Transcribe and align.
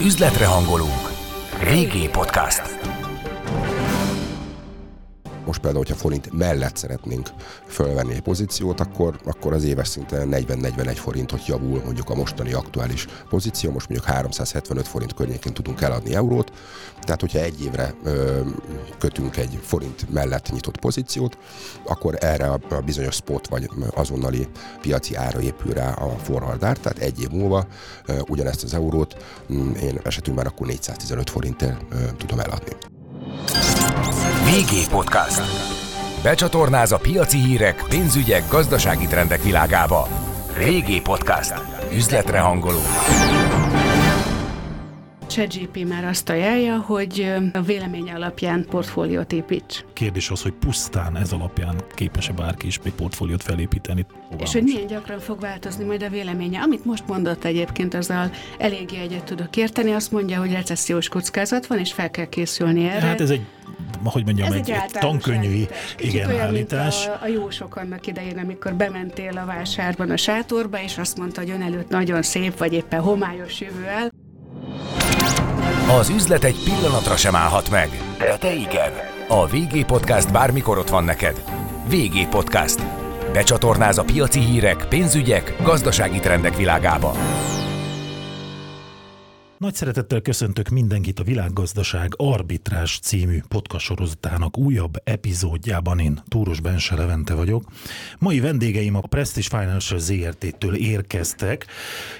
Üzletre 0.00 0.46
hangolunk. 0.46 1.12
VG 1.60 2.10
Podcast. 2.10 3.03
Most 5.54 5.66
például, 5.66 5.84
hogyha 5.86 6.02
forint 6.02 6.32
mellett 6.32 6.76
szeretnénk 6.76 7.28
fölvenni 7.66 8.14
egy 8.14 8.22
pozíciót, 8.22 8.80
akkor, 8.80 9.20
akkor 9.24 9.52
az 9.52 9.64
éves 9.64 9.88
szinten 9.88 10.28
40-41 10.30 10.92
forintot 10.94 11.46
javul 11.46 11.82
mondjuk 11.84 12.10
a 12.10 12.14
mostani 12.14 12.52
aktuális 12.52 13.06
pozíció, 13.28 13.70
most 13.70 13.88
mondjuk 13.88 14.10
375 14.10 14.88
forint 14.88 15.14
környékén 15.14 15.52
tudunk 15.52 15.80
eladni 15.80 16.14
eurót, 16.14 16.52
tehát 17.00 17.20
hogyha 17.20 17.38
egy 17.38 17.62
évre 17.64 17.94
ö, 18.04 18.40
kötünk 18.98 19.36
egy 19.36 19.58
forint 19.62 20.10
mellett 20.10 20.50
nyitott 20.52 20.78
pozíciót, 20.78 21.38
akkor 21.86 22.16
erre 22.20 22.50
a, 22.50 22.60
a 22.70 22.80
bizonyos 22.80 23.14
spot 23.14 23.48
vagy 23.48 23.70
azonnali 23.94 24.48
piaci 24.80 25.14
ára 25.14 25.40
épül 25.40 25.72
rá 25.72 25.92
a 25.92 26.08
forward 26.08 26.64
ár, 26.64 26.76
tehát 26.76 26.98
egy 26.98 27.20
év 27.20 27.28
múlva 27.28 27.66
ö, 28.06 28.18
ugyanezt 28.28 28.62
az 28.62 28.74
eurót 28.74 29.16
én 29.82 30.00
esetünkben 30.02 30.46
akkor 30.46 30.66
415 30.66 31.30
forintért 31.30 31.80
ö, 31.90 31.96
tudom 32.16 32.40
eladni. 32.40 32.72
VG 34.44 34.88
Podcast. 34.88 35.42
Becsatornáz 36.22 36.92
a 36.92 36.98
piaci 36.98 37.38
hírek, 37.38 37.84
pénzügyek, 37.88 38.42
gazdasági 38.50 39.06
trendek 39.06 39.42
világába. 39.42 40.08
VG 40.58 41.02
Podcast. 41.02 41.54
Üzletre 41.92 42.38
hangoló. 42.38 42.80
ChatGP 45.34 45.88
már 45.88 46.04
azt 46.04 46.28
ajánlja, 46.28 46.78
hogy 46.78 47.32
a 47.52 47.60
vélemény 47.60 48.10
alapján 48.10 48.66
portfóliót 48.70 49.32
építs. 49.32 49.84
Kérdés 49.92 50.30
az, 50.30 50.42
hogy 50.42 50.52
pusztán 50.52 51.16
ez 51.16 51.32
alapján 51.32 51.74
képes-e 51.94 52.32
bárki 52.32 52.66
is 52.66 52.80
egy 52.84 52.92
portfóliót 52.92 53.42
felépíteni. 53.42 54.06
És 54.38 54.52
hogy 54.52 54.62
milyen 54.62 54.86
gyakran 54.86 55.18
fog 55.18 55.40
változni 55.40 55.84
majd 55.84 56.02
a 56.02 56.08
véleménye. 56.08 56.60
Amit 56.60 56.84
most 56.84 57.06
mondott 57.06 57.44
egyébként, 57.44 57.94
azzal 57.94 58.30
eléggé 58.58 59.00
egyet 59.00 59.24
tudok 59.24 59.56
érteni. 59.56 59.92
Azt 59.92 60.12
mondja, 60.12 60.38
hogy 60.38 60.52
recessziós 60.52 61.08
kockázat 61.08 61.66
van, 61.66 61.78
és 61.78 61.92
fel 61.92 62.10
kell 62.10 62.28
készülni 62.28 62.84
erre. 62.84 63.06
Hát 63.06 63.20
ez 63.20 63.30
egy 63.30 63.46
hogy 64.04 64.24
mondjam, 64.24 64.46
Ez 64.46 64.54
egy, 64.54 64.70
egy 64.70 64.90
tankönyvi 64.90 65.68
igen, 65.98 66.28
olyan, 66.28 66.40
állítás. 66.40 67.06
Mint 67.06 67.18
a, 67.20 67.24
a 67.24 67.28
jósok 67.28 67.76
annak 67.76 68.06
idején, 68.06 68.38
amikor 68.38 68.74
bementél 68.74 69.38
a 69.38 69.44
vásárban 69.44 70.10
a 70.10 70.16
sátorba, 70.16 70.82
és 70.82 70.98
azt 70.98 71.18
mondta, 71.18 71.40
hogy 71.40 71.50
ön 71.50 71.62
előtt 71.62 71.88
nagyon 71.88 72.22
szép, 72.22 72.58
vagy 72.58 72.72
éppen 72.72 73.00
homályos 73.00 73.60
jövő 73.60 73.84
el. 73.84 74.12
Az 75.88 76.08
üzlet 76.08 76.44
egy 76.44 76.62
pillanatra 76.64 77.16
sem 77.16 77.34
állhat 77.34 77.70
meg, 77.70 77.88
de 78.18 78.36
te 78.36 78.54
igen. 78.54 78.92
A 79.28 79.46
VG 79.46 79.86
Podcast 79.86 80.32
bármikor 80.32 80.78
ott 80.78 80.88
van 80.88 81.04
neked. 81.04 81.44
VG 81.88 82.28
Podcast. 82.28 82.82
Becsatornáz 83.32 83.98
a 83.98 84.04
piaci 84.04 84.40
hírek, 84.40 84.86
pénzügyek, 84.88 85.56
gazdasági 85.62 86.18
trendek 86.18 86.56
világába. 86.56 87.14
Nagy 89.58 89.74
szeretettel 89.74 90.20
köszöntök 90.20 90.68
mindenkit 90.68 91.18
a 91.18 91.24
Világgazdaság 91.24 92.12
Arbitrás 92.16 92.98
című 92.98 93.40
podcast 93.48 93.84
sorozatának 93.84 94.58
újabb 94.58 94.94
epizódjában. 95.04 95.98
Én 95.98 96.22
Túros 96.28 96.60
Bense 96.60 96.94
Levente 96.94 97.34
vagyok. 97.34 97.64
Mai 98.18 98.40
vendégeim 98.40 98.96
a 98.96 99.00
Prestige 99.00 99.58
Financial 99.58 99.98
ZRT-től 99.98 100.74
érkeztek. 100.74 101.66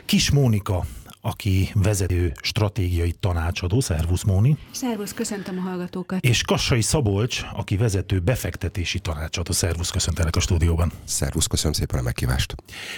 Kis 0.04 0.30
Mónika, 0.30 0.84
aki 1.26 1.70
vezető 1.74 2.32
stratégiai 2.42 3.12
tanácsadó, 3.20 3.80
szervusz 3.80 4.22
Móni. 4.22 4.56
Szervusz, 4.70 5.12
köszöntöm 5.12 5.58
a 5.58 5.60
hallgatókat. 5.60 6.24
És 6.24 6.42
Kassai 6.42 6.80
Szabolcs, 6.80 7.42
aki 7.54 7.76
vezető 7.76 8.18
befektetési 8.18 8.98
tanácsadó, 8.98 9.52
szervusz, 9.52 9.90
köszöntelek 9.90 10.36
a 10.36 10.40
stúdióban. 10.40 10.92
Szervusz, 11.04 11.46
köszönöm 11.46 11.72
szépen 11.72 11.98
a 11.98 12.02
meghívást. 12.02 12.54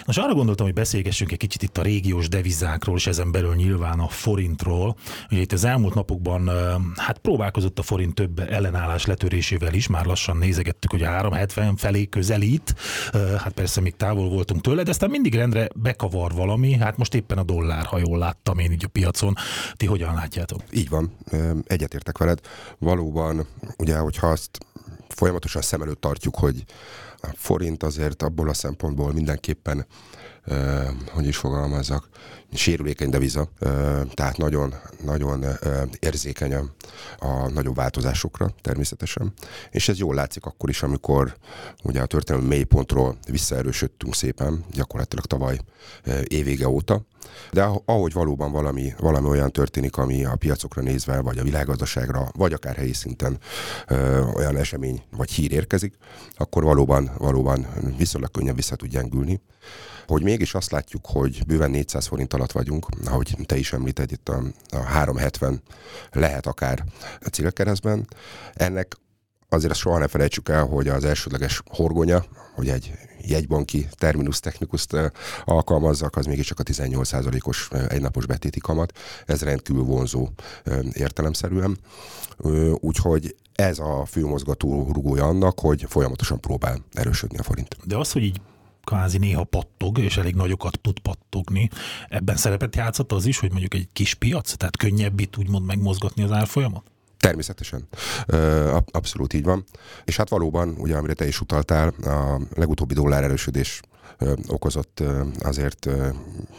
Most 0.07 0.19
arra 0.19 0.35
gondoltam, 0.35 0.67
hogy 0.67 0.75
beszélgessünk 0.75 1.33
egy 1.33 1.39
kicsit 1.39 1.63
itt 1.63 1.79
a 1.79 1.83
régiós 1.83 2.29
devizákról, 2.29 2.97
és 2.97 3.07
ezen 3.07 3.33
belül 3.33 3.55
nyilván 3.55 3.99
a 3.99 4.09
forintról. 4.09 4.97
Ugye 5.31 5.41
itt 5.41 5.53
az 5.53 5.65
elmúlt 5.65 5.95
napokban 5.95 6.51
hát 6.97 7.19
próbálkozott 7.19 7.79
a 7.79 7.83
forint 7.83 8.15
több 8.15 8.39
ellenállás 8.39 9.05
letörésével 9.05 9.75
is, 9.75 9.87
már 9.87 10.05
lassan 10.05 10.37
nézegettük, 10.37 10.91
hogy 10.91 11.03
a 11.03 11.11
370 11.11 11.77
felé 11.77 12.07
közelít, 12.07 12.75
hát 13.13 13.53
persze 13.53 13.81
még 13.81 13.97
távol 13.97 14.29
voltunk 14.29 14.61
tőle, 14.61 14.83
de 14.83 14.91
aztán 14.91 15.11
mindig 15.11 15.35
rendre 15.35 15.69
bekavar 15.75 16.33
valami, 16.33 16.73
hát 16.73 16.97
most 16.97 17.15
éppen 17.15 17.39
a 17.39 17.43
dollár, 17.43 17.85
ha 17.85 17.99
jól 18.17 18.25
láttam 18.25 18.59
én 18.59 18.73
így 18.73 18.85
a 18.85 18.89
piacon. 18.89 19.35
Ti 19.75 19.87
hogyan 19.87 20.15
látjátok? 20.15 20.63
Így 20.71 20.89
van, 20.89 21.17
egyetértek 21.67 22.19
veled. 22.19 22.41
Valóban, 22.79 23.47
ugye, 23.77 23.99
hogyha 23.99 24.27
azt 24.27 24.59
folyamatosan 25.09 25.63
szem 25.63 25.83
előtt 25.83 26.01
tartjuk, 26.01 26.37
hogy 26.37 26.65
a 27.21 27.29
forint 27.35 27.83
azért 27.83 28.23
abból 28.23 28.49
a 28.49 28.55
szempontból 28.55 29.13
mindenképpen 29.13 29.87
hogy 31.11 31.27
is 31.27 31.37
fogalmazzak, 31.37 32.09
sérülékeny 32.53 33.11
deviza, 33.11 33.49
tehát 34.15 34.37
nagyon, 34.37 34.75
nagyon 35.05 35.45
érzékeny 35.99 36.55
a, 37.19 37.49
nagyobb 37.49 37.75
változásokra 37.75 38.51
természetesen, 38.61 39.33
és 39.71 39.89
ez 39.89 39.99
jól 39.99 40.15
látszik 40.15 40.45
akkor 40.45 40.69
is, 40.69 40.83
amikor 40.83 41.37
ugye 41.83 42.03
a 42.03 42.07
történelmi 42.07 42.47
mélypontról 42.47 43.17
visszaerősödtünk 43.31 44.15
szépen, 44.15 44.65
gyakorlatilag 44.71 45.25
tavaly 45.25 45.59
évvége 46.25 46.69
óta, 46.69 47.03
de 47.53 47.69
ahogy 47.85 48.13
valóban 48.13 48.53
valami, 48.53 48.95
valami 48.99 49.29
olyan 49.29 49.53
történik, 49.53 49.97
ami 49.97 50.25
a 50.25 50.37
piacokra 50.37 50.83
nézve, 50.83 51.21
vagy 51.21 51.39
a 51.39 51.43
világgazdaságra, 51.43 52.29
vagy 52.33 52.53
akár 52.53 52.77
helyi 52.77 52.93
szinten 52.93 53.39
ö, 53.89 54.23
olyan 54.23 54.57
esemény 54.57 55.03
vagy 55.17 55.31
hír 55.31 55.53
érkezik, 55.53 55.95
akkor 56.37 56.63
valóban, 56.63 57.11
valóban 57.19 57.67
viszonylag 57.97 58.31
könnyen 58.31 58.55
vissza 58.55 58.77
tud 58.77 58.89
gyengülni 58.89 59.41
hogy 60.07 60.23
mégis 60.23 60.55
azt 60.55 60.71
látjuk, 60.71 61.07
hogy 61.07 61.47
bőven 61.47 61.71
400 61.71 62.07
forint 62.07 62.35
alatt 62.35 62.53
vagyunk, 62.53 62.87
ahogy 63.05 63.37
te 63.47 63.57
is 63.57 63.73
említed, 63.73 64.13
itt 64.13 64.29
a, 64.29 64.43
a 64.71 64.77
370 64.77 65.63
lehet 66.13 66.47
akár 66.47 66.85
a 67.21 67.29
célkeresztben. 67.29 68.09
Ennek 68.55 68.97
azért 69.49 69.71
azt 69.71 69.81
soha 69.81 69.99
ne 69.99 70.09
felejtsük 70.09 70.49
el, 70.49 70.65
hogy 70.65 70.89
az 70.89 71.05
elsődleges 71.05 71.63
horgonya, 71.71 72.25
hogy 72.55 72.69
egy 72.69 72.93
jegybanki 73.29 73.89
terminus 73.93 74.41
technikust 74.41 74.97
alkalmazzak, 75.45 76.17
az 76.17 76.27
mégiscsak 76.27 76.61
a 76.61 76.63
18%-os 76.63 77.69
egynapos 77.89 78.27
betéti 78.27 78.61
kamat. 78.61 78.99
Ez 79.27 79.43
rendkívül 79.43 79.83
vonzó 79.83 80.29
értelemszerűen. 80.93 81.79
Úgyhogy 82.81 83.37
ez 83.55 83.79
a 83.79 84.05
főmozgató 84.05 84.91
rugója 84.93 85.25
annak, 85.25 85.61
hogy 85.61 85.85
folyamatosan 85.89 86.41
próbál 86.41 86.79
erősödni 86.93 87.39
a 87.39 87.43
forint. 87.43 87.77
De 87.85 87.97
az, 87.97 88.13
hogy 88.13 88.23
így 88.23 88.41
kvázi 88.85 89.19
néha 89.19 89.45
pattog, 89.45 89.99
és 89.99 90.17
elég 90.17 90.35
nagyokat 90.35 90.79
tud 90.81 90.99
pattogni. 90.99 91.71
Ebben 92.09 92.37
szerepet 92.37 92.77
játszott 92.77 93.13
az 93.13 93.27
is, 93.27 93.39
hogy 93.39 93.51
mondjuk 93.51 93.75
egy 93.75 93.89
kis 93.93 94.15
piac, 94.15 94.53
tehát 94.53 94.77
könnyebb 94.77 95.21
itt 95.21 95.37
úgymond 95.37 95.67
megmozgatni 95.67 96.23
az 96.23 96.33
árfolyamat? 96.33 96.83
Természetesen. 97.27 97.89
Abszolút 98.91 99.33
így 99.33 99.45
van. 99.45 99.65
És 100.05 100.17
hát 100.17 100.29
valóban, 100.29 100.75
ugye 100.79 100.97
amire 100.97 101.13
te 101.13 101.27
is 101.27 101.41
utaltál, 101.41 101.89
a 101.89 102.41
legutóbbi 102.55 102.95
dollár 102.95 103.25
erősödés 103.25 103.81
okozott 104.47 105.03
azért 105.39 105.89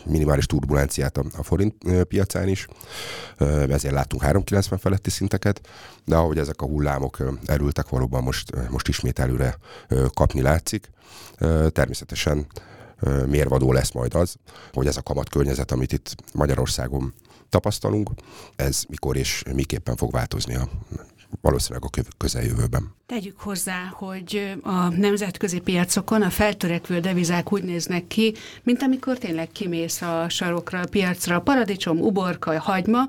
minimális 0.06 0.46
turbulenciát 0.46 1.18
a 1.18 1.44
forint 1.44 2.04
piacán 2.04 2.48
is, 2.48 2.68
ezért 3.70 3.94
láttunk 3.94 4.22
390 4.22 4.80
feletti 4.80 5.10
szinteket, 5.10 5.62
de 6.06 6.16
ahogy 6.16 6.38
ezek 6.38 6.62
a 6.62 6.66
hullámok 6.66 7.18
erültek, 7.46 7.90
valóban 7.90 8.24
most, 8.24 8.70
most 8.70 8.88
ismét 8.88 9.20
előre 9.20 9.58
kapni 10.14 10.42
látszik. 10.42 10.90
Természetesen 11.70 12.48
mérvadó 13.26 13.72
lesz 13.72 13.92
majd 13.92 14.14
az, 14.14 14.36
hogy 14.74 14.88
ez 14.88 14.98
a 14.98 15.02
kamat 15.02 15.30
környezet, 15.30 15.72
amit 15.72 15.94
itt 15.94 16.16
Magyarországon 16.34 17.14
tapasztalunk, 17.50 18.10
ez 18.56 18.84
mikor 18.90 19.18
és 19.18 19.44
miképpen 19.54 19.96
fog 19.96 20.12
változni 20.12 20.56
a 20.56 20.70
valószínűleg 21.42 21.90
a 21.94 22.02
közeljövőben. 22.18 22.96
Tegyük 23.06 23.40
hozzá, 23.40 23.94
hogy 23.94 24.58
a 24.64 24.90
nemzetközi 24.90 25.60
piacokon 25.60 26.22
a 26.22 26.30
feltörekvő 26.30 27.00
devizák 27.00 27.54
úgy 27.54 27.64
néznek 27.64 28.08
ki, 28.08 28.34
mint 28.64 28.82
amikor 28.82 29.18
tényleg 29.18 29.52
kimész 29.52 30.02
a 30.02 30.26
sarokra, 30.30 30.80
a 30.80 30.88
piacra, 30.90 31.36
a 31.36 31.40
paradicsom, 31.40 32.00
uborka, 32.00 32.60
hagyma, 32.60 33.00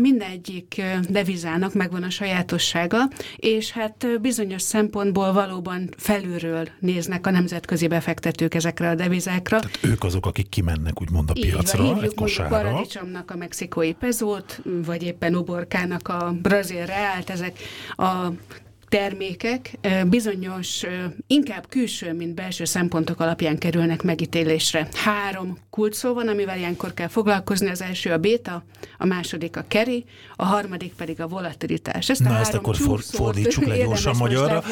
mindegyik 0.00 0.82
devizának 1.08 1.74
megvan 1.74 2.02
a 2.02 2.10
sajátossága, 2.10 2.98
és 3.36 3.70
hát 3.70 4.06
bizonyos 4.20 4.62
szempontból 4.62 5.32
valóban 5.32 5.88
felülről 5.96 6.68
néznek 6.78 7.26
a 7.26 7.30
nemzetközi 7.30 7.86
befektetők 7.86 8.54
ezekre 8.54 8.88
a 8.88 8.94
devizákra. 8.94 9.58
Tehát 9.58 9.78
ők 9.82 10.04
azok, 10.04 10.26
akik 10.26 10.48
kimennek 10.48 11.00
úgymond 11.00 11.30
a 11.30 11.32
piacra, 11.32 11.84
Így 11.84 11.90
van, 11.90 12.02
egy 12.02 12.14
kosárra. 12.14 12.56
paradicsomnak 12.56 13.30
a 13.30 13.36
mexikói 13.36 13.92
pezót, 13.92 14.60
vagy 14.64 15.02
éppen 15.02 15.34
uborkának 15.34 16.08
a 16.08 16.34
brazil 16.42 16.84
reált, 17.10 17.30
ezek 17.30 17.58
a 17.96 18.28
termékek 18.90 19.78
bizonyos 20.06 20.82
inkább 21.26 21.68
külső, 21.68 22.12
mint 22.12 22.34
belső 22.34 22.64
szempontok 22.64 23.20
alapján 23.20 23.58
kerülnek 23.58 24.02
megítélésre. 24.02 24.88
Három 24.92 25.58
kulcsszó 25.70 26.14
van, 26.14 26.28
amivel 26.28 26.58
ilyenkor 26.58 26.94
kell 26.94 27.08
foglalkozni. 27.08 27.68
Az 27.70 27.82
első 27.82 28.10
a 28.10 28.18
béta, 28.18 28.64
a 28.98 29.06
második 29.06 29.56
a 29.56 29.64
keri, 29.68 30.04
a 30.36 30.44
harmadik 30.44 30.92
pedig 30.92 31.20
a 31.20 31.28
volatilitás. 31.28 32.08
Ezt, 32.08 32.20
Na, 32.20 32.34
a 32.34 32.38
ezt 32.38 32.54
akkor 32.54 32.76
for, 32.76 33.00
fordítsuk 33.00 33.64
le 33.64 33.76
gyorsan 33.84 34.16
magyarra. 34.16 34.62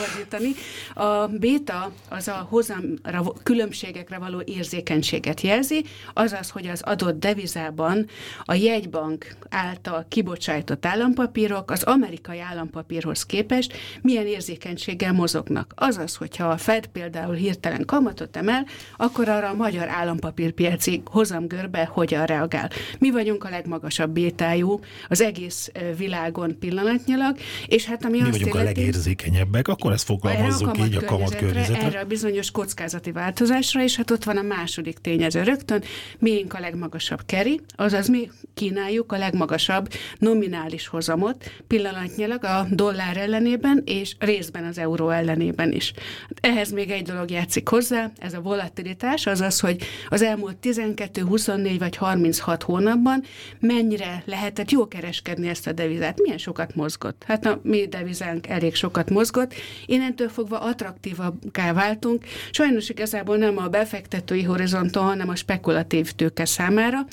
A 0.95 1.27
béta 1.27 1.93
az 2.09 2.29
a 2.29 2.47
hozamra, 2.49 3.33
különbségekre 3.43 4.19
való 4.19 4.43
érzékenységet 4.45 5.41
jelzi, 5.41 5.85
azaz, 6.15 6.51
hogy 6.51 6.67
az 6.67 6.83
adott 6.83 7.19
devizában 7.19 8.07
a 8.45 8.55
jegybank 8.55 9.37
által 9.49 10.07
kibocsájtott 10.09 10.87
állampapírok 10.87 11.71
az 11.71 11.83
amerikai 11.83 12.41
állampapírhoz 12.41 13.27
képest 13.27 13.73
milyen 14.09 14.27
érzékenységgel 14.27 15.13
mozognak. 15.13 15.73
Azaz, 15.77 16.17
hogyha 16.17 16.49
a 16.49 16.57
Fed 16.57 16.87
például 16.87 17.35
hirtelen 17.35 17.85
kamatot 17.85 18.37
emel, 18.37 18.67
akkor 18.97 19.29
arra 19.29 19.49
a 19.49 19.55
magyar 19.55 19.89
állampapírpiaci 19.89 21.03
hozamgörbe 21.05 21.89
hogyan 21.93 22.25
reagál. 22.27 22.71
Mi 22.99 23.11
vagyunk 23.11 23.45
a 23.45 23.49
legmagasabb 23.49 24.11
bétájú 24.11 24.81
az 25.09 25.21
egész 25.21 25.71
világon 25.97 26.59
pillanatnyilag, 26.59 27.37
és 27.67 27.85
hát 27.85 28.05
ami 28.05 28.21
Mi 28.21 28.23
azt 28.23 28.31
vagyunk 28.31 28.55
illeti, 28.55 28.69
a 28.69 28.73
legérzékenyebbek, 28.73 29.69
akkor 29.69 29.93
ezt 29.93 30.05
fogalmazzuk 30.05 30.77
a 30.77 30.85
így 30.85 30.97
a 30.97 31.05
kamat 31.05 31.37
környezetre. 31.37 31.83
Erre 31.83 32.01
a 32.01 32.05
bizonyos 32.05 32.51
kockázati 32.51 33.13
változásra, 33.13 33.83
és 33.83 33.97
hát 33.97 34.11
ott 34.11 34.25
van 34.25 34.37
a 34.37 34.43
második 34.43 34.99
tényező 34.99 35.43
rögtön, 35.43 35.83
miénk 36.19 36.55
a 36.55 36.61
legmagasabb 36.61 37.21
keri, 37.27 37.61
azaz 37.77 38.09
mi 38.09 38.31
kínáljuk 38.55 39.13
a 39.13 39.19
legmagasabb 39.19 39.89
nominális 40.19 40.87
hozamot 40.87 41.51
pillanatnyilag 41.67 42.45
a 42.45 42.67
dollár 42.71 43.17
ellenében, 43.17 43.83
és 43.99 44.17
részben 44.19 44.65
az 44.65 44.79
euró 44.79 45.11
ellenében 45.11 45.73
is. 45.73 45.93
Ehhez 46.41 46.73
még 46.73 46.91
egy 46.91 47.03
dolog 47.03 47.31
játszik 47.31 47.69
hozzá, 47.69 48.11
ez 48.19 48.35
a 48.35 48.41
volatilitás, 48.41 49.27
azaz, 49.27 49.61
hogy 49.61 49.83
az 50.09 50.23
elmúlt 50.23 50.57
12, 50.57 51.23
24 51.23 51.79
vagy 51.79 51.97
36 51.97 52.63
hónapban 52.63 53.25
mennyire 53.61 54.23
lehetett 54.27 54.71
jó 54.71 54.89
kereskedni 54.89 55.49
ezt 55.49 55.67
a 55.67 55.73
devizát, 55.73 56.21
milyen 56.21 56.39
sokat 56.39 56.75
mozgott. 56.75 57.23
Hát 57.27 57.47
a 57.47 57.61
mi 57.63 57.87
devizánk 57.87 58.47
elég 58.47 58.75
sokat 58.75 59.11
mozgott, 59.11 59.55
innentől 59.87 60.29
fogva 60.29 60.61
attraktívabbá 60.61 61.73
váltunk, 61.73 62.25
sajnos 62.51 62.89
igazából 62.89 63.37
nem 63.37 63.59
a 63.59 63.69
befektetői 63.69 64.43
horizonton, 64.43 65.05
hanem 65.05 65.29
a 65.29 65.37
spekulatív 65.37 66.13
tőke 66.13 66.45
számára. 66.45 67.07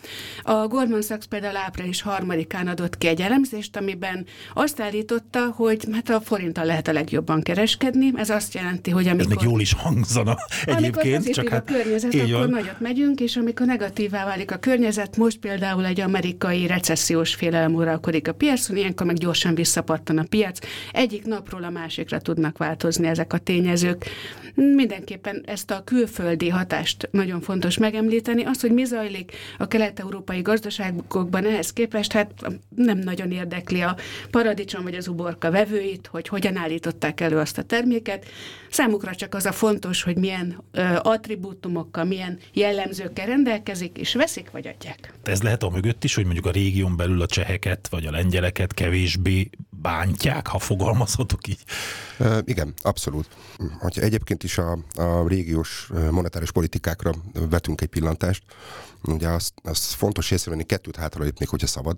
A 0.43 0.67
Goldman 0.67 1.01
Sachs 1.01 1.25
például 1.25 1.55
április 1.55 2.01
harmadikán 2.01 2.67
adott 2.67 2.97
ki 2.97 3.07
egy 3.07 3.21
elemzést, 3.21 3.77
amiben 3.77 4.25
azt 4.53 4.79
állította, 4.79 5.53
hogy 5.55 5.87
hát 5.91 6.09
a 6.09 6.21
forinttal 6.21 6.65
lehet 6.75 6.89
a 6.89 6.93
legjobban 7.01 7.41
kereskedni. 7.41 8.11
Ez 8.15 8.29
azt 8.29 8.53
jelenti, 8.53 8.91
hogy 8.91 9.07
amikor... 9.07 9.35
Még 9.35 9.49
jól 9.49 9.61
is 9.61 9.73
hangzana 9.73 10.35
egyébként. 10.65 11.29
Csak 11.29 11.49
hát, 11.49 11.69
a 11.69 11.73
környezet, 11.73 12.13
akkor 12.13 12.31
van. 12.31 12.49
nagyot 12.49 12.79
megyünk, 12.79 13.19
és 13.19 13.35
amikor 13.35 13.65
negatívá 13.65 14.25
válik 14.25 14.51
a 14.51 14.57
környezet, 14.57 15.17
most 15.17 15.37
például 15.37 15.85
egy 15.85 15.99
amerikai 15.99 16.67
recessziós 16.67 17.35
félelem 17.35 17.73
uralkodik 17.73 18.27
a 18.27 18.33
piacon, 18.33 18.77
ilyenkor 18.77 19.05
meg 19.05 19.15
gyorsan 19.15 19.55
visszapattan 19.55 20.17
a 20.17 20.23
piac. 20.29 20.59
Egyik 20.91 21.25
napról 21.25 21.63
a 21.63 21.69
másikra 21.69 22.19
tudnak 22.19 22.57
változni 22.57 23.07
ezek 23.07 23.33
a 23.33 23.37
tényezők. 23.37 24.05
Mindenképpen 24.55 25.43
ezt 25.45 25.71
a 25.71 25.83
külföldi 25.83 26.49
hatást 26.49 27.09
nagyon 27.11 27.41
fontos 27.41 27.77
megemlíteni. 27.77 28.43
Az, 28.43 28.61
hogy 28.61 28.71
mi 28.71 28.83
zajlik 28.83 29.31
a 29.57 29.67
kelet-európai 29.67 30.41
gazdaságokban 30.41 31.45
ehhez 31.45 31.73
képest, 31.73 32.11
hát 32.11 32.31
nem 32.75 32.97
nagyon 32.97 33.31
érdekli 33.31 33.81
a 33.81 33.95
paradicsom 34.31 34.83
vagy 34.83 34.95
az 34.95 35.07
uborka 35.07 35.51
vevőit, 35.51 36.07
hogy 36.11 36.27
hogyan 36.27 36.57
állították 36.65 37.21
elő 37.21 37.37
azt 37.37 37.57
a 37.57 37.63
terméket. 37.63 38.25
Számukra 38.69 39.15
csak 39.15 39.33
az 39.33 39.45
a 39.45 39.51
fontos, 39.51 40.03
hogy 40.03 40.17
milyen 40.17 40.63
ö, 40.71 40.81
attribútumokkal, 41.01 42.03
milyen 42.03 42.39
jellemzőkkel 42.53 43.25
rendelkezik, 43.25 43.97
és 43.97 44.13
veszik 44.13 44.51
vagy 44.51 44.67
adják. 44.67 45.13
Ez 45.23 45.41
lehet 45.41 45.63
a 45.63 45.69
mögött 45.69 46.03
is, 46.03 46.15
hogy 46.15 46.23
mondjuk 46.23 46.45
a 46.45 46.51
régión 46.51 46.97
belül 46.97 47.21
a 47.21 47.25
cseheket 47.25 47.87
vagy 47.87 48.05
a 48.05 48.11
lengyeleket 48.11 48.73
kevésbé 48.73 49.49
bántják, 49.85 50.47
ha 50.47 50.59
fogalmazhatok 50.59 51.47
így? 51.47 51.63
E, 52.17 52.41
igen, 52.45 52.73
abszolút. 52.81 53.27
Hogyha 53.79 54.01
egyébként 54.01 54.43
is 54.43 54.57
a, 54.57 54.77
a 54.95 55.27
régiós 55.27 55.89
monetáris 56.11 56.51
politikákra 56.51 57.11
vetünk 57.49 57.81
egy 57.81 57.87
pillantást, 57.87 58.43
ugye 59.03 59.27
azt, 59.27 59.53
azt 59.63 59.83
fontos 59.83 60.31
észrevenni, 60.31 60.63
kettőt 60.63 60.95
hátralépnék, 60.95 61.49
hogyha 61.49 61.67
szabad. 61.67 61.97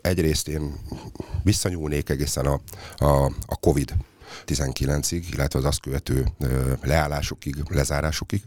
Egyrészt 0.00 0.48
én 0.48 0.74
visszanyúlnék 1.42 2.08
egészen 2.10 2.46
a, 2.46 2.60
a, 2.96 3.24
a 3.46 3.56
COVID 3.60 3.94
19-ig, 4.46 5.24
illetve 5.32 5.58
az 5.58 5.64
azt 5.64 5.80
követő 5.80 6.26
leállásokig, 6.82 7.56
lezárásokig 7.68 8.42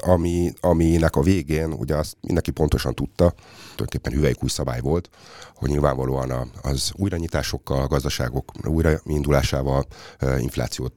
ami, 0.00 0.52
aminek 0.60 1.16
a 1.16 1.22
végén, 1.22 1.72
ugye 1.72 1.96
azt 1.96 2.16
mindenki 2.20 2.50
pontosan 2.50 2.94
tudta, 2.94 3.34
tulajdonképpen 3.60 4.12
hüvelykúj 4.12 4.48
szabály 4.48 4.80
volt, 4.80 5.10
hogy 5.54 5.68
nyilvánvalóan 5.68 6.50
az 6.62 6.92
újranyitásokkal, 6.96 7.82
a 7.82 7.86
gazdaságok 7.86 8.52
újraindulásával, 8.66 9.86
inflációt 10.38 10.94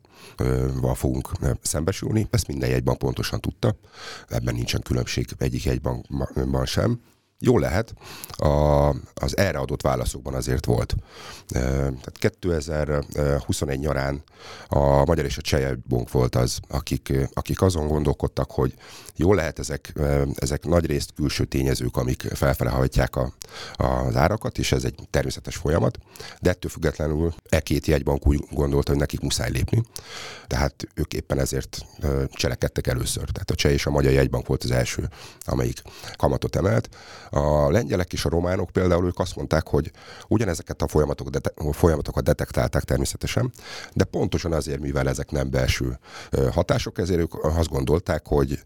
val 0.82 0.96
fogunk 0.96 1.32
szembesülni. 1.62 2.28
Ezt 2.30 2.48
minden 2.48 2.70
jegyban 2.70 2.98
pontosan 2.98 3.40
tudta. 3.40 3.76
Ebben 4.28 4.56
nincsen 4.56 4.82
különbség 4.82 5.26
egyik 5.38 5.64
jegybankban 5.64 6.66
sem. 6.66 7.02
Jó 7.40 7.58
lehet, 7.58 7.94
a, 8.38 8.90
az 9.14 9.38
erre 9.38 9.58
adott 9.58 9.82
válaszokban 9.82 10.34
azért 10.34 10.66
volt. 10.66 10.96
Tehát 11.48 12.18
2021 12.18 13.80
nyarán 13.80 14.24
a 14.68 15.06
Magyar 15.06 15.26
és 15.26 15.38
a 15.38 15.42
Cseh 15.42 15.72
volt 16.12 16.36
az, 16.36 16.60
akik, 16.68 17.14
akik 17.34 17.62
azon 17.62 17.88
gondolkodtak, 17.88 18.52
hogy 18.52 18.74
jó 19.16 19.34
lehet 19.34 19.60
ezek, 19.60 19.94
ezek 20.36 20.66
nagy 20.66 20.86
részt 20.86 21.14
külső 21.16 21.46
tényezők, 21.46 21.98
amik 21.98 22.22
felfele 22.34 22.70
hajtják 22.70 23.16
a, 23.16 23.34
az 23.74 24.16
árakat, 24.16 24.58
és 24.58 24.72
ez 24.72 24.84
egy 24.84 24.96
természetes 25.10 25.56
folyamat, 25.56 25.98
de 26.42 26.50
ettől 26.50 26.72
függetlenül 26.72 27.34
e 27.50 27.60
két 27.60 27.86
jegybank 27.86 28.28
úgy 28.28 28.44
gondolta, 28.52 28.92
hogy 28.92 29.00
nekik 29.00 29.20
muszáj 29.20 29.52
lépni. 29.52 29.84
Tehát 30.48 30.88
ők 30.94 31.14
éppen 31.14 31.40
ezért 31.40 31.86
cselekedtek 32.32 32.88
először. 32.88 33.30
Tehát 33.30 33.52
a 33.52 33.56
cseh 33.56 33.72
és 33.72 33.86
a 33.86 33.90
magyar 33.90 34.12
jegybank 34.12 34.48
volt 34.48 34.64
az 34.64 34.72
első, 34.72 35.10
amelyik 35.40 35.82
kamatot 36.16 36.56
emelt. 36.56 36.90
A 37.30 37.72
lengyelek 37.72 38.14
és 38.14 38.26
a 38.26 38.30
románok 38.30 38.70
például 38.70 39.06
ők 39.06 39.20
azt 39.20 39.36
mondták, 39.36 39.68
hogy 39.68 39.92
ugyanezeket 40.28 40.82
a 40.82 40.88
folyamatok, 40.88 41.30
de, 41.30 41.40
folyamatokat 41.72 42.24
detektálták 42.24 42.84
természetesen, 42.84 43.52
de 43.94 44.04
pontosan 44.04 44.54
azért, 44.54 44.80
mivel 44.80 45.10
ezek 45.10 45.32
nem 45.32 45.50
belső 45.50 46.00
hatások, 46.52 46.98
ezért 46.98 47.20
ők 47.20 47.44
azt 47.44 47.70
gondolták, 47.70 48.28
hogy 48.28 48.60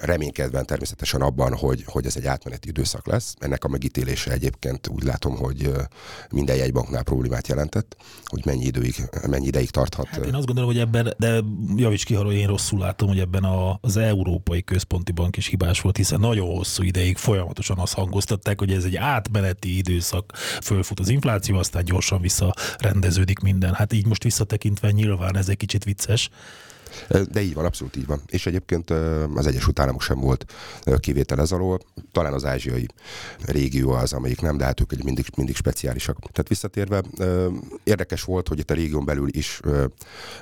reménykedve 0.00 0.62
természetesen 0.62 1.20
abban, 1.20 1.56
hogy, 1.56 1.84
hogy 1.86 2.06
ez 2.06 2.16
egy 2.16 2.26
átmeneti 2.26 2.68
időszak 2.68 3.06
lesz. 3.06 3.34
Ennek 3.38 3.64
a 3.64 3.68
megítélése 3.68 4.32
egyébként 4.32 4.88
úgy 4.88 5.02
látom, 5.02 5.36
hogy 5.36 5.72
minden 6.30 6.56
jegybanknál 6.56 7.02
problémát 7.02 7.48
jelentett, 7.48 7.96
hogy 8.24 8.44
mennyi, 8.44 8.64
időig, 8.64 8.94
mennyi 9.26 9.46
ideig 9.46 9.70
tarthat. 9.70 10.06
Hát 10.06 10.24
én 10.24 10.34
azt 10.34 10.46
gondolom, 10.46 10.70
hogy 10.70 10.80
ebben, 10.80 11.14
de 11.18 11.40
javíts 11.76 12.04
ki, 12.04 12.14
ha 12.14 12.32
én 12.32 12.46
rosszul 12.46 12.78
látom, 12.78 13.08
hogy 13.08 13.18
ebben 13.18 13.44
az 13.80 13.96
Európai 13.96 14.62
Központi 14.62 15.12
Bank 15.12 15.36
is 15.36 15.46
hibás 15.46 15.80
volt, 15.80 15.96
hiszen 15.96 16.20
nagyon 16.20 16.56
hosszú 16.56 16.82
ideig 16.82 17.16
folyamatosan 17.16 17.78
azt 17.78 17.94
hangoztatták, 17.94 18.58
hogy 18.58 18.72
ez 18.72 18.84
egy 18.84 18.96
átmeneti 18.96 19.76
időszak, 19.76 20.32
fölfut 20.62 21.00
az 21.00 21.08
infláció, 21.08 21.56
aztán 21.56 21.84
gyorsan 21.84 22.20
visszarendeződik 22.20 23.38
minden. 23.38 23.74
Hát 23.74 23.92
így 23.92 24.06
most 24.06 24.22
visszatekintve 24.22 24.90
nyilván 24.90 25.36
ez 25.36 25.48
egy 25.48 25.56
kicsit 25.56 25.84
vicces. 25.84 26.30
De 27.30 27.40
így 27.42 27.54
van, 27.54 27.64
abszolút 27.64 27.96
így 27.96 28.06
van. 28.06 28.20
És 28.26 28.46
egyébként 28.46 28.90
az 29.34 29.46
Egyesült 29.46 29.78
Államok 29.78 30.02
sem 30.02 30.20
volt 30.20 30.52
kivétel 30.98 31.40
ez 31.40 31.52
alól. 31.52 31.80
Talán 32.12 32.32
az 32.32 32.44
ázsiai 32.44 32.86
régió 33.44 33.90
az, 33.90 34.12
amelyik 34.12 34.40
nem, 34.40 34.56
de 34.56 34.64
hát 34.64 34.80
ők 34.80 35.02
mindig, 35.02 35.26
mindig 35.36 35.56
speciálisak. 35.56 36.18
Tehát 36.18 36.48
visszatérve, 36.48 37.02
érdekes 37.84 38.22
volt, 38.22 38.48
hogy 38.48 38.58
itt 38.58 38.70
a 38.70 38.74
régión 38.74 39.04
belül 39.04 39.28
is 39.30 39.60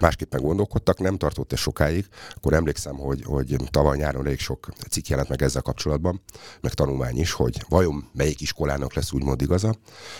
másképpen 0.00 0.40
gondolkodtak, 0.40 0.98
nem 0.98 1.16
tartott 1.16 1.52
ez 1.52 1.58
sokáig. 1.58 2.06
Akkor 2.34 2.52
emlékszem, 2.52 2.94
hogy, 2.96 3.22
hogy 3.24 3.56
tavaly 3.70 3.96
nyáron 3.96 4.26
elég 4.26 4.38
sok 4.38 4.68
cikk 4.90 5.06
jelent 5.06 5.28
meg 5.28 5.42
ezzel 5.42 5.62
kapcsolatban, 5.62 6.22
meg 6.60 6.74
tanulmány 6.74 7.18
is, 7.18 7.32
hogy 7.32 7.64
vajon 7.68 8.08
melyik 8.12 8.40
iskolának 8.40 8.94
lesz 8.94 9.12
úgymond 9.12 9.42
igaza, 9.42 9.74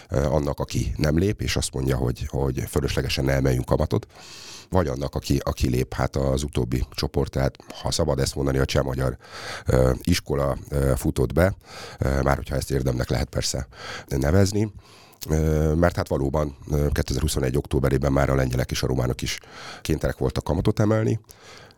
annak, 0.09 0.61
aki 0.61 0.93
nem 0.97 1.19
lép, 1.19 1.43
és 1.43 1.57
azt 1.57 1.75
mondja, 1.75 1.97
hogy, 1.97 2.27
hogy 2.29 2.65
fölöslegesen 2.69 3.29
emeljünk 3.29 3.65
kamatot, 3.65 4.07
vagy 4.71 4.87
annak, 4.87 5.15
aki, 5.15 5.41
aki 5.45 5.69
lép 5.69 5.95
hát 5.95 6.17
az 6.17 6.43
utóbbi 6.43 6.85
csoport, 6.91 7.31
tehát 7.31 7.57
ha 7.83 7.91
szabad 7.91 8.19
ezt 8.19 8.35
mondani, 8.35 8.59
a 8.59 8.65
cseh-magyar 8.65 9.17
iskola 10.03 10.57
futott 10.97 11.33
be, 11.33 11.55
már 11.99 12.37
hogyha 12.37 12.57
ezt 12.57 12.71
érdemnek 12.71 13.11
lehet 13.11 13.29
persze 13.29 13.67
nevezni, 14.09 14.73
mert 15.75 15.97
hát 15.97 16.09
valóban 16.09 16.57
2021. 16.93 17.57
októberében 17.57 18.13
már 18.13 18.31
a 18.31 18.35
lengyelek 18.35 18.71
és 18.71 18.83
a 18.83 18.87
románok 18.87 19.23
is 19.23 19.39
kénytelenek 19.83 20.21
voltak 20.21 20.45
kamatot 20.45 20.81
emelni, 20.81 21.21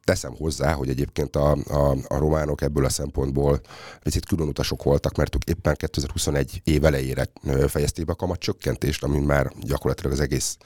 teszem 0.09 0.35
hozzá, 0.37 0.73
hogy 0.73 0.89
egyébként 0.89 1.37
a, 1.37 1.51
a, 1.53 1.97
a 2.07 2.19
románok 2.19 2.63
ebből 2.63 2.85
a 2.85 2.89
szempontból 2.89 3.61
picit 4.03 4.27
külön 4.27 4.49
utasok 4.49 4.83
voltak, 4.83 5.17
mert 5.17 5.35
ők 5.35 5.45
éppen 5.45 5.75
2021 5.75 6.61
év 6.65 6.85
elejére 6.85 7.27
fejezték 7.67 8.05
be 8.05 8.13
a 8.13 8.15
kamat 8.15 8.39
csökkentést, 8.39 9.03
amin 9.03 9.23
már 9.23 9.53
gyakorlatilag 9.61 10.13
az 10.13 10.21
egész 10.21 10.57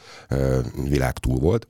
világ 0.88 1.18
túl 1.18 1.38
volt 1.38 1.66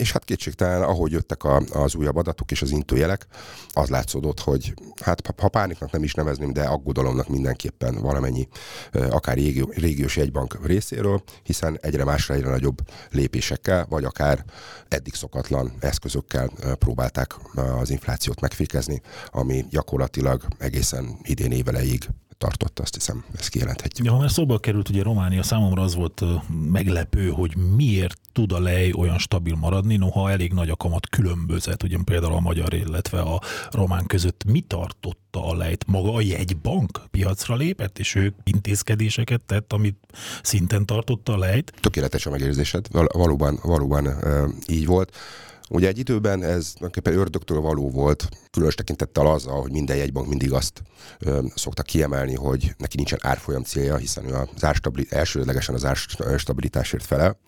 és 0.00 0.12
hát 0.12 0.24
kétségtelen, 0.24 0.82
ahogy 0.82 1.12
jöttek 1.12 1.44
a, 1.44 1.62
az 1.72 1.94
újabb 1.94 2.16
adatok 2.16 2.50
és 2.50 2.62
az 2.62 2.70
intőjelek, 2.70 3.26
az 3.68 3.88
látszódott, 3.88 4.40
hogy 4.40 4.74
hát 5.02 5.34
ha 5.36 5.48
pániknak 5.48 5.90
nem 5.90 6.02
is 6.02 6.14
nevezném, 6.14 6.52
de 6.52 6.62
aggodalomnak 6.62 7.28
mindenképpen 7.28 8.00
valamennyi, 8.00 8.48
akár 8.92 9.36
régió, 9.36 9.72
régiós 9.76 10.16
jegybank 10.16 10.66
részéről, 10.66 11.22
hiszen 11.42 11.78
egyre 11.80 12.04
másra 12.04 12.34
egyre 12.34 12.48
nagyobb 12.48 12.78
lépésekkel, 13.10 13.86
vagy 13.88 14.04
akár 14.04 14.44
eddig 14.88 15.14
szokatlan 15.14 15.72
eszközökkel 15.80 16.50
próbálták 16.78 17.34
az 17.54 17.90
inflációt 17.90 18.40
megfékezni, 18.40 19.00
ami 19.30 19.66
gyakorlatilag 19.70 20.42
egészen 20.58 21.18
idén 21.22 21.52
éveleig 21.52 22.08
tartott, 22.40 22.78
azt 22.78 22.94
hiszem, 22.94 23.24
ezt 23.38 23.48
kijelenthetjük. 23.48 24.06
Ja, 24.06 24.12
ha 24.12 24.18
már 24.18 24.30
szóba 24.30 24.58
került, 24.58 24.88
ugye 24.88 25.02
Románia 25.02 25.42
számomra 25.42 25.82
az 25.82 25.94
volt 25.94 26.24
meglepő, 26.70 27.28
hogy 27.28 27.56
miért 27.76 28.18
tud 28.32 28.52
a 28.52 28.60
lej 28.60 28.92
olyan 28.92 29.18
stabil 29.18 29.54
maradni, 29.54 29.96
noha 29.96 30.30
elég 30.30 30.52
nagy 30.52 30.70
a 30.70 30.76
kamat 30.76 31.08
különbözet, 31.08 31.82
ugye 31.82 31.96
például 32.04 32.32
a 32.32 32.40
magyar, 32.40 32.74
illetve 32.74 33.20
a 33.20 33.40
román 33.70 34.06
között. 34.06 34.44
Mi 34.44 34.60
tartotta 34.60 35.44
a 35.44 35.56
lejt? 35.56 35.86
Maga 35.86 36.14
a 36.14 36.20
jegybank 36.20 37.00
piacra 37.10 37.56
lépett, 37.56 37.98
és 37.98 38.14
ők 38.14 38.34
intézkedéseket 38.44 39.40
tett, 39.40 39.72
amit 39.72 39.98
szinten 40.42 40.86
tartotta 40.86 41.32
a 41.32 41.38
lejt? 41.38 41.72
Tökéletes 41.80 42.26
a 42.26 42.30
megérzésed, 42.30 42.86
Val- 42.90 43.12
valóban, 43.12 43.58
valóban 43.62 44.06
uh, 44.06 44.48
így 44.66 44.86
volt. 44.86 45.16
Ugye 45.68 45.88
egy 45.88 45.98
időben 45.98 46.42
ez 46.42 46.74
ördögtől 47.04 47.60
való 47.60 47.90
volt, 47.90 48.28
különös 48.50 48.74
tekintettel 48.74 49.26
azzal, 49.26 49.60
hogy 49.60 49.70
minden 49.70 49.96
jegybank 49.96 50.28
mindig 50.28 50.52
azt 50.52 50.82
ö, 51.18 51.40
szokta 51.54 51.82
kiemelni, 51.82 52.34
hogy 52.34 52.74
neki 52.78 52.96
nincsen 52.96 53.18
árfolyam 53.22 53.62
célja, 53.62 53.96
hiszen 53.96 54.28
ő 54.28 54.34
az 54.34 54.64
árstabilitás, 54.64 55.18
elsődlegesen 55.18 55.74
az 55.74 55.84
árstabilitásért 56.18 57.04
felel 57.04 57.38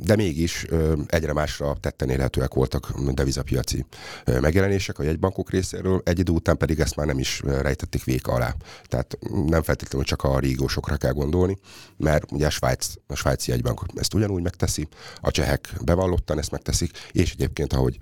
de 0.00 0.16
mégis 0.16 0.66
egyre 1.06 1.32
másra 1.32 1.76
tetten 1.80 2.10
élhetőek 2.10 2.54
voltak 2.54 2.92
devizapiaci 3.12 3.86
megjelenések 4.24 4.98
a 4.98 5.02
jegybankok 5.02 5.50
részéről, 5.50 6.00
egy 6.04 6.18
idő 6.18 6.32
után 6.32 6.56
pedig 6.56 6.80
ezt 6.80 6.96
már 6.96 7.06
nem 7.06 7.18
is 7.18 7.40
rejtették 7.44 8.04
véka 8.04 8.32
alá. 8.32 8.54
Tehát 8.84 9.18
nem 9.46 9.62
feltétlenül 9.62 10.06
csak 10.06 10.22
a 10.22 10.38
régósokra 10.38 10.96
kell 10.96 11.12
gondolni, 11.12 11.58
mert 11.96 12.32
ugye 12.32 12.46
a, 12.46 12.50
Svájc, 12.50 12.86
a 13.06 13.14
svájci 13.14 13.50
jegybank 13.50 13.80
ezt 13.94 14.14
ugyanúgy 14.14 14.42
megteszi, 14.42 14.88
a 15.20 15.30
csehek 15.30 15.74
bevallottan 15.84 16.38
ezt 16.38 16.50
megteszik, 16.50 16.90
és 17.12 17.32
egyébként, 17.32 17.72
ahogy 17.72 17.96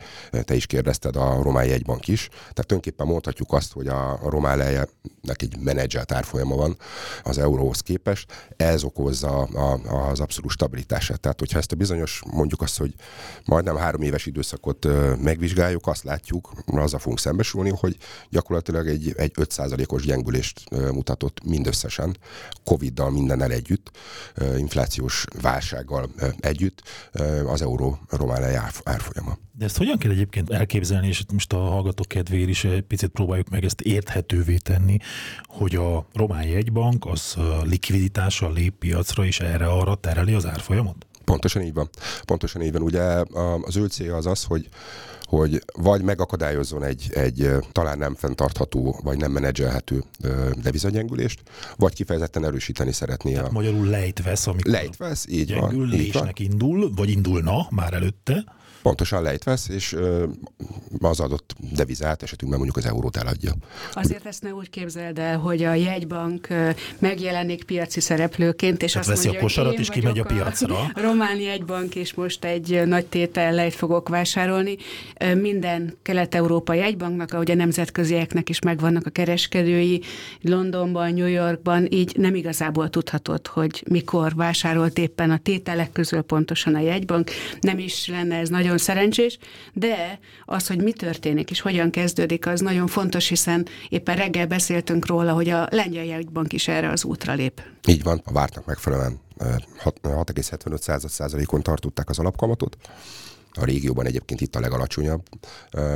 te 0.45 0.55
is 0.55 0.67
kérdezted, 0.67 1.17
a 1.17 1.43
román 1.43 1.65
jegybank 1.65 2.09
is. 2.11 2.29
Tehát 2.29 2.67
tulajdonképpen 2.67 3.07
mondhatjuk 3.07 3.53
azt, 3.53 3.73
hogy 3.73 3.87
a, 3.87 4.13
a 4.13 4.31
román 4.31 4.59
lejnek 4.59 4.89
egy 5.37 5.57
menedzselt 5.59 6.13
árfolyama 6.13 6.57
van 6.57 6.77
az 7.23 7.39
euróhoz 7.39 7.81
képest, 7.81 8.53
ez 8.57 8.85
okozza 8.85 9.43
az 10.11 10.21
abszolút 10.21 10.51
stabilitását. 10.51 11.21
Tehát, 11.21 11.39
hogyha 11.39 11.59
ezt 11.59 11.73
a 11.73 11.77
bizonyos, 11.77 12.23
mondjuk 12.33 12.63
azt, 12.63 12.79
hogy 12.79 12.95
majdnem 13.45 13.77
három 13.77 14.03
éves 14.03 14.27
időszakot 14.27 14.87
megvizsgáljuk, 15.23 15.87
azt 15.87 16.05
látjuk, 16.05 16.53
azzal 16.67 16.99
fogunk 16.99 17.19
szembesülni, 17.19 17.71
hogy 17.71 17.97
gyakorlatilag 18.31 18.89
egy, 18.89 19.13
egy 19.17 19.33
5%-os 19.35 20.05
gyengülést 20.05 20.71
mutatott 20.71 21.45
mindösszesen, 21.45 22.17
Covid-dal 22.65 23.11
mindennel 23.11 23.51
együtt, 23.51 23.91
inflációs 24.57 25.25
válsággal 25.41 26.11
együtt 26.41 26.83
az 27.47 27.63
euró 27.63 27.99
román 28.09 28.43
árfolyama. 28.85 29.39
De 29.53 29.65
ezt 29.65 29.77
hogyan 29.77 29.99
kell 29.99 30.11
egyébként 30.11 30.51
elképzelni, 30.51 31.07
és 31.07 31.25
most 31.33 31.53
a 31.53 31.59
hallgatók 32.01 32.09
kedvéért 32.09 32.49
is 32.49 32.65
egy 32.65 32.83
picit 32.83 33.11
próbáljuk 33.11 33.49
meg 33.49 33.65
ezt 33.65 33.81
érthetővé 33.81 34.57
tenni, 34.57 34.99
hogy 35.47 35.75
a 35.75 36.07
román 36.13 36.47
jegybank 36.47 37.07
az 37.07 37.37
likviditással 37.63 38.53
lép 38.53 38.75
piacra, 38.79 39.25
és 39.25 39.41
erre 39.41 39.67
arra 39.67 39.95
tereli 39.95 40.33
az 40.33 40.47
árfolyamot? 40.47 41.07
Pontosan 41.25 41.63
így 41.63 41.75
van. 41.75 41.89
Pontosan 42.25 42.63
így 42.63 42.73
van. 42.73 42.83
Ugye 42.83 43.03
az 43.63 43.77
ő 43.77 43.87
célja 43.87 44.17
az 44.17 44.27
az, 44.27 44.45
hogy 44.45 44.69
hogy 45.25 45.63
vagy 45.73 46.03
megakadályozzon 46.03 46.83
egy, 46.83 47.11
egy 47.15 47.51
talán 47.73 47.99
nem 47.99 48.15
fenntartható, 48.15 49.01
vagy 49.03 49.19
nem 49.19 49.33
menedzselhető 49.33 50.05
devizagyengülést, 50.63 51.41
vagy 51.77 51.95
kifejezetten 51.95 52.45
erősíteni 52.45 52.93
szeretné. 52.93 53.33
Tehát 53.33 53.49
a... 53.49 53.53
magyarul 53.53 53.87
lejt 53.87 54.23
vesz, 54.23 54.47
amikor 54.47 54.73
lejt 54.73 54.97
vesz, 54.97 55.27
így 55.29 55.55
van. 55.55 55.93
Így 55.93 56.13
van. 56.13 56.31
indul, 56.35 56.93
vagy 56.95 57.11
indulna 57.11 57.67
már 57.71 57.93
előtte 57.93 58.45
pontosan 58.83 59.23
lejtvesz, 59.23 59.69
és 59.69 59.97
az 61.01 61.21
adott 61.21 61.55
devizát, 61.73 62.23
esetünkben 62.23 62.61
mondjuk 62.61 62.85
az 62.85 62.91
eurót 62.91 63.17
eladja. 63.17 63.53
Azért 63.93 64.27
ezt 64.27 64.43
ne 64.43 64.55
úgy 64.55 64.71
képzeld 64.71 65.19
el, 65.19 65.39
hogy 65.39 65.63
a 65.63 65.75
jegybank 65.75 66.49
megjelenik 66.99 67.65
piaci 67.65 68.01
szereplőként, 68.01 68.83
és 68.83 68.93
Tehát 68.93 69.09
azt 69.09 69.25
mondja, 69.25 69.41
a 69.41 69.43
kosarat, 69.43 69.79
és 69.79 69.89
kimegy 69.89 70.19
a 70.19 70.25
piacra. 70.25 70.79
A 70.79 71.01
román 71.09 71.37
jegybank, 71.37 71.95
és 71.95 72.15
most 72.15 72.45
egy 72.45 72.83
nagy 72.87 73.07
tétel 73.07 73.53
lejt 73.53 73.75
fogok 73.75 74.09
vásárolni. 74.09 74.77
Minden 75.35 75.97
kelet-európai 76.03 76.79
jegybanknak, 76.79 77.33
ahogy 77.33 77.51
a 77.51 77.55
nemzetközieknek 77.55 78.49
is 78.49 78.59
megvannak 78.59 79.07
a 79.07 79.11
kereskedői, 79.11 80.03
Londonban, 80.41 81.13
New 81.13 81.27
Yorkban, 81.27 81.87
így 81.91 82.17
nem 82.17 82.35
igazából 82.35 82.91
tudhatod, 82.91 83.47
hogy 83.47 83.85
mikor 83.89 84.35
vásárolt 84.35 84.99
éppen 84.99 85.31
a 85.31 85.39
tételek 85.39 85.93
közül 85.93 86.23
pontosan 86.23 86.75
a 86.75 86.81
jegybank. 86.81 87.31
Nem 87.61 87.79
is 87.79 88.07
lenne 88.07 88.37
ez 88.37 88.49
nagyon 88.49 88.70
nagyon 88.71 88.85
szerencsés, 88.85 89.39
de 89.73 90.19
az, 90.45 90.67
hogy 90.67 90.83
mi 90.83 90.93
történik 90.93 91.51
és 91.51 91.61
hogyan 91.61 91.91
kezdődik, 91.91 92.47
az 92.47 92.61
nagyon 92.61 92.87
fontos, 92.87 93.29
hiszen 93.29 93.67
éppen 93.89 94.17
reggel 94.17 94.47
beszéltünk 94.47 95.07
róla, 95.07 95.33
hogy 95.33 95.49
a 95.49 95.69
lengyel 95.71 96.05
jegybank 96.05 96.53
is 96.53 96.69
erre 96.69 96.91
az 96.91 97.05
útra 97.05 97.35
lép. 97.35 97.63
Így 97.89 98.03
van, 98.03 98.23
a 98.25 98.33
vártnak 98.33 98.67
megfelelően 98.67 99.21
6,75 99.85 101.09
százalékon 101.09 101.63
tartották 101.63 102.09
az 102.09 102.19
alapkamatot. 102.19 102.77
A 103.53 103.65
régióban 103.65 104.07
egyébként 104.07 104.41
itt 104.41 104.57
a 104.57 104.61
legalacsonyabb 104.61 105.23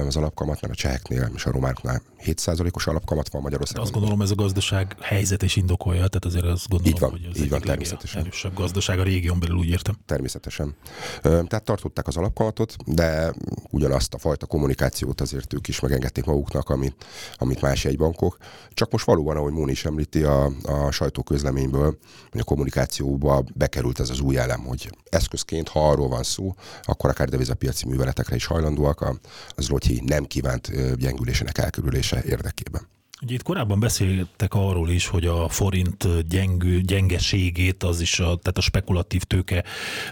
az 0.06 0.16
alapkamat, 0.16 0.60
mert 0.60 0.72
a 0.72 0.76
cseheknél 0.76 1.30
és 1.34 1.44
a 1.44 1.50
románoknál 1.50 2.02
7%-os 2.24 2.86
alapkamat 2.86 3.28
van 3.28 3.42
Magyarországon. 3.42 3.82
De 3.82 3.88
azt 3.90 3.98
gondolom, 3.98 4.22
ez 4.22 4.30
a 4.30 4.34
gazdaság 4.34 4.96
helyzet 5.00 5.42
és 5.42 5.56
indokolja, 5.56 5.98
tehát 6.06 6.24
azért 6.24 6.44
azt 6.44 6.68
gondolom, 6.68 6.94
így 6.94 7.00
van, 7.00 7.10
hogy 7.10 7.28
ez 7.32 7.40
így 7.40 7.48
van, 7.48 7.60
természetesen. 7.60 8.20
erősebb 8.20 8.54
gazdaság 8.54 8.98
a 8.98 9.02
régión 9.02 9.40
belül, 9.40 9.56
úgy 9.56 9.68
értem. 9.68 9.94
Természetesen. 10.06 10.76
Tehát 11.22 11.64
tartották 11.64 12.06
az 12.06 12.16
alapkamatot, 12.16 12.76
de 12.86 13.34
ugyanazt 13.70 14.14
a 14.14 14.18
fajta 14.18 14.46
kommunikációt 14.46 15.20
azért 15.20 15.54
ők 15.54 15.68
is 15.68 15.80
megengedték 15.80 16.24
maguknak, 16.24 16.68
amit, 16.70 17.04
amit 17.36 17.60
más 17.60 17.86
bankok. 17.96 18.36
Csak 18.70 18.90
most 18.90 19.04
valóban, 19.04 19.36
ahogy 19.36 19.52
Móni 19.52 19.70
is 19.70 19.84
említi 19.84 20.22
a, 20.22 20.44
a 20.62 20.90
sajtóközleményből, 20.90 21.98
hogy 22.30 22.40
a 22.40 22.44
kommunikációba 22.44 23.44
bekerült 23.54 24.00
ez 24.00 24.10
az 24.10 24.20
új 24.20 24.36
elem, 24.36 24.60
hogy 24.60 24.90
eszközként, 25.08 25.68
ha 25.68 25.88
arról 25.88 26.08
van 26.08 26.22
szó, 26.22 26.54
akkor 26.82 27.10
akár 27.10 27.28
devizapiaci 27.44 27.86
műveletekre 27.86 28.34
is 28.34 28.46
hajlandóak 28.46 29.18
az 29.48 29.68
Lotyi 29.68 30.02
nem 30.04 30.24
kívánt 30.24 30.96
gyengülésének 30.96 31.58
elkerülése 31.58 32.22
érdekében. 32.24 32.93
Ugye 33.24 33.34
itt 33.34 33.42
korábban 33.42 33.80
beszéltek 33.80 34.54
arról 34.54 34.90
is, 34.90 35.06
hogy 35.06 35.26
a 35.26 35.48
forint 35.48 36.28
gyengű, 36.28 36.80
gyengeségét 36.80 37.82
az 37.82 38.00
is, 38.00 38.18
a, 38.18 38.22
tehát 38.24 38.58
a 38.58 38.60
spekulatív 38.60 39.22
tőke 39.22 39.64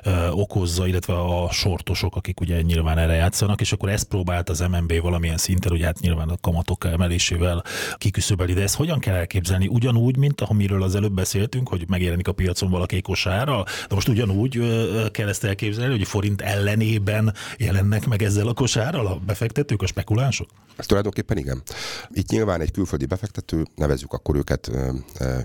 ö, 0.02 0.28
okozza, 0.28 0.86
illetve 0.86 1.14
a 1.14 1.50
sortosok, 1.50 2.16
akik 2.16 2.40
ugye 2.40 2.60
nyilván 2.60 2.98
erre 2.98 3.14
játszanak, 3.14 3.60
és 3.60 3.72
akkor 3.72 3.88
ezt 3.88 4.08
próbált 4.08 4.48
az 4.48 4.60
MNB 4.60 5.00
valamilyen 5.00 5.36
szinten, 5.36 5.70
hogy 5.70 5.82
hát 5.82 6.00
nyilván 6.00 6.28
a 6.28 6.36
kamatok 6.40 6.84
emelésével 6.84 7.64
kiküszöbeli, 7.96 8.52
de 8.52 8.62
ezt 8.62 8.74
hogyan 8.74 8.98
kell 8.98 9.14
elképzelni? 9.14 9.66
Ugyanúgy, 9.66 10.16
mint 10.16 10.40
amiről 10.40 10.82
az 10.82 10.94
előbb 10.94 11.14
beszéltünk, 11.14 11.68
hogy 11.68 11.84
megjelenik 11.88 12.28
a 12.28 12.32
piacon 12.32 12.70
valaki 12.70 13.00
kosárral, 13.00 13.64
de 13.88 13.94
most 13.94 14.08
ugyanúgy 14.08 14.56
ö, 14.56 15.06
kell 15.10 15.28
ezt 15.28 15.44
elképzelni, 15.44 15.92
hogy 15.92 16.02
a 16.02 16.06
forint 16.06 16.40
ellenében 16.40 17.34
jelennek 17.58 18.06
meg 18.06 18.22
ezzel 18.22 18.48
a 18.48 18.54
kosárral 18.54 19.06
a 19.06 19.20
befektetők, 19.26 19.82
a 19.82 19.86
spekulánsok? 19.86 20.48
Ez 20.76 20.86
tulajdonképpen 20.86 21.38
igen. 21.38 21.62
Itt 22.10 22.28
nyilván 22.28 22.60
egy 22.60 22.70
külföldi 22.70 23.01
befektető, 23.06 23.64
nevezzük 23.74 24.12
akkor 24.12 24.36
őket 24.36 24.70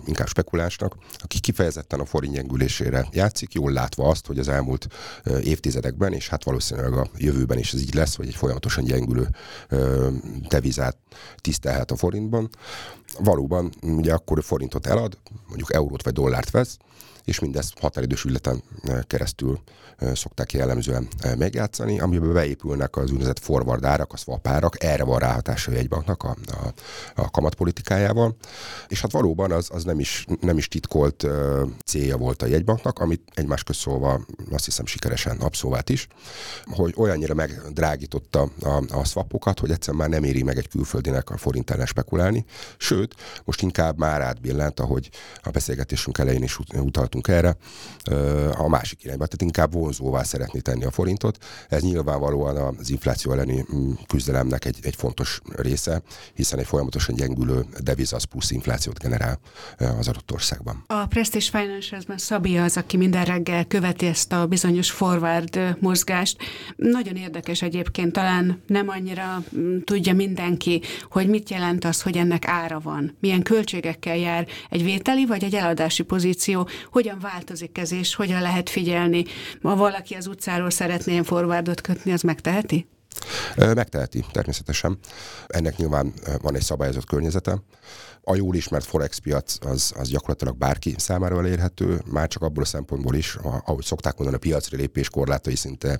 inkább 0.05 0.27
spekulásnak, 0.27 0.95
aki 1.17 1.39
kifejezetten 1.39 1.99
a 1.99 2.05
forint 2.05 2.33
gyengülésére 2.33 3.07
játszik, 3.11 3.53
jól 3.53 3.71
látva 3.71 4.09
azt, 4.09 4.25
hogy 4.27 4.39
az 4.39 4.47
elmúlt 4.47 4.87
évtizedekben, 5.43 6.13
és 6.13 6.29
hát 6.29 6.43
valószínűleg 6.43 6.93
a 6.93 7.07
jövőben 7.17 7.57
is 7.57 7.73
ez 7.73 7.81
így 7.81 7.93
lesz, 7.93 8.15
hogy 8.15 8.27
egy 8.27 8.35
folyamatosan 8.35 8.83
gyengülő 8.83 9.27
devizát 10.49 10.97
tisztelhet 11.35 11.91
a 11.91 11.95
forintban, 11.95 12.49
valóban 13.19 13.71
ugye 13.81 14.13
akkor 14.13 14.43
forintot 14.43 14.87
elad, 14.87 15.17
mondjuk 15.47 15.73
eurót 15.73 16.03
vagy 16.03 16.13
dollárt 16.13 16.51
vesz, 16.51 16.77
és 17.27 17.39
mindezt 17.39 17.79
határidős 17.79 18.23
ügyleten 18.23 18.63
keresztül 19.07 19.61
szokták 20.13 20.53
jellemzően 20.53 21.07
megjátszani, 21.37 21.99
amiben 21.99 22.33
beépülnek 22.33 22.95
az 22.95 23.09
úgynevezett 23.09 23.39
forward 23.39 23.83
árak, 23.83 24.13
a 24.13 24.17
swap 24.17 24.47
árak, 24.47 24.83
erre 24.83 25.03
van 25.03 25.19
ráhatása 25.19 25.71
a 25.71 25.73
jegybanknak 25.73 26.23
a, 26.23 26.35
a, 26.45 26.73
a 27.21 27.29
kamatpolitikájával, 27.29 28.35
és 28.87 29.01
hát 29.01 29.11
valóban 29.11 29.51
az, 29.51 29.69
az 29.71 29.83
nem, 29.83 29.99
is, 29.99 30.25
nem 30.41 30.57
is 30.57 30.67
titkolt 30.67 31.27
célja 31.85 32.17
volt 32.17 32.41
a 32.41 32.45
jegybanknak, 32.45 32.99
amit 32.99 33.21
egymás 33.33 33.63
közt 33.63 33.79
szólva 33.79 34.25
azt 34.51 34.65
hiszem 34.65 34.85
sikeresen 34.85 35.37
abszolvált 35.37 35.89
is, 35.89 36.07
hogy 36.65 36.93
olyannyira 36.97 37.33
megdrágította 37.33 38.49
a, 38.61 38.83
a 38.89 39.03
swapokat, 39.03 39.59
hogy 39.59 39.71
egyszerűen 39.71 40.01
már 40.01 40.09
nem 40.09 40.29
éri 40.29 40.43
meg 40.43 40.57
egy 40.57 40.67
külföldinek 40.67 41.29
a 41.29 41.37
forint 41.37 41.71
ellen 41.71 41.85
spekulálni, 41.85 42.45
sőt, 42.77 43.15
most 43.43 43.61
inkább 43.61 43.97
már 43.97 44.21
átbillent, 44.21 44.79
ahogy 44.79 45.09
a 45.43 45.49
beszélgetésünk 45.49 46.17
elején 46.17 46.43
is 46.43 46.59
utaltunk 46.73 47.16
erre, 47.25 47.57
a 48.57 48.67
másik 48.67 49.03
irányba, 49.03 49.25
tehát 49.25 49.41
inkább 49.41 49.73
vonzóvá 49.73 50.23
szeretné 50.23 50.59
tenni 50.59 50.85
a 50.85 50.91
forintot. 50.91 51.37
Ez 51.69 51.81
nyilvánvalóan 51.81 52.75
az 52.79 52.89
infláció 52.89 53.31
elleni 53.31 53.65
mm, 53.75 53.91
küzdelemnek 54.07 54.65
egy, 54.65 54.77
egy 54.81 54.95
fontos 54.95 55.41
része, 55.55 56.01
hiszen 56.33 56.59
egy 56.59 56.65
folyamatosan 56.65 57.15
gyengülő 57.15 57.65
deviz 57.83 58.13
az 58.13 58.23
plusz 58.23 58.51
inflációt 58.51 58.99
generál 58.99 59.39
az 59.77 60.07
adott 60.07 60.31
országban. 60.31 60.83
A 60.87 61.05
Prestige 61.05 61.45
Finance-ben 61.51 62.17
Szabi 62.17 62.57
az, 62.57 62.77
aki 62.77 62.97
minden 62.97 63.25
reggel 63.25 63.65
követi 63.65 64.05
ezt 64.05 64.31
a 64.33 64.45
bizonyos 64.45 64.91
forward 64.91 65.77
mozgást. 65.79 66.37
Nagyon 66.75 67.15
érdekes 67.15 67.61
egyébként, 67.61 68.13
talán 68.13 68.61
nem 68.67 68.89
annyira 68.89 69.43
mm, 69.57 69.77
tudja 69.79 70.13
mindenki, 70.13 70.81
hogy 71.09 71.27
mit 71.27 71.49
jelent 71.49 71.85
az, 71.85 72.01
hogy 72.01 72.17
ennek 72.17 72.47
ára 72.47 72.79
van, 72.79 73.17
milyen 73.19 73.41
költségekkel 73.41 74.17
jár 74.17 74.47
egy 74.69 74.83
vételi 74.83 75.25
vagy 75.25 75.43
egy 75.43 75.55
eladási 75.55 76.03
pozíció, 76.03 76.67
hogyan 77.07 77.31
változik 77.31 77.77
ez, 77.77 77.91
és 77.91 78.15
hogyan 78.15 78.41
lehet 78.41 78.69
figyelni. 78.69 79.25
Ma 79.61 79.75
valaki 79.75 80.13
az 80.13 80.27
utcáról 80.27 80.69
szeretné 80.69 81.21
forwardot 81.21 81.81
kötni, 81.81 82.11
az 82.11 82.21
megteheti? 82.21 82.87
Megteheti, 83.55 84.25
természetesen. 84.31 84.99
Ennek 85.47 85.77
nyilván 85.77 86.13
van 86.41 86.55
egy 86.55 86.61
szabályozott 86.61 87.05
környezete. 87.05 87.61
A 88.29 88.35
jól 88.35 88.55
ismert 88.55 88.85
Forex 88.85 89.17
piac 89.17 89.65
az, 89.65 89.93
az 89.97 90.09
gyakorlatilag 90.09 90.57
bárki 90.57 90.95
számára 90.97 91.37
elérhető, 91.37 92.01
már 92.05 92.27
csak 92.27 92.41
abból 92.41 92.63
a 92.63 92.65
szempontból 92.65 93.15
is, 93.15 93.35
ahogy 93.65 93.83
szokták 93.83 94.17
mondani, 94.17 94.37
a 94.37 94.47
piacra 94.47 94.77
lépés 94.77 95.09
korlátai 95.09 95.55
szinte 95.55 95.99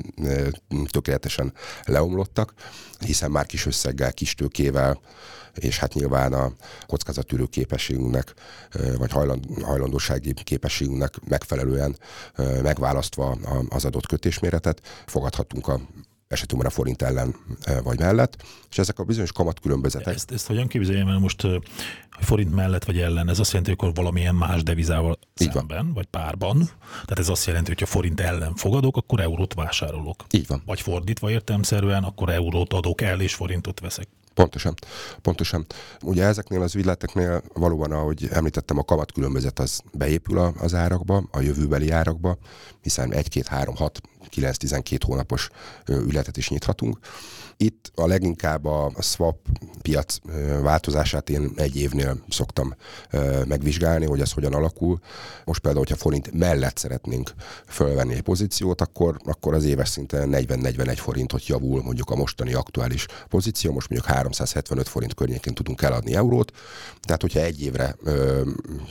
tökéletesen 0.90 1.54
leomlottak, 1.86 2.54
hiszen 3.00 3.32
már 3.32 3.46
kis 3.46 3.66
összeggel, 3.66 4.14
kis 4.14 4.36
tőkével, 4.36 5.00
és 5.56 5.80
hát 5.80 5.94
nyilván 5.94 6.34
a 6.34 6.52
kockázattűrő 6.88 7.46
képességünknek, 7.46 8.34
vagy 8.98 9.12
hajlandósági 9.62 10.34
képességünknek 10.34 11.14
megfelelően 11.28 11.98
megválasztva 12.62 13.38
az 13.70 13.86
adott 13.86 14.08
kötésméretet 14.08 14.82
fogadhatunk 15.06 15.68
a 15.68 15.80
esetünkben 16.28 16.72
a 16.72 16.74
forint 16.74 17.02
ellen 17.02 17.36
vagy 17.84 18.00
mellett, 18.00 18.44
és 18.70 18.78
ezek 18.78 19.00
a 19.00 19.04
bizonyos 19.04 19.32
kamatkülönbözetek. 19.32 20.16
Ezt, 20.16 20.32
ezt 20.32 20.48
hogyan 20.48 20.68
képzeljem 20.68 21.08
el 21.08 21.20
most, 21.20 21.42
hogy 21.42 21.62
forint 22.20 22.56
mellett 22.56 22.84
vagy 22.84 23.00
ellen? 23.00 23.30
Ez 23.30 23.40
azt 23.40 23.52
jelenti, 23.52 23.70
hogy 23.72 23.80
akkor 23.80 23.96
valamilyen 23.96 24.36
más 24.36 24.64
devizával 24.64 25.20
Így 25.40 25.52
szemben, 25.52 25.86
van. 25.86 25.94
vagy 25.94 26.06
párban. 26.06 26.58
Tehát 26.90 27.20
ez 27.20 27.30
azt 27.30 27.46
jelenti, 27.46 27.68
hogy 27.70 27.80
ha 27.80 27.86
forint 27.86 28.20
ellen 28.20 28.56
fogadok, 28.56 28.98
akkor 28.98 29.20
eurót 29.20 29.54
vásárolok. 29.54 30.26
Így 30.32 30.48
van. 30.48 30.62
Vagy 30.66 30.82
fordítva 30.82 31.32
értelmszerűen, 31.32 32.04
akkor 32.04 32.30
eurót 32.30 32.74
adok 32.74 33.02
el, 33.02 33.22
és 33.22 33.34
forintot 33.34 33.80
veszek. 33.80 34.08
Pontosan, 34.38 34.74
pontosan. 35.22 35.66
Ugye 36.02 36.24
ezeknél 36.24 36.62
az 36.62 36.76
ügyleteknél 36.76 37.42
valóban, 37.54 37.92
ahogy 37.92 38.28
említettem, 38.32 38.78
a 38.78 38.84
kamatkülönbözet 38.84 39.60
az 39.60 39.82
beépül 39.94 40.38
az 40.38 40.74
árakba, 40.74 41.24
a 41.32 41.40
jövőbeli 41.40 41.92
árakba, 41.92 42.38
hiszen 42.82 43.14
1, 43.14 43.30
2, 43.30 43.46
3, 43.50 43.76
6, 43.76 44.02
9-12 44.36 45.00
hónapos 45.06 45.50
ügyletet 45.88 46.38
is 46.38 46.50
nyithatunk. 46.50 47.00
Itt 47.58 47.92
a 47.96 48.08
leginkább 48.08 48.66
a 48.66 48.92
swap 49.00 49.38
piac 49.82 50.18
változását 50.62 51.30
én 51.30 51.52
egy 51.56 51.78
évnél 51.78 52.18
szoktam 52.30 52.76
megvizsgálni, 53.48 54.06
hogy 54.06 54.22
ez 54.22 54.32
hogyan 54.32 54.54
alakul. 54.54 55.00
Most 55.46 55.62
például, 55.62 55.84
hogyha 55.88 56.02
forint 56.02 56.32
mellett 56.34 56.78
szeretnénk 56.78 57.34
fölvenni 57.68 58.14
egy 58.14 58.22
pozíciót, 58.22 58.82
akkor, 58.82 59.18
akkor 59.24 59.54
az 59.54 59.64
éves 59.64 59.90
szinten 59.90 60.30
40-41 60.34 60.94
forintot 60.98 61.48
javul 61.48 61.84
mondjuk 61.84 62.10
a 62.10 62.16
mostani 62.16 62.54
aktuális 62.54 63.06
pozíció, 63.30 63.72
most 63.74 63.90
mondjuk 63.90 64.12
375 64.12 64.88
forint 64.88 65.14
környékén 65.14 65.54
tudunk 65.54 65.82
eladni 65.82 66.16
eurót, 66.16 66.52
tehát 67.02 67.22
hogyha 67.22 67.40
egy 67.40 67.62
évre 67.62 67.96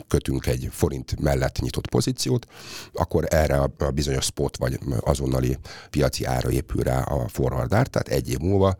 kötünk 0.08 0.46
egy 0.46 0.68
forint 0.70 1.20
mellett 1.20 1.60
nyitott 1.60 1.88
pozíciót, 1.88 2.46
akkor 2.92 3.24
erre 3.28 3.56
a, 3.56 3.90
bizonyos 3.94 4.24
spot 4.24 4.56
vagy 4.56 4.78
azonnali 5.00 5.58
piaci 5.90 6.24
ára 6.24 6.50
épül 6.50 6.82
rá 6.82 7.02
a 7.02 7.28
forward 7.28 7.68
tehát 7.68 8.08
egy 8.08 8.30
év 8.30 8.38
múlva 8.38 8.55
múlva 8.56 8.76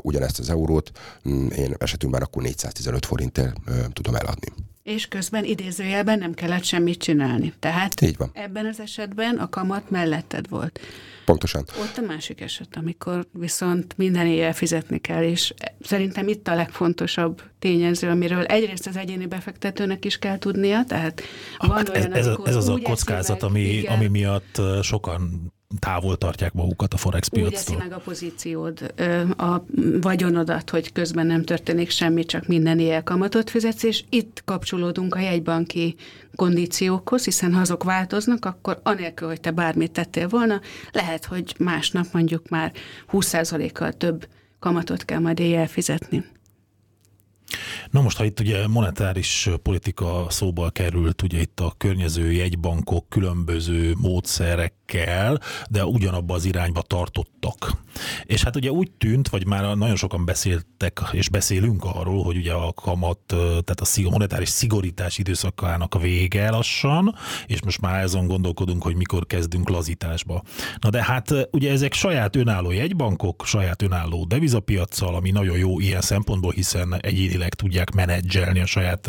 ugyanezt 0.00 0.38
az 0.38 0.50
eurót 0.50 0.90
mm, 1.28 1.46
én 1.46 1.74
esetünkben 1.78 2.22
akkor 2.22 2.42
415 2.42 3.06
forintért 3.06 3.56
tudom 3.92 4.14
eladni. 4.14 4.52
És 4.82 5.06
közben 5.06 5.44
idézőjelben 5.44 6.18
nem 6.18 6.34
kellett 6.34 6.64
semmit 6.64 6.98
csinálni. 6.98 7.52
Tehát 7.58 8.00
Így 8.00 8.16
van. 8.16 8.30
ebben 8.32 8.66
az 8.66 8.80
esetben 8.80 9.36
a 9.36 9.48
kamat 9.48 9.90
melletted 9.90 10.48
volt. 10.48 10.80
Pontosan. 11.24 11.64
Ott 11.80 11.96
a 11.96 12.06
másik 12.06 12.40
eset, 12.40 12.68
amikor 12.76 13.26
viszont 13.32 13.96
minden 13.96 14.26
éjjel 14.26 14.52
fizetni 14.52 14.98
kell, 14.98 15.22
és 15.22 15.54
szerintem 15.80 16.28
itt 16.28 16.48
a 16.48 16.54
legfontosabb 16.54 17.42
tényező, 17.58 18.08
amiről 18.08 18.44
egyrészt 18.44 18.86
az 18.86 18.96
egyéni 18.96 19.26
befektetőnek 19.26 20.04
is 20.04 20.18
kell 20.18 20.38
tudnia, 20.38 20.84
tehát 20.84 21.22
van 21.58 21.70
hát 21.70 21.88
olyan, 21.88 22.12
ez, 22.12 22.26
ez, 22.26 22.36
ez 22.44 22.56
az 22.56 22.68
a 22.68 22.78
kockázat, 22.82 23.42
ami, 23.42 23.86
ami 23.86 24.06
miatt 24.06 24.60
sokan 24.82 25.52
távol 25.78 26.16
tartják 26.16 26.52
magukat 26.52 26.94
a 26.94 26.96
forex 26.96 27.28
piactól. 27.28 27.76
Úgy 27.76 27.82
meg 27.82 27.92
a 27.92 27.98
pozíciód, 27.98 28.94
a 29.36 29.64
vagyonodat, 30.00 30.70
hogy 30.70 30.92
közben 30.92 31.26
nem 31.26 31.42
történik 31.42 31.90
semmi, 31.90 32.24
csak 32.24 32.46
minden 32.46 32.78
ilyen 32.78 33.04
kamatot 33.04 33.50
fizetsz, 33.50 33.82
és 33.82 34.04
itt 34.08 34.42
kapcsolódunk 34.44 35.14
a 35.14 35.18
jegybanki 35.18 35.96
kondíciókhoz, 36.34 37.24
hiszen 37.24 37.54
ha 37.54 37.60
azok 37.60 37.84
változnak, 37.84 38.44
akkor 38.44 38.80
anélkül, 38.82 39.28
hogy 39.28 39.40
te 39.40 39.50
bármit 39.50 39.92
tettél 39.92 40.28
volna, 40.28 40.60
lehet, 40.92 41.24
hogy 41.24 41.54
másnap 41.58 42.06
mondjuk 42.12 42.48
már 42.48 42.72
20%-kal 43.12 43.92
több 43.92 44.28
kamatot 44.58 45.04
kell 45.04 45.18
majd 45.18 45.38
éjjel 45.38 45.66
fizetni. 45.66 46.24
Na 47.92 48.00
most, 48.00 48.16
ha 48.16 48.24
itt 48.24 48.40
ugye 48.40 48.68
monetáris 48.68 49.48
politika 49.62 50.26
szóba 50.28 50.70
került, 50.70 51.22
ugye 51.22 51.40
itt 51.40 51.60
a 51.60 51.74
környező 51.76 52.32
jegybankok 52.32 53.08
különböző 53.08 53.94
módszerekkel, 53.98 55.40
de 55.70 55.84
ugyanabba 55.84 56.34
az 56.34 56.44
irányba 56.44 56.82
tartottak. 56.82 57.82
És 58.24 58.42
hát 58.42 58.56
ugye 58.56 58.70
úgy 58.70 58.90
tűnt, 58.90 59.28
vagy 59.28 59.46
már 59.46 59.76
nagyon 59.76 59.96
sokan 59.96 60.24
beszéltek, 60.24 61.00
és 61.12 61.28
beszélünk 61.28 61.84
arról, 61.84 62.22
hogy 62.22 62.36
ugye 62.36 62.52
a 62.52 62.72
kamat, 62.72 63.18
tehát 63.26 63.80
a 63.80 64.10
monetáris 64.10 64.48
szigorítás 64.48 65.18
időszakának 65.18 65.94
a 65.94 65.98
vége 65.98 66.50
lassan, 66.50 67.14
és 67.46 67.62
most 67.62 67.80
már 67.80 68.02
azon 68.02 68.26
gondolkodunk, 68.26 68.82
hogy 68.82 68.96
mikor 68.96 69.26
kezdünk 69.26 69.68
lazításba. 69.68 70.42
Na 70.80 70.90
de 70.90 71.02
hát 71.02 71.48
ugye 71.50 71.70
ezek 71.70 71.92
saját 71.92 72.36
önálló 72.36 72.70
jegybankok, 72.70 73.42
saját 73.46 73.82
önálló 73.82 74.24
devizapiacsal, 74.24 75.14
ami 75.14 75.30
nagyon 75.30 75.58
jó 75.58 75.80
ilyen 75.80 76.00
szempontból, 76.00 76.52
hiszen 76.52 76.96
egyénileg 77.00 77.54
tudják 77.54 77.81
menedzselni 77.90 78.60
a 78.60 78.66
saját 78.66 79.08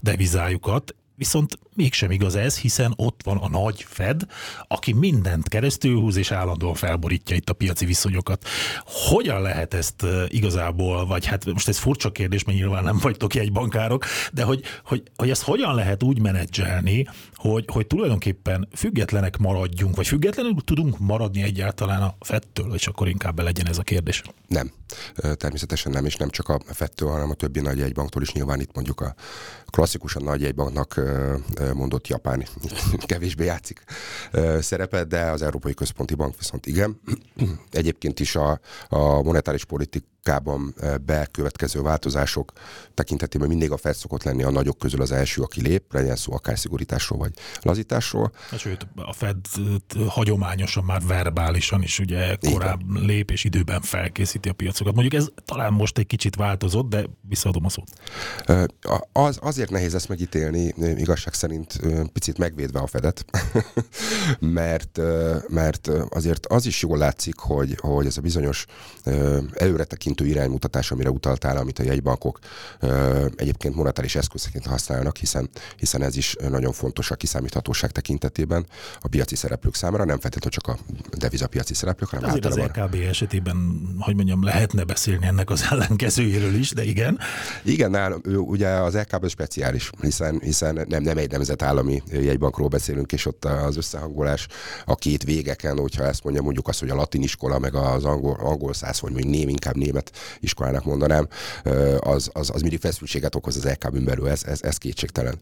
devizájukat, 0.00 0.94
Viszont 1.20 1.58
mégsem 1.74 2.10
igaz 2.10 2.34
ez, 2.34 2.58
hiszen 2.58 2.92
ott 2.96 3.20
van 3.24 3.36
a 3.36 3.48
nagy 3.48 3.84
Fed, 3.88 4.22
aki 4.68 4.92
mindent 4.92 5.48
keresztül 5.48 6.00
húz 6.00 6.16
és 6.16 6.30
állandóan 6.30 6.74
felborítja 6.74 7.36
itt 7.36 7.50
a 7.50 7.52
piaci 7.52 7.84
viszonyokat. 7.84 8.44
Hogyan 8.84 9.42
lehet 9.42 9.74
ezt 9.74 10.06
igazából, 10.28 11.06
vagy 11.06 11.26
hát 11.26 11.44
most 11.44 11.68
ez 11.68 11.78
furcsa 11.78 12.12
kérdés, 12.12 12.44
mert 12.44 12.58
nyilván 12.58 12.84
nem 12.84 12.98
vagytok 13.02 13.34
egy 13.34 13.52
bankárok, 13.52 14.04
de 14.32 14.42
hogy, 14.42 14.62
hogy, 14.84 15.02
hogy 15.16 15.30
ezt 15.30 15.42
hogyan 15.42 15.74
lehet 15.74 16.02
úgy 16.02 16.20
menedzselni, 16.20 17.06
hogy, 17.40 17.64
hogy 17.72 17.86
tulajdonképpen 17.86 18.68
függetlenek 18.74 19.36
maradjunk, 19.36 19.96
vagy 19.96 20.06
függetlenül 20.06 20.54
tudunk 20.64 20.98
maradni 20.98 21.42
egyáltalán 21.42 22.02
a 22.02 22.14
Fedtől, 22.20 22.74
és 22.74 22.86
akkor 22.86 23.08
inkább 23.08 23.40
legyen 23.40 23.66
ez 23.66 23.78
a 23.78 23.82
kérdés? 23.82 24.22
Nem. 24.46 24.72
Természetesen 25.34 25.92
nem, 25.92 26.04
és 26.04 26.16
nem 26.16 26.28
csak 26.28 26.48
a 26.48 26.60
Fedtől, 26.66 27.08
hanem 27.08 27.30
a 27.30 27.34
többi 27.34 27.60
nagy 27.60 27.80
egybanktól 27.80 28.22
is. 28.22 28.32
Nyilván 28.32 28.60
itt 28.60 28.74
mondjuk 28.74 29.00
a 29.00 29.14
klasszikusan 29.66 30.22
nagy 30.22 30.44
egybanknak 30.44 31.00
mondott 31.74 32.08
Japán 32.08 32.44
kevésbé 33.06 33.44
játszik 33.44 33.82
szerepet, 34.60 35.08
de 35.08 35.20
az 35.20 35.42
Európai 35.42 35.74
Központi 35.74 36.14
Bank 36.14 36.38
viszont 36.38 36.66
igen. 36.66 37.00
Egyébként 37.70 38.20
is 38.20 38.36
a, 38.36 38.60
a 38.88 39.22
monetáris 39.22 39.64
politik 39.64 40.04
politikában 40.22 40.74
bekövetkező 41.04 41.82
változások 41.82 42.52
tekintetében 42.94 43.48
mindig 43.48 43.70
a 43.70 43.76
Fed 43.76 43.94
szokott 43.94 44.22
lenni 44.22 44.42
a 44.42 44.50
nagyok 44.50 44.78
közül 44.78 45.02
az 45.02 45.12
első, 45.12 45.42
aki 45.42 45.62
lép, 45.62 45.92
legyen 45.92 46.16
szó 46.16 46.32
akár 46.32 46.58
szigorításról 46.58 47.18
vagy 47.18 47.32
lazításról. 47.60 48.32
Sőt, 48.58 48.86
a 48.94 49.12
Fed 49.12 49.36
hagyományosan 50.08 50.84
már 50.84 51.00
verbálisan 51.06 51.82
is 51.82 51.98
ugye 51.98 52.36
korábban 52.50 53.04
lép 53.04 53.30
és 53.30 53.44
időben 53.44 53.80
felkészíti 53.80 54.48
a 54.48 54.52
piacokat. 54.52 54.94
Mondjuk 54.94 55.22
ez 55.22 55.28
talán 55.44 55.72
most 55.72 55.98
egy 55.98 56.06
kicsit 56.06 56.36
változott, 56.36 56.88
de 56.88 57.04
visszaadom 57.28 57.64
a 57.64 57.68
szót. 57.68 57.88
Az, 59.12 59.38
azért 59.42 59.70
nehéz 59.70 59.94
ezt 59.94 60.08
megítélni, 60.08 60.74
igazság 60.76 61.34
szerint 61.34 61.80
picit 62.12 62.38
megvédve 62.38 62.78
a 62.78 62.86
Fedet, 62.86 63.24
mert, 64.40 65.00
mert 65.48 65.88
azért 66.08 66.46
az 66.46 66.66
is 66.66 66.82
jól 66.82 66.98
látszik, 66.98 67.38
hogy, 67.38 67.76
hogy 67.80 68.06
ez 68.06 68.16
a 68.16 68.20
bizonyos 68.20 68.66
előretekintő 69.54 70.09
iránymutatás, 70.18 70.90
amire 70.90 71.10
utaltál, 71.10 71.56
amit 71.56 71.78
a 71.78 71.82
jegybankok 71.82 72.38
egyébként 73.36 73.74
monetáris 73.74 74.14
eszközként 74.14 74.66
használnak, 74.66 75.16
hiszen, 75.16 75.50
hiszen 75.76 76.02
ez 76.02 76.16
is 76.16 76.36
nagyon 76.48 76.72
fontos 76.72 77.10
a 77.10 77.14
kiszámíthatóság 77.14 77.90
tekintetében 77.90 78.66
a 79.00 79.08
piaci 79.08 79.36
szereplők 79.36 79.74
számára, 79.74 80.04
nem 80.04 80.20
feltétlenül 80.20 80.60
csak 80.60 80.66
a 80.66 81.16
devizapiaci 81.16 81.74
szereplők, 81.74 82.08
hanem 82.08 82.28
Azért 82.28 82.46
általában... 82.46 82.82
az 82.82 82.90
LKB 82.90 83.08
esetében, 83.08 83.80
hogy 83.98 84.14
mondjam, 84.14 84.44
lehetne 84.44 84.84
beszélni 84.84 85.26
ennek 85.26 85.50
az 85.50 85.66
ellenkezőjéről 85.70 86.54
is, 86.54 86.70
de 86.70 86.84
igen. 86.84 87.18
Igen, 87.62 87.90
nál, 87.90 88.12
ugye 88.24 88.68
az 88.68 88.94
LKB 88.94 89.28
speciális, 89.28 89.90
hiszen, 90.00 90.40
hiszen 90.42 90.84
nem, 90.88 91.02
nem 91.02 91.18
egy 91.18 91.30
nemzetállami 91.30 92.02
jegybankról 92.10 92.68
beszélünk, 92.68 93.12
és 93.12 93.26
ott 93.26 93.44
az 93.44 93.76
összehangolás 93.76 94.46
a 94.84 94.94
két 94.94 95.22
végeken, 95.22 95.78
hogyha 95.78 96.04
ezt 96.04 96.24
mondja 96.24 96.42
mondjuk 96.42 96.68
azt, 96.68 96.80
hogy 96.80 96.90
a 96.90 96.94
latin 96.94 97.22
iskola, 97.22 97.58
meg 97.58 97.74
az 97.74 98.04
angol, 98.04 98.36
angol 98.40 98.72
száz, 98.72 99.00
vagy 99.00 99.12
mondjuk 99.12 99.34
ném, 99.34 99.48
inkább 99.48 99.76
német 99.76 99.99
iskolának 100.40 100.84
mondanám, 100.84 101.28
az, 101.98 102.30
az, 102.32 102.50
az 102.54 102.60
mindig 102.60 102.80
feszültséget 102.80 103.34
okoz 103.34 103.56
az 103.56 103.64
LKB-n 103.64 104.04
belül, 104.04 104.28
ez, 104.28 104.44
ez, 104.44 104.62
ez 104.62 104.76
kétségtelen. 104.76 105.38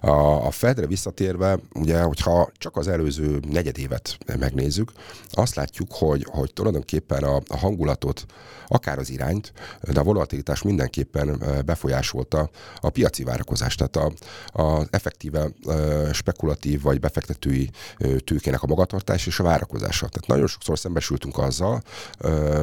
A, 0.00 0.46
a 0.46 0.50
Fedre 0.50 0.86
visszatérve, 0.86 1.58
ugye, 1.74 2.02
hogyha 2.02 2.50
csak 2.58 2.76
az 2.76 2.88
előző 2.88 3.40
negyedévet 3.50 4.18
megnézzük, 4.38 4.92
azt 5.30 5.54
látjuk, 5.54 5.92
hogy, 5.92 6.26
hogy 6.30 6.52
tulajdonképpen 6.52 7.22
a, 7.22 7.36
a 7.46 7.56
hangulatot, 7.56 8.26
akár 8.72 8.98
az 8.98 9.10
irányt, 9.10 9.52
de 9.92 10.00
a 10.00 10.02
volatilitás 10.02 10.62
mindenképpen 10.62 11.42
befolyásolta 11.64 12.50
a 12.80 12.90
piaci 12.90 13.24
várakozást, 13.24 13.78
tehát 13.78 13.96
a, 14.52 14.62
a 14.62 14.86
effektíve 14.90 15.48
spekulatív 16.12 16.82
vagy 16.82 17.00
befektetői 17.00 17.70
tőkének 18.24 18.62
a 18.62 18.66
magatartás 18.66 19.26
és 19.26 19.38
a 19.40 19.42
várakozása. 19.42 20.08
Tehát 20.08 20.26
nagyon 20.26 20.46
sokszor 20.46 20.78
szembesültünk 20.78 21.38
azzal, 21.38 21.82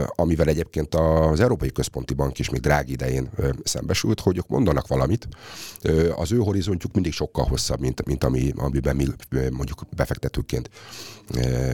amivel 0.06 0.48
egyébként 0.48 0.96
az 0.96 1.39
Európai 1.40 1.72
Központi 1.72 2.14
Bank 2.14 2.40
is 2.40 2.50
még 2.50 2.62
drági 2.62 2.92
idején 2.92 3.30
szembesült, 3.64 4.20
hogy 4.20 4.38
ők 4.38 4.48
mondanak 4.48 4.88
valamit. 4.88 5.28
Az 6.16 6.32
ő 6.32 6.38
horizontjuk 6.38 6.94
mindig 6.94 7.14
sokkal 7.14 7.46
hosszabb, 7.46 7.80
mint, 7.80 8.06
mint 8.06 8.24
ami, 8.24 8.54
amiben 8.56 8.96
mi 8.96 9.06
mondjuk 9.52 9.82
befektetőként 9.96 10.70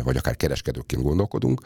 vagy 0.04 0.18
akár 0.18 0.36
kereskedőként 0.36 1.04
gondolkodunk, 1.04 1.62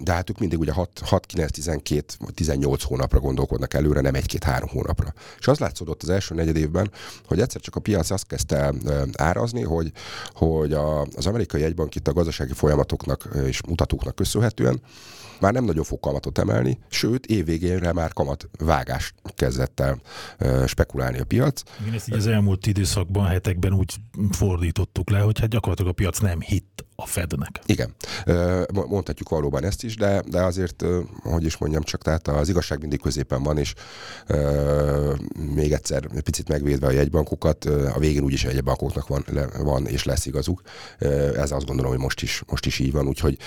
de 0.00 0.12
hát 0.12 0.30
ők 0.30 0.38
mindig 0.38 0.58
ugye 0.58 0.72
6, 0.72 1.26
9, 1.26 1.50
12, 1.52 2.04
18 2.34 2.82
hónapra 2.82 3.20
gondolkodnak 3.20 3.74
előre, 3.74 4.00
nem 4.00 4.14
egy-két-három 4.14 4.68
hónapra. 4.68 5.12
És 5.38 5.48
az 5.48 5.58
látszódott 5.58 6.02
az 6.02 6.08
első 6.08 6.34
negyed 6.34 6.56
évben, 6.56 6.90
hogy 7.26 7.40
egyszer 7.40 7.60
csak 7.60 7.76
a 7.76 7.80
piac 7.80 8.10
azt 8.10 8.26
kezdte 8.26 8.74
árazni, 9.16 9.62
hogy, 9.62 9.92
hogy 10.32 10.72
a, 10.72 11.00
az 11.00 11.26
amerikai 11.26 11.62
egybank 11.62 11.94
itt 11.94 12.08
a 12.08 12.12
gazdasági 12.12 12.52
folyamatoknak 12.52 13.28
és 13.46 13.60
mutatóknak 13.66 14.14
köszönhetően 14.14 14.80
már 15.40 15.52
nem 15.52 15.64
nagyon 15.64 15.84
fog 15.84 16.00
kamatot 16.00 16.38
emelni, 16.38 16.78
sőt, 16.88 17.26
évvégénre 17.26 17.92
már 17.92 18.12
kamat 18.12 18.48
vágást 18.58 19.14
kezdett 19.34 19.80
el 19.80 20.00
spekulálni 20.66 21.18
a 21.18 21.24
piac. 21.24 21.62
Igen, 21.80 21.94
ezt 21.94 22.08
így 22.08 22.14
az 22.14 22.26
elmúlt 22.26 22.66
időszakban, 22.66 23.26
hetekben 23.26 23.72
úgy 23.72 23.94
fordítottuk 24.30 25.10
le, 25.10 25.18
hogy 25.18 25.38
hát 25.40 25.48
gyakorlatilag 25.48 25.90
a 25.90 25.94
piac 25.94 26.18
nem 26.18 26.40
hitt 26.40 26.85
a 26.96 27.06
Fednek. 27.06 27.60
Igen, 27.66 27.94
mondhatjuk 28.72 29.28
valóban 29.28 29.64
ezt 29.64 29.84
is, 29.84 29.96
de, 29.96 30.22
de 30.26 30.42
azért, 30.42 30.84
hogy 31.22 31.44
is 31.44 31.56
mondjam, 31.56 31.82
csak 31.82 32.02
tehát 32.02 32.28
az 32.28 32.48
igazság 32.48 32.80
mindig 32.80 33.00
középen 33.00 33.42
van, 33.42 33.58
és 33.58 33.74
még 35.54 35.72
egyszer 35.72 36.06
picit 36.22 36.48
megvédve 36.48 36.86
a 36.86 36.90
jegybankokat, 36.90 37.64
a 37.64 37.98
végén 37.98 38.22
úgyis 38.22 38.44
a 38.44 38.50
jegybankoknak 38.50 39.08
van, 39.08 39.24
van 39.58 39.86
és 39.86 40.04
lesz 40.04 40.26
igazuk. 40.26 40.62
Ez 41.36 41.50
azt 41.50 41.66
gondolom, 41.66 41.90
hogy 41.90 42.00
most 42.00 42.22
is, 42.22 42.42
most 42.46 42.66
is 42.66 42.78
így 42.78 42.92
van, 42.92 43.06
úgyhogy 43.06 43.38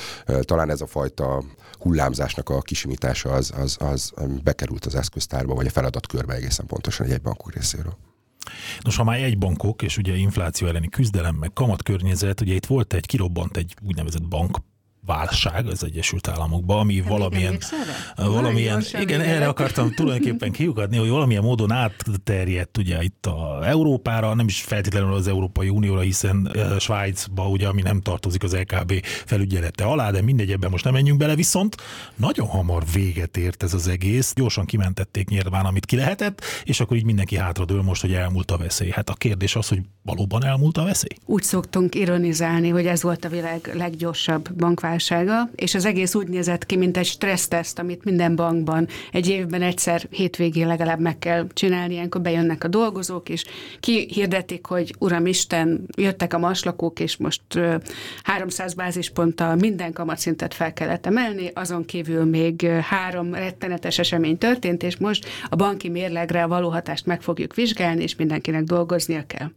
talán 0.41 0.69
ez 0.69 0.81
a 0.81 0.87
fajta 0.87 1.43
hullámzásnak 1.79 2.49
a 2.49 2.61
kisimítása 2.61 3.31
az, 3.31 3.51
az, 3.57 3.77
az 3.79 4.11
bekerült 4.43 4.85
az 4.85 4.95
eszköztárba, 4.95 5.53
vagy 5.53 5.67
a 5.67 5.69
feladatkörbe 5.69 6.33
egészen 6.33 6.65
pontosan 6.65 7.07
egy 7.07 7.21
bankok 7.21 7.53
részéről. 7.53 8.08
Nos, 8.79 8.95
ha 8.95 9.03
már 9.03 9.23
egy 9.23 9.37
bankok, 9.37 9.81
és 9.81 9.97
ugye 9.97 10.15
infláció 10.15 10.67
elleni 10.67 10.89
küzdelem, 10.89 11.35
meg 11.35 11.53
kamatkörnyezet, 11.53 12.41
ugye 12.41 12.53
itt 12.53 12.65
volt 12.65 12.93
egy, 12.93 13.05
kirobbant 13.05 13.57
egy 13.57 13.75
úgynevezett 13.81 14.27
bank 14.27 14.57
válság 15.09 15.67
az 15.67 15.83
Egyesült 15.83 16.27
Államokban, 16.27 16.79
ami 16.79 16.95
Nem 16.95 17.07
valamilyen, 17.07 17.57
valamilyen 18.15 18.83
igen, 18.99 19.21
erre 19.21 19.47
akartam 19.47 19.91
tulajdonképpen 19.93 20.51
kiukadni, 20.51 20.97
hogy 20.97 21.09
valamilyen 21.09 21.43
módon 21.43 21.71
átterjedt 21.71 22.77
ugye 22.77 23.03
itt 23.03 23.25
a 23.25 23.67
Európára, 23.67 24.33
nem 24.33 24.47
is 24.47 24.61
feltétlenül 24.61 25.13
az 25.13 25.27
Európai 25.27 25.69
Unióra, 25.69 25.99
hiszen 25.99 26.51
Svájcba 26.79 27.47
ugye, 27.47 27.67
ami 27.67 27.81
nem 27.81 28.01
tartozik 28.01 28.43
az 28.43 28.55
LKB 28.55 29.03
felügyelete 29.03 29.83
alá, 29.83 30.11
de 30.11 30.21
mindegy, 30.21 30.51
ebben 30.51 30.69
most 30.69 30.83
nem 30.83 30.93
menjünk 30.93 31.19
bele, 31.19 31.35
viszont 31.35 31.75
nagyon 32.15 32.47
hamar 32.47 32.83
véget 32.93 33.37
ért 33.37 33.63
ez 33.63 33.73
az 33.73 33.87
egész, 33.87 34.33
gyorsan 34.35 34.65
kimentették 34.65 35.29
nyilván, 35.29 35.65
amit 35.65 35.85
ki 35.85 35.95
lehetett, 35.95 36.41
és 36.63 36.79
akkor 36.79 36.97
így 36.97 37.05
mindenki 37.05 37.35
hátradől 37.35 37.81
most, 37.81 38.01
hogy 38.01 38.13
elmúlt 38.13 38.51
a 38.51 38.57
veszély. 38.57 38.89
Hát 38.89 39.09
a 39.09 39.13
kérdés 39.13 39.55
az, 39.55 39.67
hogy 39.67 39.81
valóban 40.03 40.45
elmúlt 40.45 40.77
a 40.77 40.83
veszély? 40.83 41.17
Úgy 41.25 41.43
szoktunk 41.43 41.95
ironizálni, 41.95 42.69
hogy 42.69 42.85
ez 42.85 43.01
volt 43.01 43.25
a 43.25 43.29
világ 43.29 43.71
leggyorsabb 43.73 44.53
bankválság 44.53 44.98
válsága, 44.99 45.49
és 45.55 45.75
az 45.75 45.85
egész 45.85 46.15
úgy 46.15 46.27
nézett 46.27 46.65
ki, 46.65 46.75
mint 46.75 46.97
egy 46.97 47.05
stresszteszt, 47.05 47.79
amit 47.79 48.03
minden 48.03 48.35
bankban 48.35 48.87
egy 49.11 49.29
évben 49.29 49.61
egyszer 49.61 50.07
hétvégén 50.09 50.67
legalább 50.67 50.99
meg 50.99 51.19
kell 51.19 51.47
csinálni, 51.53 51.93
ilyenkor 51.93 52.21
bejönnek 52.21 52.63
a 52.63 52.67
dolgozók, 52.67 53.29
és 53.29 53.45
kihirdetik, 53.79 54.65
hogy 54.65 54.95
Uram 54.99 55.25
Isten, 55.25 55.85
jöttek 55.97 56.33
a 56.33 56.37
maslakók, 56.37 56.99
és 56.99 57.17
most 57.17 57.41
300 58.23 58.73
bázisponttal 58.73 59.55
minden 59.55 59.93
kamatszintet 59.93 60.53
fel 60.53 60.73
kellett 60.73 61.05
emelni, 61.05 61.51
azon 61.53 61.85
kívül 61.85 62.23
még 62.23 62.61
három 62.67 63.33
rettenetes 63.33 63.99
esemény 63.99 64.37
történt, 64.37 64.83
és 64.83 64.97
most 64.97 65.27
a 65.49 65.55
banki 65.55 65.89
mérlegre 65.89 66.45
való 66.45 66.69
hatást 66.69 67.05
meg 67.05 67.21
fogjuk 67.21 67.55
vizsgálni, 67.55 68.03
és 68.03 68.15
mindenkinek 68.15 68.63
dolgoznia 68.63 69.23
kell. 69.27 69.47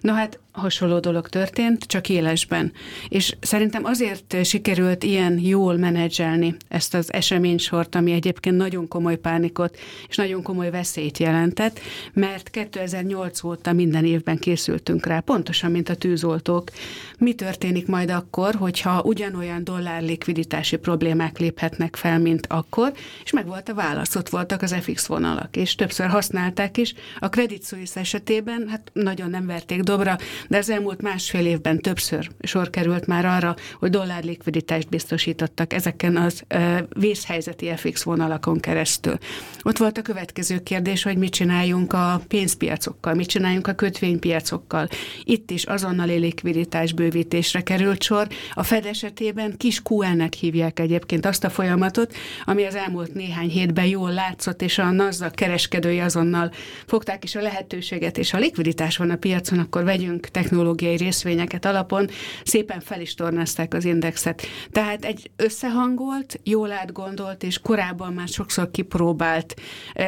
No 0.00 0.12
hát 0.12 0.38
hasonló 0.52 0.98
dolog 0.98 1.28
történt, 1.28 1.84
csak 1.84 2.08
élesben. 2.08 2.72
És 3.08 3.36
szerintem 3.40 3.84
azért 3.84 4.44
sikerült 4.44 5.04
ilyen 5.04 5.38
jól 5.38 5.76
menedzselni 5.76 6.56
ezt 6.68 6.94
az 6.94 7.12
eseménysort, 7.12 7.94
ami 7.94 8.12
egyébként 8.12 8.56
nagyon 8.56 8.88
komoly 8.88 9.16
pánikot 9.16 9.78
és 10.08 10.16
nagyon 10.16 10.42
komoly 10.42 10.70
veszélyt 10.70 11.18
jelentett, 11.18 11.80
mert 12.12 12.48
2008 12.50 13.42
óta 13.42 13.72
minden 13.72 14.04
évben 14.04 14.38
készültünk 14.38 15.06
rá, 15.06 15.20
pontosan, 15.20 15.70
mint 15.70 15.88
a 15.88 15.94
tűzoltók. 15.94 16.70
Mi 17.18 17.34
történik 17.34 17.86
majd 17.86 18.10
akkor, 18.10 18.54
hogyha 18.54 19.02
ugyanolyan 19.02 19.64
dollár 19.64 20.02
likviditási 20.02 20.76
problémák 20.76 21.38
léphetnek 21.38 21.96
fel, 21.96 22.18
mint 22.18 22.46
akkor, 22.46 22.92
és 23.24 23.32
meg 23.32 23.46
volt 23.46 23.68
a 23.68 23.74
válasz, 23.74 24.16
ott 24.16 24.28
voltak 24.28 24.62
az 24.62 24.74
FX 24.80 25.06
vonalak, 25.06 25.56
és 25.56 25.74
többször 25.74 26.08
használták 26.08 26.76
is. 26.76 26.94
A 27.18 27.28
Credit 27.28 27.64
Suisse 27.66 28.00
esetében, 28.00 28.68
hát 28.68 28.90
nagyon 28.92 29.30
nem 29.30 29.46
verték 29.46 29.82
dobra, 29.82 30.18
de 30.48 30.56
az 30.56 30.70
elmúlt 30.70 31.02
másfél 31.02 31.46
évben 31.46 31.78
többször 31.78 32.30
sor 32.42 32.70
került 32.70 33.06
már 33.06 33.24
arra, 33.24 33.56
hogy 33.78 33.90
dollár 33.90 34.24
likviditást 34.24 34.88
biztosítottak 34.88 35.72
ezeken 35.72 36.16
az 36.16 36.42
vészhelyzeti 36.88 37.72
FX 37.76 38.02
vonalakon 38.02 38.60
keresztül. 38.60 39.18
Ott 39.62 39.76
volt 39.76 39.98
a 39.98 40.02
következő 40.02 40.58
kérdés, 40.62 41.02
hogy 41.02 41.16
mit 41.16 41.32
csináljunk 41.32 41.92
a 41.92 42.22
pénzpiacokkal, 42.28 43.14
mit 43.14 43.28
csináljunk 43.28 43.66
a 43.66 43.72
kötvénypiacokkal. 43.72 44.88
Itt 45.24 45.50
is 45.50 45.64
azonnali 45.64 46.18
likviditás 46.18 46.92
bővítésre 46.92 47.62
került 47.62 48.02
sor. 48.02 48.28
A 48.52 48.62
Fed 48.62 48.86
esetében 48.86 49.56
kis 49.56 49.82
QN-nek 49.90 50.32
hívják 50.32 50.80
egyébként 50.80 51.26
azt 51.26 51.44
a 51.44 51.50
folyamatot, 51.50 52.14
ami 52.44 52.64
az 52.64 52.74
elmúlt 52.74 53.14
néhány 53.14 53.48
hétben 53.48 53.86
jól 53.86 54.12
látszott, 54.12 54.62
és 54.62 54.78
a 54.78 54.90
NASDAQ 54.90 55.34
kereskedői 55.34 55.98
azonnal 55.98 56.52
fogták 56.86 57.24
is 57.24 57.34
a 57.34 57.40
lehetőséget, 57.40 58.18
és 58.18 58.30
ha 58.30 58.38
likviditás 58.38 58.96
van 58.96 59.10
a 59.10 59.16
piacon, 59.16 59.58
akkor 59.58 59.84
vegyünk 59.84 60.29
technológiai 60.30 60.96
részvényeket 60.96 61.64
alapon, 61.64 62.08
szépen 62.44 62.80
fel 62.80 63.00
is 63.00 63.14
tornázták 63.14 63.74
az 63.74 63.84
indexet. 63.84 64.46
Tehát 64.70 65.04
egy 65.04 65.30
összehangolt, 65.36 66.40
jól 66.44 66.72
átgondolt 66.72 67.42
és 67.42 67.58
korábban 67.58 68.12
már 68.12 68.28
sokszor 68.28 68.70
kipróbált 68.70 69.54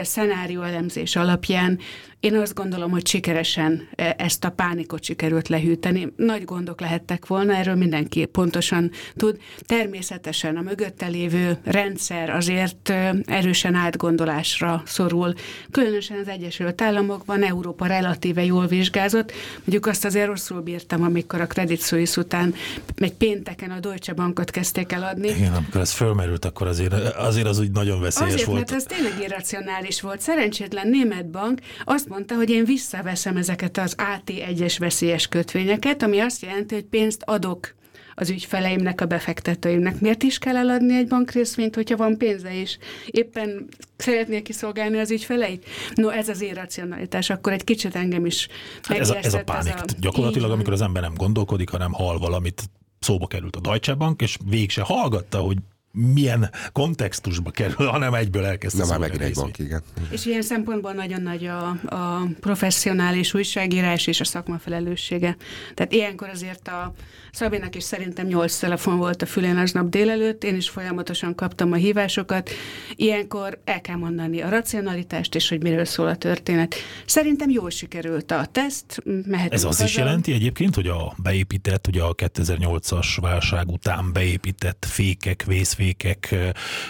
szenárió 0.03 0.63
elemzés 0.63 1.17
alapján 1.17 1.79
Én 2.23 2.37
azt 2.37 2.55
gondolom, 2.55 2.91
hogy 2.91 3.07
sikeresen 3.07 3.89
e, 3.95 4.15
ezt 4.19 4.45
a 4.45 4.51
pánikot 4.51 5.05
sikerült 5.05 5.49
lehűteni. 5.49 6.13
Nagy 6.17 6.45
gondok 6.45 6.81
lehettek 6.81 7.27
volna, 7.27 7.55
erről 7.55 7.75
mindenki 7.75 8.25
pontosan 8.25 8.91
tud. 9.17 9.39
Természetesen 9.67 10.57
a 10.57 10.61
mögötte 10.61 11.07
lévő 11.07 11.59
rendszer 11.65 12.31
azért 12.31 12.89
e, 12.89 13.15
erősen 13.25 13.75
átgondolásra 13.75 14.83
szorul. 14.87 15.35
Különösen 15.71 16.19
az 16.19 16.29
Egyesült 16.29 16.83
Államokban 16.83 17.43
Európa 17.43 17.87
relatíve 17.87 18.45
jól 18.45 18.67
vizsgázott. 18.67 19.33
Mondjuk 19.59 19.87
azt 19.87 20.05
azért 20.05 20.27
rosszul 20.27 20.61
bírtam, 20.61 21.03
amikor 21.03 21.41
a 21.41 21.47
Credit 21.47 21.83
Suisse 21.83 22.21
után 22.21 22.55
egy 22.97 23.15
pénteken 23.15 23.71
a 23.71 23.81
Deutsche 23.81 24.13
Bankot 24.13 24.51
kezdték 24.51 24.93
el 24.93 25.03
adni. 25.03 25.29
Igen, 25.29 25.55
amikor 25.55 25.81
ez 25.81 25.93
fölmerült, 25.93 26.45
akkor 26.45 26.67
azért, 26.67 26.93
azért 27.17 27.47
az 27.47 27.59
úgy 27.59 27.71
nagyon 27.71 28.01
veszélyes 28.01 28.33
azért, 28.33 28.47
volt. 28.47 28.59
mert 28.59 28.73
ez 28.73 28.85
tényleg 28.85 29.13
irracionális 29.23 30.01
volt. 30.01 30.21
Szerencsétlen 30.21 30.89
német 30.89 31.31
bank 31.31 31.61
azt 31.85 32.11
mondta, 32.13 32.35
hogy 32.35 32.51
én 32.51 32.65
visszaveszem 32.65 33.37
ezeket 33.37 33.79
az 33.79 33.95
AT1-es 33.99 34.77
veszélyes 34.79 35.27
kötvényeket, 35.29 36.03
ami 36.03 36.19
azt 36.19 36.43
jelenti, 36.43 36.75
hogy 36.75 36.85
pénzt 36.85 37.23
adok 37.25 37.75
az 38.15 38.31
ügyfeleimnek, 38.31 39.01
a 39.01 39.07
befektetőimnek. 39.07 40.01
Miért 40.01 40.23
is 40.23 40.39
kell 40.39 40.57
eladni 40.57 40.97
egy 40.97 41.09
bankrészvényt, 41.09 41.75
hogyha 41.75 41.97
van 41.97 42.19
pénze 42.19 42.55
is? 42.55 42.79
Éppen 43.07 43.69
szeretnél 43.97 44.43
kiszolgálni 44.43 44.99
az 44.99 45.11
ügyfeleit? 45.11 45.67
No, 45.95 46.09
ez 46.09 46.29
az 46.29 46.41
irracionalitás, 46.41 47.31
akkor 47.31 47.53
egy 47.53 47.65
kicsit 47.65 47.95
engem 47.95 48.27
is 48.27 48.49
hát 48.83 48.99
ez, 48.99 49.11
a, 49.11 49.17
ez 49.17 49.35
a 49.35 49.43
pánik. 49.43 49.75
Ez 49.75 49.81
a, 49.81 49.85
Gyakorlatilag, 50.01 50.51
amikor 50.51 50.73
az 50.73 50.83
ember 50.83 51.03
nem 51.03 51.15
gondolkodik, 51.15 51.69
hanem 51.69 51.93
hal 51.93 52.19
valamit, 52.19 52.63
szóba 52.99 53.27
került 53.27 53.57
a 53.57 53.61
Deutsche 53.61 53.95
Bank, 53.95 54.23
és 54.23 54.37
végig 54.45 54.71
se 54.71 54.83
hallgatta, 54.83 55.39
hogy 55.39 55.57
milyen 55.93 56.51
kontextusba 56.73 57.51
kerül, 57.51 57.87
hanem 57.87 58.15
egyből 58.15 58.45
elkezdte 58.45 58.83
Na 58.83 58.89
már 58.89 58.99
megint 58.99 59.23
egy 59.23 59.35
bank, 59.35 59.59
igen. 59.59 59.83
És 60.11 60.27
ilyen 60.27 60.43
szempontból 60.43 60.93
nagyon 60.93 61.23
nagy 61.23 61.47
a, 61.47 61.69
a 61.69 62.29
professzionális 62.41 63.35
újságírás 63.35 64.07
és 64.07 64.21
a 64.21 64.25
szakma 64.25 64.59
felelőssége. 64.59 65.37
Tehát 65.75 65.93
ilyenkor 65.93 66.29
azért 66.29 66.69
a 66.69 66.93
Szabének 67.33 67.75
is 67.75 67.83
szerintem 67.83 68.27
nyolc 68.27 68.59
telefon 68.59 68.97
volt 68.97 69.23
a 69.23 69.27
fülén 69.27 69.57
aznap 69.57 69.89
délelőtt, 69.89 70.45
én 70.45 70.57
is 70.57 70.69
folyamatosan 70.69 71.35
kaptam 71.35 71.73
a 71.73 71.77
hívásokat. 71.77 72.51
Ilyenkor 72.97 73.61
el 73.65 73.81
kell 73.81 73.97
mondani 73.97 74.41
a 74.41 74.49
racionalitást, 74.49 75.35
és 75.35 75.49
hogy 75.49 75.63
miről 75.63 75.85
szól 75.85 76.07
a 76.07 76.17
történet. 76.17 76.75
Szerintem 77.07 77.51
jól 77.51 77.71
sikerült 77.71 78.31
a 78.31 78.47
teszt, 78.53 79.03
mehetünk 79.05 79.53
Ez 79.53 79.65
azt 79.65 79.79
haza. 79.79 79.85
is 79.85 79.97
jelenti 79.97 80.33
egyébként, 80.33 80.75
hogy 80.75 80.87
a 80.87 81.15
beépített, 81.23 81.87
ugye 81.87 82.03
a 82.03 82.15
2008-as 82.15 83.07
válság 83.21 83.69
után 83.69 84.13
beépített 84.13 84.87
fékek, 84.89 85.45
vészfékek, 85.47 85.82
fékek, 85.83 86.35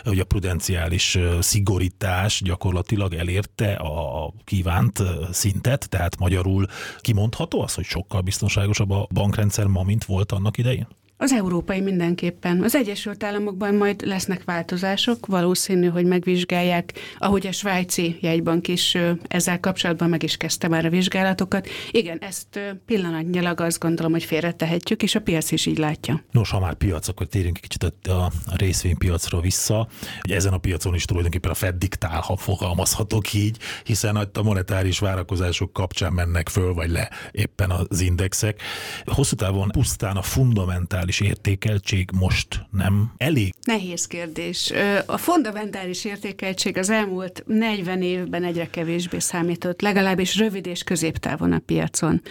hogy 0.04 0.18
a 0.18 0.24
prudenciális 0.24 1.18
szigorítás 1.40 2.42
gyakorlatilag 2.44 3.14
elérte 3.14 3.72
a 3.72 4.32
kívánt 4.44 5.02
szintet, 5.30 5.88
tehát 5.88 6.18
magyarul 6.18 6.66
kimondható 7.00 7.62
az, 7.62 7.74
hogy 7.74 7.84
sokkal 7.84 8.20
biztonságosabb 8.20 8.90
a 8.90 9.06
bankrendszer 9.14 9.66
ma, 9.66 9.82
mint 9.82 10.04
volt 10.04 10.32
annak 10.32 10.58
idején? 10.58 10.86
Az 11.22 11.32
európai 11.32 11.80
mindenképpen. 11.80 12.62
Az 12.62 12.74
Egyesült 12.74 13.24
Államokban 13.24 13.74
majd 13.74 14.06
lesznek 14.06 14.44
változások, 14.44 15.26
valószínű, 15.26 15.88
hogy 15.88 16.04
megvizsgálják, 16.04 16.92
ahogy 17.18 17.46
a 17.46 17.52
svájci 17.52 18.18
jegybank 18.20 18.68
is 18.68 18.96
ezzel 19.28 19.60
kapcsolatban 19.60 20.08
meg 20.08 20.22
is 20.22 20.36
kezdte 20.36 20.68
már 20.68 20.84
a 20.84 20.90
vizsgálatokat. 20.90 21.68
Igen, 21.90 22.18
ezt 22.20 22.60
pillanatnyilag 22.86 23.60
azt 23.60 23.78
gondolom, 23.78 24.12
hogy 24.12 24.24
félretehetjük, 24.24 25.02
és 25.02 25.14
a 25.14 25.20
piac 25.20 25.50
is 25.50 25.66
így 25.66 25.78
látja. 25.78 26.24
Nos, 26.30 26.50
ha 26.50 26.60
már 26.60 26.74
piac, 26.74 27.08
akkor 27.08 27.26
térjünk 27.26 27.56
egy 27.56 27.68
kicsit 27.68 28.08
a 28.08 28.30
részvénypiacra 28.56 29.40
vissza. 29.40 29.88
Ugye 30.24 30.34
ezen 30.34 30.52
a 30.52 30.58
piacon 30.58 30.94
is 30.94 31.04
tulajdonképpen 31.04 31.50
a 31.50 31.54
Fed 31.54 31.74
diktál, 31.74 32.20
ha 32.20 32.36
fogalmazhatok 32.36 33.32
így, 33.32 33.56
hiszen 33.84 34.16
a 34.16 34.42
monetáris 34.42 34.98
várakozások 34.98 35.72
kapcsán 35.72 36.12
mennek 36.12 36.48
föl 36.48 36.74
vagy 36.74 36.90
le 36.90 37.10
éppen 37.30 37.70
az 37.70 38.00
indexek. 38.00 38.62
Hosszú 39.04 39.36
távon 39.36 39.68
pusztán 39.68 40.16
a 40.16 40.22
fundamentális 40.22 41.10
fundamentális 41.12 41.20
értékeltség 41.20 42.10
most 42.18 42.66
nem 42.70 43.12
elég? 43.16 43.54
Nehéz 43.64 44.06
kérdés. 44.06 44.72
A 45.06 45.16
fundamentális 45.16 46.04
értékeltség 46.04 46.76
az 46.76 46.90
elmúlt 46.90 47.42
40 47.46 48.02
évben 48.02 48.44
egyre 48.44 48.70
kevésbé 48.70 49.18
számított, 49.18 49.80
legalábbis 49.80 50.36
rövid 50.36 50.66
és 50.66 50.82
középtávon 50.82 51.52
a 51.52 51.58
piacon. 51.58 52.22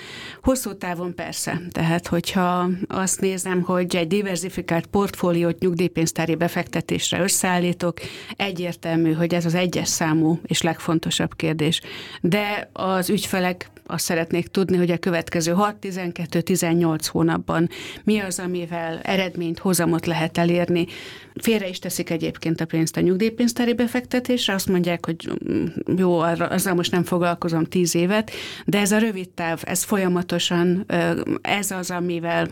Hosszú 0.42 0.78
távon 0.78 1.16
persze, 1.16 1.62
tehát 1.70 2.08
hogyha 2.08 2.70
azt 2.88 3.22
nézem, 3.22 3.62
hogy 3.62 3.96
egy 3.96 4.08
diversifikált 4.08 4.86
portfóliót 4.86 5.60
nyugdíjpénztári 5.60 6.36
befektetésre 6.36 7.20
összeállítok, 7.20 8.00
egyértelmű, 8.36 9.14
hogy 9.14 9.34
ez 9.34 9.46
az 9.46 9.54
egyes 9.54 9.88
számú 9.88 10.40
és 10.46 10.62
legfontosabb 10.62 11.36
kérdés. 11.36 11.82
De 12.22 12.70
az 12.74 13.10
ügyfelek 13.10 13.70
azt 13.92 14.06
szeretnék 14.06 14.48
tudni, 14.48 14.78
hogy 14.78 14.92
a 14.92 14.98
következő 14.98 15.54
6-12-18 15.58 17.06
hónapban 17.12 17.70
mi 18.04 18.20
az, 18.20 18.40
amivel 18.72 19.00
eredményt, 19.00 19.60
hozamot 19.60 20.06
lehet 20.06 20.38
elérni. 20.38 20.86
Félre 21.36 21.68
is 21.68 21.80
teszik 21.80 22.10
egyébként 22.10 22.62
a 22.62 22.66
pénzt 22.66 22.98
a 22.98 23.02
nyugdíjpénztári 23.02 23.74
befektetésre, 23.74 24.54
azt 24.54 24.68
mondják, 24.68 25.06
hogy 25.06 25.30
mm, 25.52 25.66
jó, 25.98 26.20
azzal 26.20 26.74
most 26.74 26.92
nem 26.92 27.04
foglalkozom 27.04 27.64
10 27.64 27.96
évet, 27.96 28.32
de 28.66 28.80
ez 28.80 28.92
a 28.92 28.98
rövid 28.98 29.30
táv, 29.30 29.62
ez 29.64 29.84
folyamatosan, 29.84 30.86
ez 31.42 31.72
az, 31.72 31.92
amivel 31.92 32.48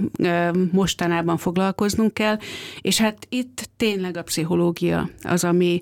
mostanában 0.71 1.37
foglalkoznunk 1.37 2.13
kell, 2.13 2.37
és 2.81 2.99
hát 2.99 3.17
itt 3.29 3.69
tényleg 3.77 4.17
a 4.17 4.23
pszichológia 4.23 5.09
az, 5.21 5.43
ami 5.43 5.79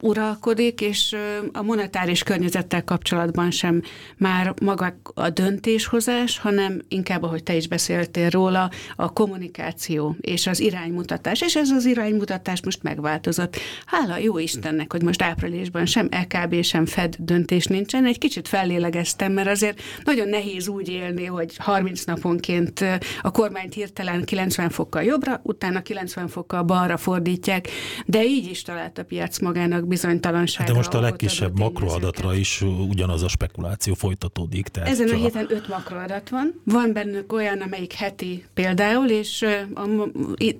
uralkodik, 0.00 0.80
és 0.80 1.16
a 1.52 1.62
monetáris 1.62 2.22
környezettel 2.22 2.84
kapcsolatban 2.84 3.50
sem 3.50 3.82
már 4.16 4.54
maga 4.62 4.96
a 5.14 5.30
döntéshozás, 5.30 6.38
hanem 6.38 6.82
inkább, 6.88 7.22
ahogy 7.22 7.42
te 7.42 7.56
is 7.56 7.68
beszéltél 7.68 8.28
róla, 8.28 8.70
a 8.96 9.12
kommunikáció 9.12 10.16
és 10.20 10.46
az 10.46 10.60
iránymutatás. 10.60 11.40
És 11.40 11.56
ez 11.56 11.70
az 11.70 11.84
iránymutatás 11.84 12.62
most 12.64 12.82
megváltozott. 12.82 13.56
Hála 13.86 14.16
jó 14.16 14.38
Istennek, 14.38 14.92
hogy 14.92 15.02
most 15.02 15.22
áprilisban 15.22 15.86
sem 15.86 16.08
EKB, 16.10 16.62
sem 16.62 16.86
Fed 16.86 17.16
döntés 17.18 17.66
nincsen. 17.66 18.04
Egy 18.04 18.18
kicsit 18.18 18.48
fellélegeztem, 18.48 19.32
mert 19.32 19.48
azért 19.48 19.80
nagyon 20.04 20.28
nehéz 20.28 20.68
úgy 20.68 20.88
élni, 20.88 21.24
hogy 21.24 21.56
30 21.56 22.04
naponként 22.04 22.84
a 23.22 23.30
kormányt 23.30 23.74
hirtelen 23.74 24.24
90 24.24 24.70
fokkal 24.70 25.02
jobbra, 25.02 25.40
utána 25.42 25.82
90 25.82 26.28
fokkal 26.28 26.62
balra 26.62 26.96
fordítják, 26.96 27.68
de 28.06 28.24
így 28.24 28.50
is 28.50 28.62
talált 28.62 28.98
a 28.98 29.04
piac 29.04 29.38
magának 29.38 29.85
bizonytalanságra. 29.86 30.72
De 30.72 30.78
most 30.78 30.94
a 30.94 31.00
legkisebb 31.00 31.58
makroadatra 31.58 32.34
is 32.34 32.62
ugyanaz 32.88 33.22
a 33.22 33.28
spekuláció 33.28 33.94
folytatódik. 33.94 34.68
Tehát 34.68 34.88
Ezen 34.88 35.08
a 35.08 35.14
héten 35.14 35.46
öt 35.48 35.68
makroadat 35.68 36.28
van. 36.28 36.60
Van 36.64 36.92
bennük 36.92 37.32
olyan, 37.32 37.60
amelyik 37.60 37.92
heti 37.92 38.44
például, 38.54 39.08
és 39.08 39.44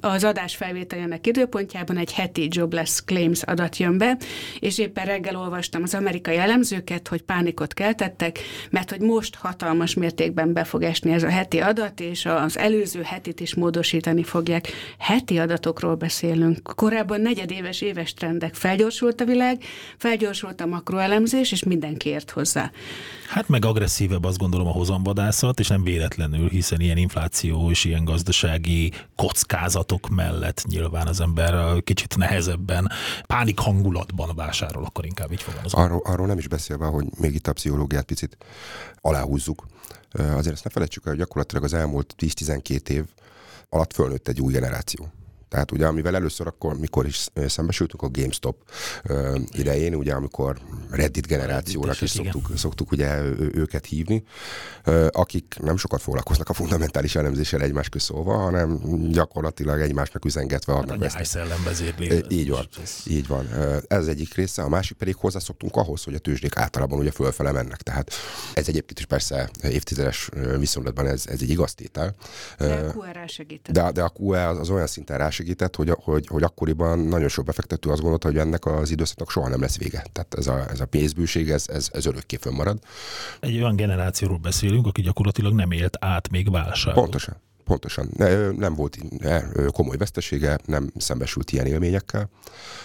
az 0.01 0.25
adás 0.25 0.57
felvételének 0.57 1.27
időpontjában 1.27 1.97
egy 1.97 2.13
heti 2.13 2.49
jobless 2.51 3.01
claims 3.05 3.43
adat 3.43 3.77
jön 3.77 3.99
be, 3.99 4.17
és 4.61 4.79
éppen 4.79 5.05
reggel 5.05 5.37
olvastam 5.37 5.83
az 5.83 5.95
amerikai 5.95 6.37
elemzőket, 6.37 7.09
hogy 7.09 7.23
pánikot 7.23 7.75
keltettek, 7.75 8.39
mert 8.71 8.91
hogy 8.91 9.01
most 9.01 9.35
hatalmas 9.35 9.95
mértékben 9.95 10.53
be 10.53 10.65
fog 10.65 10.83
esni 10.83 11.13
ez 11.13 11.23
a 11.23 11.29
heti 11.29 11.59
adat, 11.59 12.01
és 12.01 12.27
az 12.27 12.59
előző 12.59 13.03
hetit 13.03 13.41
is 13.41 13.55
módosítani 13.55 14.23
fogják. 14.23 14.69
Heti 14.99 15.39
adatokról 15.39 15.95
beszélünk. 15.95 16.59
Korábban 16.75 17.21
negyedéves 17.21 17.81
éves 17.81 18.15
trendek 18.15 18.55
felgyorsult 19.17 19.21
a 19.21 19.25
világ, 19.25 19.65
felgyorsult 19.99 20.61
a 20.61 20.67
makroelemzés, 20.67 21.53
és 21.53 21.65
mindenki 21.65 22.09
ért 22.09 22.31
hozzá. 22.31 22.71
Hát 23.29 23.49
meg 23.49 23.65
agresszívebb 23.65 24.25
azt 24.25 24.39
gondolom 24.39 24.67
a 24.67 24.71
hozamvadászat, 24.71 25.61
és 25.61 25.69
nem 25.69 25.83
véletlenül, 25.83 26.49
hiszen 26.49 26.81
ilyen 26.81 26.97
infláció 26.97 27.71
és 27.71 27.85
ilyen 27.85 28.05
gazdasági 28.05 28.93
kockázatok 29.17 30.09
mellett 30.09 30.65
nyilván 30.69 31.07
az 31.07 31.21
ember 31.21 31.83
kicsit 31.83 32.17
nehezebben, 32.17 32.91
pánik 33.27 33.59
hangulatban 33.59 34.35
vásárol, 34.35 34.85
akkor 34.85 35.05
inkább 35.05 35.33
így 35.33 35.43
fogalmazom. 35.43 35.81
Arról, 35.81 36.01
arról 36.05 36.27
nem 36.27 36.39
is 36.39 36.49
beszélve, 36.49 36.87
hogy 36.87 37.07
még 37.19 37.35
itt 37.35 37.47
a 37.47 37.53
pszichológiát 37.53 38.05
picit 38.05 38.37
aláhúzzuk. 39.01 39.67
Azért 40.13 40.55
ezt 40.55 40.65
ne 40.65 40.71
felejtsük 40.71 41.05
el, 41.05 41.11
hogy 41.11 41.21
gyakorlatilag 41.21 41.65
az 41.65 41.75
elmúlt 41.75 42.15
10-12 42.19 42.89
év 42.89 43.05
alatt 43.69 43.93
fölnőtt 43.93 44.29
egy 44.29 44.41
új 44.41 44.53
generáció. 44.53 45.09
Tehát 45.49 45.73
ugye, 45.73 45.87
amivel 45.87 46.15
először 46.15 46.47
akkor, 46.47 46.79
mikor 46.79 47.07
is 47.07 47.29
szembesültünk 47.47 48.03
a 48.03 48.09
GameStop 48.09 48.57
idején, 49.51 49.95
ugye, 49.95 50.13
amikor 50.13 50.59
Reddit 50.91 51.27
generációnak 51.27 52.01
is 52.01 52.11
szoktuk, 52.11 52.51
szoktuk 52.57 52.93
ugye 52.93 53.23
őket 53.53 53.87
hívni, 53.87 54.25
akik 55.11 55.57
nem 55.61 55.77
sokat 55.77 56.03
foglalkoznak 56.03 56.49
a 56.49 56.53
fundamentális 56.53 57.17
elemzéssel 57.17 57.63
egymás 57.63 57.89
közszólva, 57.89 58.37
hanem 58.37 58.81
gyakorlatilag 59.11 59.81
egymásnak 59.81 60.25
üzengetve 60.25 60.73
adnak 60.73 61.03
hát 61.03 61.21
a 61.21 61.25
szellemvezérlé. 61.25 62.21
Így 62.29 62.49
van, 62.51 62.69
így 63.07 63.27
van. 63.27 63.49
Ez 63.89 64.07
egyik 64.07 64.35
része, 64.35 64.63
a 64.63 64.69
másik 64.69 64.97
pedig 64.97 65.15
hozzászoktunk 65.17 65.77
ahhoz, 65.77 66.05
hogy 66.05 66.15
a 66.15 66.19
tőzsdék 66.19 66.57
általában 66.57 66.99
ugye 66.99 67.11
fölfele 67.11 67.53
mennek. 67.53 67.83
Tehát 67.83 68.11
ez 68.55 68.69
egyébként 68.69 68.99
is 68.99 69.07
persze 69.07 69.51
évtizedes 69.63 70.29
viszonylatban 70.59 71.07
ez, 71.07 71.27
ez 71.27 71.41
egy 71.41 71.51
igaz 71.51 71.75
tétel. 71.75 72.15
De 72.59 72.75
a 72.75 72.93
QR 72.93 73.29
segített. 73.29 73.75
De, 73.75 73.91
de 73.91 74.03
a 74.03 74.13
QR 74.19 74.37
az, 74.37 74.59
az 74.59 74.71
olyan 74.71 74.87
szinten 74.87 75.19
rá 75.19 75.31
hozzásegített, 75.37 75.77
hogy, 75.77 75.91
hogy, 76.03 76.27
hogy 76.27 76.43
akkoriban 76.43 76.99
nagyon 76.99 77.29
sok 77.29 77.45
befektető 77.45 77.91
azt 77.91 78.01
gondolta, 78.01 78.29
hogy 78.29 78.39
ennek 78.39 78.67
az 78.67 78.91
időszaknak 78.91 79.31
soha 79.31 79.49
nem 79.49 79.61
lesz 79.61 79.79
vége. 79.79 80.05
Tehát 80.13 80.35
ez 80.35 80.47
a, 80.47 80.71
ez 80.71 80.81
a 80.81 80.87
pénzbűség, 80.87 81.51
ez, 81.51 81.65
ez, 81.69 81.89
ez 81.93 82.07
örökké 82.07 82.37
fönnmarad. 82.37 82.79
Egy 83.41 83.57
olyan 83.57 83.77
generációról 83.77 84.39
beszélünk, 84.39 84.87
aki 84.87 85.03
gyakorlatilag 85.03 85.55
nem 85.55 85.71
élt 85.71 85.97
át 86.01 86.31
még 86.31 86.51
válságot. 86.51 87.03
Pontosan. 87.03 87.37
Pontosan. 87.65 88.09
Nem 88.57 88.75
volt 88.75 88.99
komoly 89.73 89.97
vesztesége, 89.97 90.59
nem 90.65 90.91
szembesült 90.97 91.53
ilyen 91.53 91.67
élményekkel. 91.67 92.31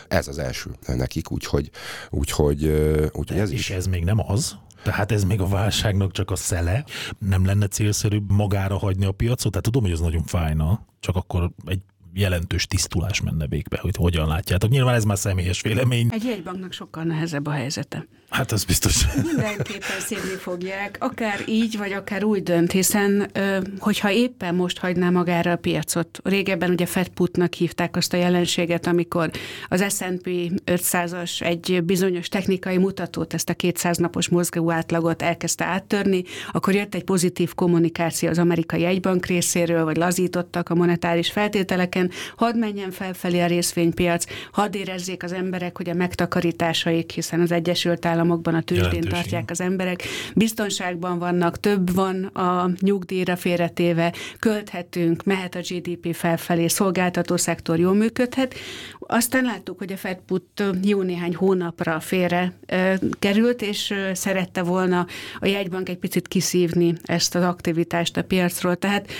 Ez 0.07 0.27
az 0.27 0.37
első 0.37 0.69
nekik, 0.85 1.31
úgyhogy, 1.31 1.69
úgyhogy, 2.09 2.65
úgyhogy 3.11 3.37
ez 3.37 3.51
és 3.51 3.59
is. 3.59 3.69
ez 3.69 3.87
még 3.87 4.03
nem 4.03 4.19
az? 4.27 4.57
Tehát 4.83 5.11
ez 5.11 5.23
még 5.23 5.41
a 5.41 5.47
válságnak 5.47 6.11
csak 6.11 6.31
a 6.31 6.35
szele. 6.35 6.83
Nem 7.19 7.45
lenne 7.45 7.67
célszerűbb 7.67 8.31
magára 8.31 8.77
hagyni 8.77 9.05
a 9.05 9.11
piacot? 9.11 9.51
Tehát 9.51 9.65
tudom, 9.65 9.81
hogy 9.81 9.91
ez 9.91 9.99
nagyon 9.99 10.23
fájna, 10.23 10.85
csak 10.99 11.15
akkor 11.15 11.51
egy 11.65 11.81
jelentős 12.13 12.65
tisztulás 12.67 13.21
menne 13.21 13.47
végbe, 13.47 13.77
hogy 13.81 13.95
hogyan 13.95 14.27
látjátok. 14.27 14.69
Nyilván 14.69 14.95
ez 14.95 15.03
már 15.03 15.17
személyes 15.17 15.61
vélemény. 15.61 16.07
Egy 16.11 16.23
jegybanknak 16.23 16.73
sokkal 16.73 17.03
nehezebb 17.03 17.47
a 17.47 17.51
helyzete. 17.51 18.07
Hát 18.29 18.51
az 18.51 18.63
biztos. 18.63 19.05
Mindenképpen 19.15 19.99
szívni 19.99 20.35
fogják, 20.39 20.97
akár 20.99 21.43
így, 21.47 21.77
vagy 21.77 21.91
akár 21.91 22.23
úgy 22.23 22.43
dönt, 22.43 22.71
hiszen 22.71 23.31
hogyha 23.79 24.11
éppen 24.11 24.55
most 24.55 24.77
hagyná 24.77 25.09
magára 25.09 25.51
a 25.51 25.55
piacot, 25.55 26.19
régebben 26.23 26.69
ugye 26.69 26.85
Fedputnak 26.85 27.53
hívták 27.53 27.95
azt 27.95 28.13
a 28.13 28.17
jelenséget, 28.17 28.87
amikor 28.87 29.31
az 29.67 29.95
S&P 29.95 30.29
500-as 30.65 31.41
egy 31.41 31.83
bizonyos 31.83 32.27
technikai 32.27 32.77
mutatót, 32.77 33.33
ezt 33.33 33.49
a 33.49 33.53
200 33.53 33.97
napos 33.97 34.29
mozgó 34.29 34.71
átlagot 34.71 35.21
elkezdte 35.21 35.65
áttörni, 35.65 36.23
akkor 36.51 36.73
jött 36.75 36.95
egy 36.95 37.03
pozitív 37.03 37.53
kommunikáció 37.53 38.29
az 38.29 38.37
amerikai 38.37 38.85
egybank 38.85 39.25
részéről, 39.25 39.83
vagy 39.83 39.97
lazítottak 39.97 40.69
a 40.69 40.75
monetáris 40.75 41.31
feltételeken, 41.31 42.00
hadd 42.35 42.57
menjen 42.57 42.91
felfelé 42.91 43.39
a 43.39 43.47
részvénypiac, 43.47 44.25
hadd 44.51 44.75
érezzék 44.75 45.23
az 45.23 45.31
emberek, 45.31 45.77
hogy 45.77 45.89
a 45.89 45.93
megtakarításaik, 45.93 47.11
hiszen 47.11 47.41
az 47.41 47.51
Egyesült 47.51 48.05
Államok 48.05 48.19
államokban 48.21 48.55
a 48.55 48.61
tőzsdén 48.61 49.01
tartják 49.01 49.49
az 49.49 49.61
emberek, 49.61 50.03
biztonságban 50.35 51.19
vannak, 51.19 51.59
több 51.59 51.93
van 51.93 52.23
a 52.23 52.69
nyugdíjra 52.79 53.35
félretéve, 53.35 54.13
költhetünk, 54.39 55.23
mehet 55.23 55.55
a 55.55 55.59
GDP 55.59 56.15
felfelé, 56.15 56.67
szolgáltató 56.67 57.37
szektor 57.37 57.79
jól 57.79 57.93
működhet. 57.93 58.55
Aztán 58.99 59.43
láttuk, 59.43 59.77
hogy 59.77 59.91
a 59.91 59.97
Fedput 59.97 60.63
jó 60.83 61.01
néhány 61.01 61.35
hónapra 61.35 61.99
félre 61.99 62.53
e, 62.65 62.99
került, 63.19 63.61
és 63.61 63.93
szerette 64.13 64.61
volna 64.61 65.07
a 65.39 65.45
jegybank 65.45 65.89
egy 65.89 65.97
picit 65.97 66.27
kiszívni 66.27 66.93
ezt 67.03 67.35
az 67.35 67.43
aktivitást 67.43 68.17
a 68.17 68.23
piacról. 68.23 68.75
Tehát 68.75 69.11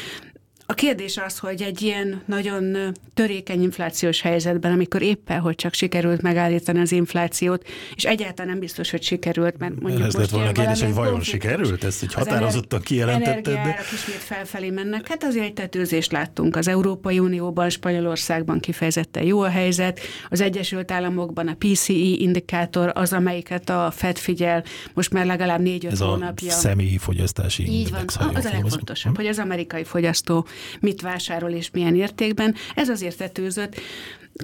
a 0.72 0.74
kérdés 0.74 1.18
az, 1.18 1.38
hogy 1.38 1.62
egy 1.62 1.82
ilyen 1.82 2.22
nagyon 2.26 2.94
törékeny 3.14 3.62
inflációs 3.62 4.22
helyzetben, 4.22 4.72
amikor 4.72 5.02
éppen, 5.02 5.40
hogy 5.40 5.56
csak 5.56 5.74
sikerült 5.74 6.22
megállítani 6.22 6.80
az 6.80 6.92
inflációt, 6.92 7.68
és 7.96 8.04
egyáltalán 8.04 8.52
nem 8.52 8.60
biztos, 8.60 8.92
hogy 8.92 9.04
sikerült, 9.04 9.58
mert 9.58 9.80
mondjuk 9.80 10.06
Ez 10.08 10.14
lett 10.14 10.30
volna 10.30 10.50
a 10.50 10.52
kérdés, 10.52 10.82
hogy 10.82 10.94
vajon 10.94 11.22
sikerült? 11.22 11.84
Ezt 11.84 12.04
így 12.04 12.14
határozottan 12.14 12.82
kijelentetted? 12.82 13.54
De... 13.54 13.80
ismét 13.94 14.16
felfelé 14.16 14.70
mennek. 14.70 15.08
Hát 15.08 15.24
azért 15.24 15.46
egy 15.46 15.54
tetőzést 15.54 16.12
láttunk. 16.12 16.56
Az 16.56 16.68
Európai 16.68 17.20
Unióban, 17.20 17.70
Spanyolországban 17.70 18.60
kifejezetten 18.60 19.24
jó 19.24 19.42
a 19.42 19.50
helyzet. 19.50 20.00
Az 20.30 20.42
Egyesült 20.42 20.92
Államokban 20.92 21.48
a 21.48 21.56
PCE 21.58 21.94
indikátor 21.94 22.92
az, 22.94 23.14
amelyiket 23.14 23.70
a 23.70 23.92
Fed 23.96 24.18
figyel 24.18 24.64
most 24.94 25.14
már 25.14 25.26
legalább 25.26 25.62
négy-öt 25.62 25.98
hónapja. 25.98 26.48
Ez 26.48 26.56
a 26.56 26.60
személyi 26.60 26.98
fogyasztási 26.98 27.64
Így 27.64 27.88
index, 27.88 28.18
van. 28.18 28.36
Az 28.36 28.46
a 28.46 28.50
legfontosabb, 28.52 29.16
hogy 29.16 29.28
az 29.28 29.40
amerikai 29.40 29.84
fogyasztó 29.84 30.46
mit 30.80 31.02
vásárol 31.02 31.52
és 31.52 31.70
milyen 31.72 31.96
értékben. 31.96 32.56
Ez 32.76 32.90
azért 32.90 33.18
tetőzött. 33.18 33.76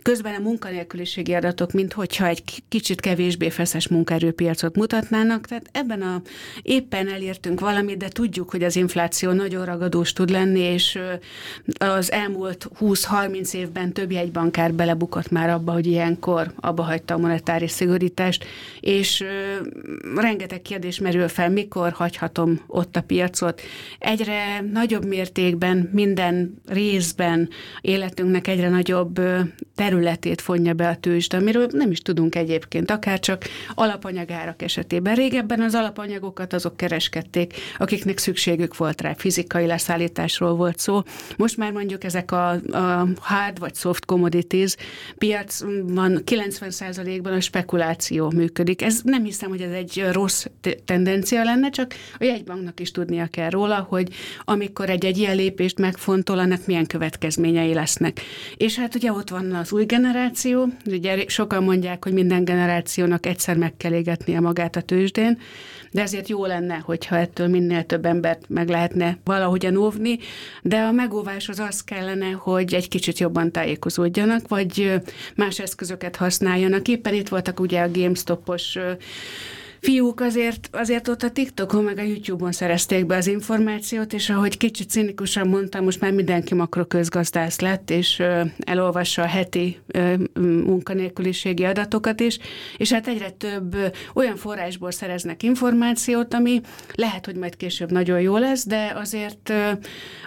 Közben 0.04 0.34
a 0.34 0.40
munkanélküliségi 0.40 1.34
adatok, 1.34 1.72
mint 1.72 1.94
hogyha 1.94 2.28
egy 2.28 2.64
kicsit 2.70 3.02
kevésbé 3.02 3.50
feszes 3.50 3.88
munkaerőpiacot 3.88 4.76
mutatnának, 4.76 5.48
tehát 5.48 5.70
ebben 5.72 6.02
a 6.02 6.22
éppen 6.62 7.10
elértünk 7.10 7.60
valamit, 7.60 7.98
de 7.98 8.08
tudjuk, 8.08 8.50
hogy 8.50 8.64
az 8.64 8.76
infláció 8.76 9.32
nagyon 9.32 9.66
ragadós 9.66 10.14
tud 10.14 10.30
lenni, 10.30 10.60
és 10.60 11.00
az 11.78 12.12
elmúlt 12.12 12.70
20-30 12.80 13.54
évben 13.54 13.94
több 13.94 14.12
jegybankár 14.12 14.74
belebukott 14.74 15.30
már 15.32 15.50
abba, 15.50 15.72
hogy 15.72 15.88
ilyenkor 15.88 16.54
abba 16.56 16.84
hagyta 16.84 17.14
a 17.14 17.18
monetáris 17.18 17.72
szigorítást, 17.72 18.46
és 18.80 19.24
rengeteg 20.16 20.62
kérdés 20.62 21.00
merül 21.00 21.28
fel, 21.28 21.50
mikor 21.50 21.92
hagyhatom 21.92 22.62
ott 22.68 22.96
a 22.96 23.02
piacot. 23.02 23.62
Egyre 24.00 24.62
nagyobb 24.72 25.06
mértékben, 25.06 25.90
minden 25.94 26.62
részben 26.66 27.50
életünknek 27.82 28.48
egyre 28.48 28.70
nagyobb 28.70 29.22
területét 29.88 30.42
fonja 30.42 30.74
be 30.74 30.88
a 30.88 30.96
tőzsde, 30.96 31.38
amiről 31.38 31.68
nem 31.72 31.92
is 31.92 32.00
tudunk 32.00 32.36
egyébként, 32.36 32.92
akár 32.92 33.20
csak 33.20 33.44
alapanyagárak 33.76 34.62
esetében. 34.62 35.16
Régebben 35.16 35.62
az 35.62 35.74
alapanyagokat 35.76 36.54
azok 36.54 36.78
kereskedték, 36.78 37.54
akiknek 37.78 38.18
szükségük 38.18 38.78
volt 38.78 39.02
rá, 39.02 39.14
fizikai 39.14 39.66
leszállításról 39.66 40.56
volt 40.56 40.80
szó. 40.80 41.02
Most 41.38 41.58
már 41.58 41.72
mondjuk 41.72 42.04
ezek 42.04 42.32
a, 42.32 42.50
a 42.52 43.08
hard 43.20 43.60
vagy 43.60 43.76
soft 43.76 44.06
commodities 44.06 44.76
piacban 45.18 46.22
90%-ban 46.26 47.34
a 47.34 47.40
spekuláció 47.40 48.32
működik. 48.36 48.82
Ez 48.82 49.00
nem 49.04 49.24
hiszem, 49.24 49.50
hogy 49.50 49.62
ez 49.62 49.72
egy 49.72 50.06
rossz 50.12 50.46
tendencia 50.86 51.44
lenne, 51.44 51.70
csak 51.70 51.94
a 52.20 52.24
jegybanknak 52.24 52.80
is 52.80 52.92
tudnia 52.92 53.28
kell 53.28 53.50
róla, 53.50 53.86
hogy 53.90 54.08
amikor 54.46 54.90
egy-egy 54.90 55.18
ilyen 55.18 55.36
lépést 55.36 55.80
megfontol, 55.80 56.40
annak 56.40 56.66
milyen 56.66 56.88
következményei 56.88 57.74
lesznek. 57.74 58.22
És 58.58 58.76
hát 58.76 58.96
ugye 58.96 59.12
ott 59.12 59.30
van 59.30 59.46
az 59.68 59.74
új 59.74 59.86
generáció, 59.86 60.68
ugye 60.86 61.24
sokan 61.28 61.64
mondják, 61.64 62.04
hogy 62.04 62.14
minden 62.14 62.46
generációnak 62.46 63.26
egyszer 63.26 63.58
meg 63.58 63.78
kell 63.78 63.94
égetnie 63.94 64.40
magát 64.40 64.76
a 64.76 64.82
tőzsdén, 64.82 65.40
de 65.92 66.02
ezért 66.02 66.28
jó 66.28 66.46
lenne, 66.46 66.76
hogyha 66.76 67.18
ettől 67.18 67.48
minél 67.48 67.86
több 67.86 68.06
embert 68.06 68.46
meg 68.50 68.70
lehetne 68.70 69.18
valahogyan 69.24 69.76
óvni, 69.76 70.20
de 70.62 70.78
a 70.78 70.92
megóvás 70.92 71.50
az 71.50 71.60
az 71.60 71.84
kellene, 71.84 72.32
hogy 72.32 72.74
egy 72.74 72.88
kicsit 72.88 73.20
jobban 73.20 73.52
tájékozódjanak, 73.52 74.48
vagy 74.48 75.02
más 75.36 75.60
eszközöket 75.60 76.16
használjanak. 76.16 76.88
Éppen 76.88 77.14
itt 77.14 77.28
voltak 77.28 77.60
ugye 77.60 77.82
a 77.82 77.92
GameStop-os 77.92 78.78
fiúk 79.88 80.20
azért, 80.20 80.70
azért 80.72 81.08
ott 81.08 81.22
a 81.22 81.32
TikTokon 81.32 81.84
meg 81.84 81.98
a 81.98 82.02
YouTube-on 82.02 82.52
szerezték 82.52 83.06
be 83.06 83.16
az 83.16 83.28
információt, 83.28 84.14
és 84.14 84.30
ahogy 84.30 84.58
kicsit 84.58 84.90
cinikusan 84.90 85.48
mondtam, 85.48 85.84
most 85.84 86.02
már 86.02 86.12
mindenki 86.12 86.54
makroközgazdász 86.54 87.60
lett, 87.60 87.90
és 87.90 88.24
elolvassa 88.60 89.22
a 89.22 89.26
heti 89.26 89.80
munkanélküliségi 90.66 91.64
adatokat 91.64 92.20
is, 92.20 92.38
és 92.78 92.92
hát 92.92 93.08
egyre 93.08 93.30
több 93.30 93.76
olyan 94.14 94.36
forrásból 94.36 94.92
szereznek 94.92 95.44
információt, 95.44 96.34
ami 96.34 96.62
lehet, 96.96 97.26
hogy 97.26 97.36
majd 97.36 97.56
később 97.56 97.92
nagyon 97.92 98.22
jó 98.22 98.38
lesz, 98.38 98.66
de 98.66 98.94
azért, 98.96 99.54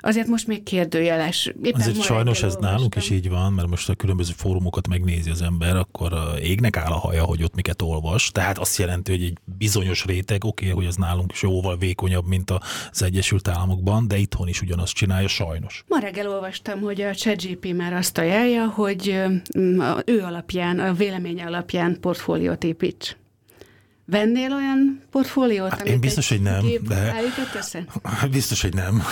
azért 0.01 0.27
most 0.27 0.47
még 0.47 0.63
kérdőjeles. 0.63 1.53
Éppen 1.63 1.81
azért 1.81 2.03
sajnos 2.03 2.43
ez 2.43 2.57
nálunk 2.61 2.95
is 2.95 3.11
így 3.11 3.29
van, 3.29 3.53
mert 3.53 3.69
most 3.69 3.89
a 3.89 3.95
különböző 3.95 4.33
fórumokat 4.37 4.89
megnézi 4.89 5.31
az 5.31 5.43
ember, 5.43 5.77
akkor 5.77 6.13
égnek 6.43 6.77
áll 6.77 6.93
a 6.93 6.99
haja, 6.99 7.25
hogy 7.25 7.43
ott 7.43 7.55
miket 7.55 7.83
olvas. 7.83 8.31
Tehát 8.31 8.59
azt 8.59 8.79
jelenti, 8.79 9.11
hogy 9.11 9.23
egy 9.23 9.39
bizonyos 9.59 10.05
réteg, 10.05 10.45
oké, 10.45 10.65
okay, 10.65 10.77
hogy 10.77 10.87
az 10.87 10.97
nálunk 10.97 11.33
is 11.33 11.43
jóval 11.43 11.77
vékonyabb, 11.77 12.27
mint 12.27 12.51
az 12.91 13.03
Egyesült 13.03 13.49
Államokban, 13.49 14.09
de 14.09 14.17
itthon 14.17 14.49
is 14.49 14.63
ugyanazt 14.63 14.95
csinálja, 14.95 15.29
sajnos. 15.29 15.85
Ma 15.89 15.99
reggel 15.99 16.29
olvastam, 16.29 16.81
hogy 16.81 17.01
a 17.01 17.15
ChatGP 17.15 17.75
már 17.77 17.93
azt 17.93 18.19
ajánlja, 18.19 18.67
hogy 18.67 19.23
ő 20.05 20.21
alapján, 20.21 20.79
a 20.79 20.93
vélemény 20.93 21.43
alapján 21.43 22.01
portfóliót 22.01 22.65
építs. 22.65 23.17
Vennél 24.11 24.53
olyan 24.53 25.03
portfóliót, 25.11 25.71
hát 25.71 25.87
én 25.87 26.01
biztos, 26.01 26.29
hogy 26.29 26.43
nem, 26.43 26.65
de... 26.89 27.15
össze? 27.57 27.85
Biztos, 28.31 28.63
hogy 28.63 28.75
nem. 28.75 29.03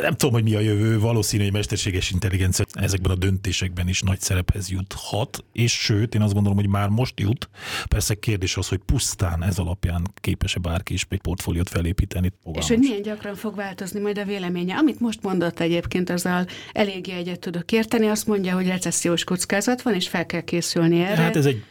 nem 0.00 0.14
tudom, 0.14 0.34
hogy 0.34 0.42
mi 0.42 0.54
a 0.54 0.60
jövő, 0.60 0.98
valószínű, 0.98 1.42
hogy 1.42 1.52
mesterséges 1.52 2.10
intelligencia 2.10 2.64
ezekben 2.72 3.10
a 3.10 3.14
döntésekben 3.14 3.88
is 3.88 4.02
nagy 4.02 4.20
szerephez 4.20 4.70
juthat, 4.70 5.44
és 5.52 5.72
sőt, 5.72 6.14
én 6.14 6.22
azt 6.22 6.32
gondolom, 6.32 6.58
hogy 6.58 6.68
már 6.68 6.88
most 6.88 7.20
jut. 7.20 7.48
Persze 7.88 8.14
kérdés 8.14 8.56
az, 8.56 8.68
hogy 8.68 8.78
pusztán 8.78 9.42
ez 9.42 9.58
alapján 9.58 10.02
képes-e 10.20 10.58
bárki 10.58 10.92
is 10.92 11.06
egy 11.08 11.20
portfóliót 11.20 11.68
felépíteni. 11.68 12.32
Fogalmas. 12.42 12.70
És 12.70 12.76
hogy 12.76 12.86
milyen 12.86 13.02
gyakran 13.02 13.34
fog 13.34 13.54
változni 13.54 14.00
majd 14.00 14.18
a 14.18 14.24
véleménye. 14.24 14.76
Amit 14.76 15.00
most 15.00 15.22
mondott 15.22 15.60
egyébként, 15.60 16.10
azzal 16.10 16.46
eléggé 16.72 17.12
egyet 17.12 17.40
tudok 17.40 17.72
érteni. 17.72 18.06
Azt 18.06 18.26
mondja, 18.26 18.54
hogy 18.54 18.66
recessziós 18.66 19.24
kockázat 19.24 19.82
van, 19.82 19.94
és 19.94 20.08
fel 20.08 20.26
kell 20.26 20.40
készülni 20.40 21.00
erre. 21.00 21.22
Hát 21.22 21.36
ez 21.36 21.46
egy 21.46 21.64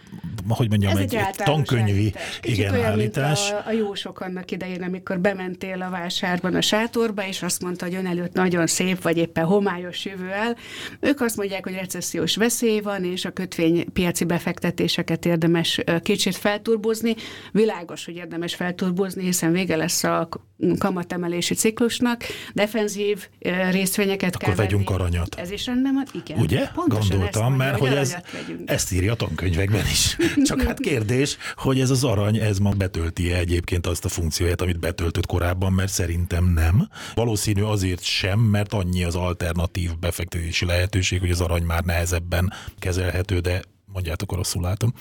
hogy 0.56 0.70
mondjam, 0.70 0.92
Ez 0.92 0.98
egy, 0.98 1.16
egy, 1.16 1.36
tankönyvi 1.36 2.14
Kicsit 2.42 2.58
igen, 2.58 2.74
olyan, 2.74 2.86
állítás. 2.86 3.52
Mint 3.52 3.66
a, 3.66 3.70
a 3.70 3.72
jósok 3.72 4.20
annak 4.20 4.52
idején, 4.52 4.82
amikor 4.84 5.20
bementél 5.20 5.82
a 5.82 5.90
vásárban 5.90 6.56
a 6.56 6.62
sátorba, 6.62 7.28
és 7.28 7.42
azt 7.42 7.62
mondta, 7.62 7.86
hogy 7.86 7.96
ön 7.96 8.06
előtt 8.08 8.34
nagyon 8.34 8.68
szép, 8.68 9.02
vagy 9.02 9.18
éppen 9.18 9.46
homályos 9.46 10.06
jövő 10.06 10.30
el. 10.30 10.56
Ők 11.00 11.22
azt 11.22 11.38
mondják, 11.38 11.64
hogy 11.64 11.74
recessziós 11.74 12.36
veszély 12.36 12.80
van, 12.80 13.04
és 13.04 13.26
a 13.26 13.32
kötvénypiaci 13.32 14.26
befektetéseket 14.26 15.26
érdemes 15.26 15.82
kicsit 16.02 16.36
felturbozni. 16.36 17.16
Világos, 17.52 18.06
hogy 18.06 18.16
érdemes 18.16 18.56
felturbozni, 18.56 19.24
hiszen 19.24 19.52
vége 19.52 19.76
lesz 19.76 20.04
a 20.04 20.30
kamatemelési 20.78 21.54
ciklusnak, 21.54 22.24
defenzív 22.54 23.28
részvényeket 23.72 24.36
Akkor 24.36 24.48
kell 24.48 24.56
vegyünk 24.66 24.90
venni. 24.90 25.02
aranyat. 25.02 25.36
Ez 25.36 25.52
is 25.52 25.66
rendben 25.66 25.94
van? 25.94 26.06
Igen. 26.24 26.40
Ugye? 26.40 26.68
Pontosan 26.68 27.10
Gondoltam, 27.10 27.44
mondja, 27.44 27.66
mert 27.66 27.80
hogy 27.80 27.88
ez, 27.94 28.10
aranyat 28.10 28.32
vegyünk. 28.32 28.70
ezt 28.70 28.92
írja 28.92 29.12
a 29.12 29.16
tankönyvekben 29.16 29.86
is. 29.86 30.18
Csak 30.44 30.62
hát 30.62 30.80
kérdés, 30.80 31.38
hogy 31.56 31.80
ez 31.80 31.90
az 31.90 32.04
arany, 32.04 32.38
ez 32.38 32.58
ma 32.58 32.70
betölti 32.70 33.32
-e 33.32 33.38
egyébként 33.38 33.88
azt 33.88 34.06
a 34.06 34.10
funkcióját, 34.10 34.62
amit 34.62 34.80
betöltött 34.80 35.26
korábban, 35.26 35.74
mert 35.74 35.92
szerintem 35.92 36.46
nem. 36.46 36.90
Valószínű 37.16 37.62
azért 37.62 38.04
sem, 38.04 38.40
mert 38.40 38.74
annyi 38.74 39.04
az 39.04 39.16
alternatív 39.16 39.98
befektetési 40.00 40.66
lehetőség, 40.66 41.20
hogy 41.20 41.32
az 41.32 41.42
arany 41.42 41.64
már 41.64 41.84
nehezebben 41.84 42.54
kezelhető, 42.80 43.40
de 43.40 43.62
mondjátok, 43.86 44.34
rosszul 44.34 44.62
látom. 44.62 44.94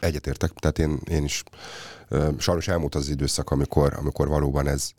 Egyetértek, 0.00 0.50
tehát 0.52 0.78
én, 0.78 0.98
én 1.10 1.24
is 1.24 1.42
sajnos 2.38 2.68
elmúlt 2.68 2.94
az, 2.94 3.08
időszak, 3.08 3.50
amikor, 3.50 3.94
amikor 3.98 4.28
valóban 4.28 4.66
ez 4.66 4.90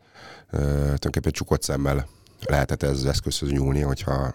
tulajdonképpen 0.52 1.32
csukott 1.32 1.64
szemmel 1.64 2.08
lehetett 2.50 2.84
ez 2.84 2.90
az 2.90 3.06
eszközhöz 3.06 3.52
nyúlni, 3.52 3.82
hogyha 3.82 4.34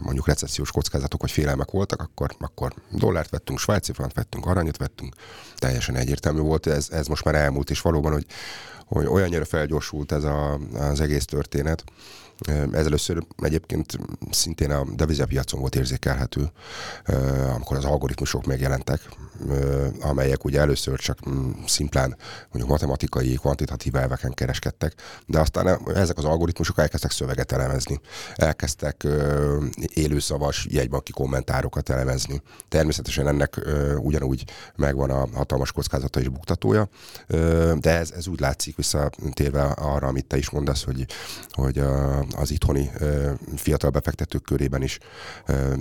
mondjuk 0.00 0.26
recessziós 0.26 0.70
kockázatok 0.70 1.20
vagy 1.20 1.30
félelmek 1.30 1.70
voltak, 1.70 2.00
akkor, 2.00 2.30
akkor 2.38 2.72
dollárt 2.90 3.30
vettünk, 3.30 3.58
svájci 3.58 3.92
frank 3.92 4.14
vettünk, 4.14 4.46
aranyat 4.46 4.76
vettünk, 4.76 5.14
teljesen 5.56 5.96
egyértelmű 5.96 6.40
volt, 6.40 6.66
ez, 6.66 6.88
ez 6.90 7.06
most 7.06 7.24
már 7.24 7.34
elmúlt, 7.34 7.70
és 7.70 7.80
valóban, 7.80 8.12
hogy, 8.12 8.26
hogy 8.86 9.06
olyannyira 9.06 9.44
felgyorsult 9.44 10.12
ez 10.12 10.24
a, 10.24 10.58
az 10.74 11.00
egész 11.00 11.24
történet, 11.24 11.84
ez 12.72 12.86
először 12.86 13.26
egyébként 13.42 13.98
szintén 14.30 14.70
a 14.70 14.84
devizapiacon 14.94 15.60
volt 15.60 15.74
érzékelhető, 15.74 16.50
amikor 17.54 17.76
az 17.76 17.84
algoritmusok 17.84 18.46
megjelentek, 18.46 19.00
amelyek 20.00 20.44
ugye 20.44 20.60
először 20.60 20.98
csak 20.98 21.28
mm, 21.28 21.50
szimplán 21.66 22.16
mondjuk 22.42 22.68
matematikai, 22.68 23.34
kvantitatív 23.34 23.96
elveken 23.96 24.34
kereskedtek, 24.34 24.94
de 25.26 25.40
aztán 25.40 25.80
ezek 25.94 26.18
az 26.18 26.24
algoritmusok 26.24 26.78
elkezdtek 26.78 27.10
szöveget 27.10 27.52
elemezni, 27.52 28.00
elkezdtek 28.34 29.06
élőszavas 29.94 30.66
jegybanki 30.70 31.12
kommentárokat 31.12 31.88
elemezni. 31.88 32.42
Természetesen 32.68 33.28
ennek 33.28 33.60
ugyanúgy 33.98 34.44
megvan 34.76 35.10
a 35.10 35.28
hatalmas 35.34 35.72
kockázata 35.72 36.20
és 36.20 36.28
buktatója, 36.28 36.88
de 37.74 37.98
ez, 37.98 38.10
ez 38.10 38.26
úgy 38.26 38.40
látszik 38.40 38.76
visszatérve 38.76 39.62
arra, 39.62 40.06
amit 40.06 40.26
te 40.26 40.36
is 40.36 40.50
mondasz, 40.50 40.84
hogy, 40.84 41.06
hogy 41.50 41.82
az 42.36 42.50
itthoni 42.50 42.90
fiatal 43.56 43.90
befektetők 43.90 44.42
körében 44.42 44.82
is 44.82 44.98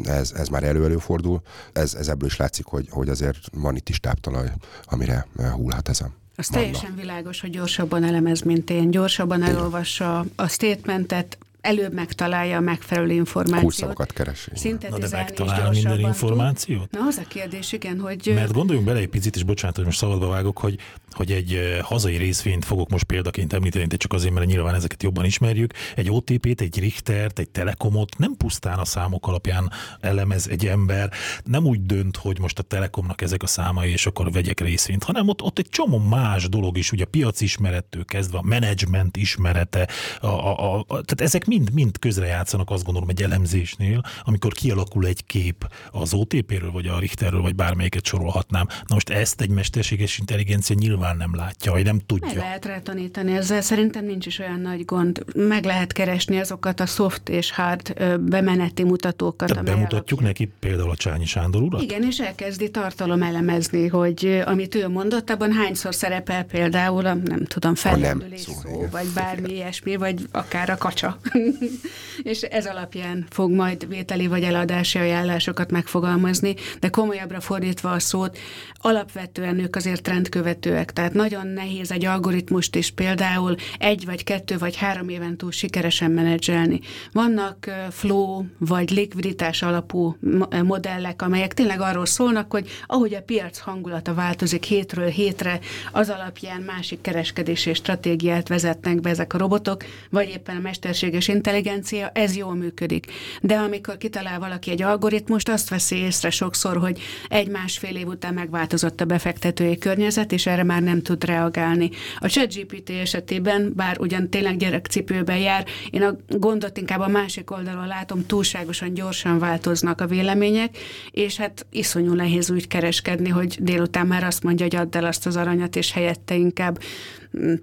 ez, 0.04 0.32
ez 0.32 0.48
már 0.48 0.64
elő-előfordul. 0.64 1.42
Ez, 1.74 1.94
ez 1.94 2.08
ebből 2.08 2.28
is 2.28 2.38
látszik, 2.38 2.66
hogy, 2.66 2.88
hogy 2.90 3.10
azért 3.10 3.38
van 3.52 3.76
itt 3.76 3.90
is 3.90 4.00
táptalaj, 4.00 4.52
amire 4.84 5.28
hullhat 5.52 5.90
ezen. 5.90 6.14
Az 6.38 6.48
teljesen 6.48 6.96
világos, 6.96 7.42
hogy 7.42 7.50
gyorsabban 7.50 8.04
elemez, 8.04 8.42
mint 8.42 8.70
én. 8.70 8.92
Gyorsabban 8.92 9.44
elolvassa 9.44 10.26
a 10.36 10.48
statementet, 10.48 11.38
előbb 11.66 11.94
megtalálja 11.94 12.58
a 12.58 12.60
megfelelő 12.60 13.14
információt. 13.14 13.62
Kulcsszavakat 13.62 14.14
keres. 14.14 14.50
Na 14.90 14.98
de 14.98 15.08
megtalál 15.12 15.72
minden 15.72 16.00
információt? 16.00 16.92
Na 16.92 17.00
az 17.08 17.18
a 17.18 17.28
kérdés, 17.28 17.72
igen, 17.72 18.00
hogy... 18.00 18.32
Mert 18.36 18.54
gondoljunk 18.54 18.88
bele 18.88 19.00
egy 19.00 19.08
picit, 19.08 19.36
és 19.36 19.44
bocsánat, 19.44 19.76
hogy 19.76 19.86
most 19.86 19.98
szabadba 19.98 20.28
vágok, 20.28 20.60
hogy, 20.60 20.80
hogy 21.12 21.32
egy 21.32 21.80
hazai 21.82 22.18
részvényt 22.18 22.66
fogok 22.66 22.90
most 22.90 23.04
példaként 23.04 23.54
említeni, 23.54 23.86
de 23.86 23.96
csak 23.96 24.14
azért, 24.14 24.34
mert 24.34 24.46
nyilván 24.46 24.76
ezeket 24.76 25.04
jobban 25.04 25.26
ismerjük. 25.26 25.74
Egy 25.96 26.12
OTP-t, 26.12 26.62
egy 26.62 26.80
Richtert, 26.80 27.40
egy 27.40 27.50
Telekomot 27.50 28.18
nem 28.18 28.36
pusztán 28.38 28.80
a 28.80 28.86
számok 28.86 29.28
alapján 29.28 29.72
elemez 30.00 30.48
egy 30.48 30.68
ember, 30.68 31.12
nem 31.44 31.66
úgy 31.66 31.86
dönt, 31.86 32.18
hogy 32.18 32.40
most 32.40 32.60
a 32.60 32.64
Telekomnak 32.64 33.22
ezek 33.22 33.44
a 33.44 33.48
számai, 33.48 33.92
és 33.92 34.06
akkor 34.06 34.32
vegyek 34.32 34.60
részvényt, 34.60 35.04
hanem 35.04 35.28
ott, 35.28 35.42
ott 35.42 35.60
egy 35.60 35.70
csomó 35.70 35.98
más 35.98 36.50
dolog 36.50 36.78
is, 36.78 36.92
ugye 36.92 37.04
a 37.04 37.08
piac 37.08 37.42
ismerettől 37.42 38.06
kezdve, 38.06 38.38
a 38.38 38.42
menedzsment 38.42 39.18
ismerete, 39.18 39.88
a, 40.22 40.28
a, 40.28 40.80
a, 40.80 40.86
tehát 40.88 41.22
ezek 41.22 41.46
mind, 41.58 41.74
mind 41.74 42.00
közrejátszanak 42.00 42.70
azt 42.70 42.84
gondolom 42.84 43.10
egy 43.10 43.24
elemzésnél, 43.24 44.04
amikor 44.24 44.52
kialakul 44.54 45.06
egy 45.06 45.26
kép 45.26 45.70
az 45.92 46.14
OTP-ről, 46.14 46.72
vagy 46.72 46.88
a 46.88 47.00
Richterről, 47.00 47.42
vagy 47.42 47.56
bármelyiket 47.56 48.06
sorolhatnám. 48.06 48.68
Na 48.88 48.94
most 48.94 49.10
ezt 49.10 49.42
egy 49.42 49.50
mesterséges 49.50 50.18
intelligencia 50.18 50.76
nyilván 50.80 51.18
nem 51.18 51.36
látja, 51.36 51.72
vagy 51.72 51.84
nem 51.84 52.00
tudja. 52.06 52.28
Meg 52.28 52.36
lehet 52.36 52.66
retanítani 52.66 53.36
ezzel, 53.36 53.62
szerintem 53.62 54.06
nincs 54.06 54.26
is 54.26 54.40
olyan 54.40 54.60
nagy 54.60 54.86
gond. 54.86 55.24
Meg 55.36 55.66
lehet 55.66 55.94
keresni 55.94 56.40
azokat 56.40 56.80
a 56.80 56.86
soft 56.86 57.30
és 57.30 57.52
hard 57.52 57.94
bemeneti 58.20 58.84
mutatókat. 58.84 59.50
Tehát 59.50 59.64
bemutatjuk 59.64 60.20
alapján... 60.20 60.48
neki 60.48 60.52
például 60.60 60.90
a 60.90 60.96
Csányi 60.96 61.26
Sándor 61.26 61.62
urat? 61.62 61.82
Igen, 61.82 62.04
és 62.04 62.20
elkezdi 62.20 62.70
tartalom 62.72 63.22
elemezni, 63.22 63.88
hogy 63.88 64.44
amit 64.46 64.76
ő 64.76 64.88
mondott, 64.88 65.30
abban 65.30 65.52
hányszor 65.52 65.96
szerepel 65.96 66.44
például 66.44 67.06
a, 67.06 67.14
nem 67.14 67.46
tudom, 67.46 67.76
fellendülés 67.76 68.40
szó, 68.40 68.54
szó 68.64 68.88
vagy 68.92 69.08
bármi 69.14 69.54
ilyesmi, 69.54 69.96
vagy 69.96 70.28
akár 70.32 70.70
a 70.70 70.78
kacsa. 70.78 71.20
és 72.32 72.42
ez 72.42 72.66
alapján 72.66 73.26
fog 73.30 73.52
majd 73.52 73.88
vételi 73.88 74.28
vagy 74.28 74.44
eladási 74.44 74.98
ajánlásokat 74.98 75.72
megfogalmazni, 75.72 76.56
de 76.80 76.90
komolyabbra 76.90 77.40
fordítva 77.40 77.92
a 77.92 78.00
szót, 78.00 78.38
alapvetően 78.74 79.60
ők 79.60 79.76
azért 79.76 80.02
trendkövetőek, 80.02 80.94
tehát 80.94 81.14
nagyon 81.14 81.48
nehéz 81.48 81.92
egy 81.92 82.06
algoritmust 82.06 82.76
is 82.76 82.92
például 82.92 83.56
egy 83.80 84.06
vagy 84.06 84.24
kettő 84.24 84.58
vagy 84.58 84.76
három 84.76 85.10
éven 85.10 85.38
túl 85.38 85.52
sikeresen 85.52 86.12
menedzselni. 86.12 86.80
Vannak 87.12 87.72
flow 87.90 88.44
vagy 88.58 88.90
likviditás 88.90 89.62
alapú 89.62 90.18
modellek, 90.64 91.22
amelyek 91.22 91.54
tényleg 91.54 91.82
arról 91.82 92.06
szólnak, 92.06 92.52
hogy 92.52 92.70
ahogy 92.86 93.14
a 93.14 93.22
piac 93.22 93.58
hangulata 93.58 94.14
változik 94.14 94.64
hétről 94.64 95.08
hétre, 95.08 95.60
az 95.92 96.10
alapján 96.10 96.62
másik 96.62 97.02
kereskedési 97.02 97.74
stratégiát 97.74 98.48
vezetnek 98.48 99.02
be 99.02 99.10
ezek 99.10 99.34
a 99.34 99.38
robotok, 99.38 99.84
vagy 100.10 100.30
éppen 100.30 100.56
a 100.56 100.60
mesterséges 100.60 101.25
intelligencia, 101.28 102.12
ez 102.14 102.36
jól 102.36 102.56
működik. 102.56 103.06
De 103.42 103.56
amikor 103.56 103.98
kitalál 103.98 104.40
valaki 104.40 104.72
egy 104.72 104.82
algoritmust, 104.82 105.50
azt 105.50 105.70
veszi 105.70 105.96
észre 105.96 106.30
sokszor, 106.30 106.78
hogy 106.78 107.00
egy-másfél 107.28 107.96
év 107.96 108.08
után 108.08 108.34
megváltozott 108.34 109.02
a 109.02 109.06
befektetői 109.06 109.78
környezet, 109.78 110.32
és 110.32 110.46
erre 110.46 110.64
már 110.64 110.82
nem 110.82 111.02
tud 111.02 111.24
reagálni. 111.24 111.90
A 112.20 112.28
ChatGPT 112.28 112.90
esetében, 112.90 113.74
bár 113.76 114.00
ugyan 114.00 114.30
tényleg 114.30 114.58
gyerekcipőben 114.58 115.38
jár, 115.38 115.66
én 115.90 116.02
a 116.02 116.16
gondot 116.28 116.78
inkább 116.78 117.00
a 117.00 117.08
másik 117.08 117.52
oldalon 117.52 117.88
látom, 117.88 118.26
túlságosan 118.26 118.94
gyorsan 118.94 119.40
változnak 119.40 120.02
a 120.02 120.08
vélemények, 120.08 120.78
és 121.12 121.38
hát 121.38 121.66
iszonyú 121.72 122.14
nehéz 122.14 122.52
úgy 122.52 122.68
kereskedni, 122.68 123.30
hogy 123.30 123.58
délután 123.62 124.08
már 124.08 124.24
azt 124.24 124.44
mondja, 124.44 124.66
hogy 124.66 124.76
add 124.76 124.98
el 124.98 125.06
azt 125.06 125.26
az 125.26 125.36
aranyat, 125.36 125.76
és 125.76 125.92
helyette 125.92 126.36
inkább 126.36 126.80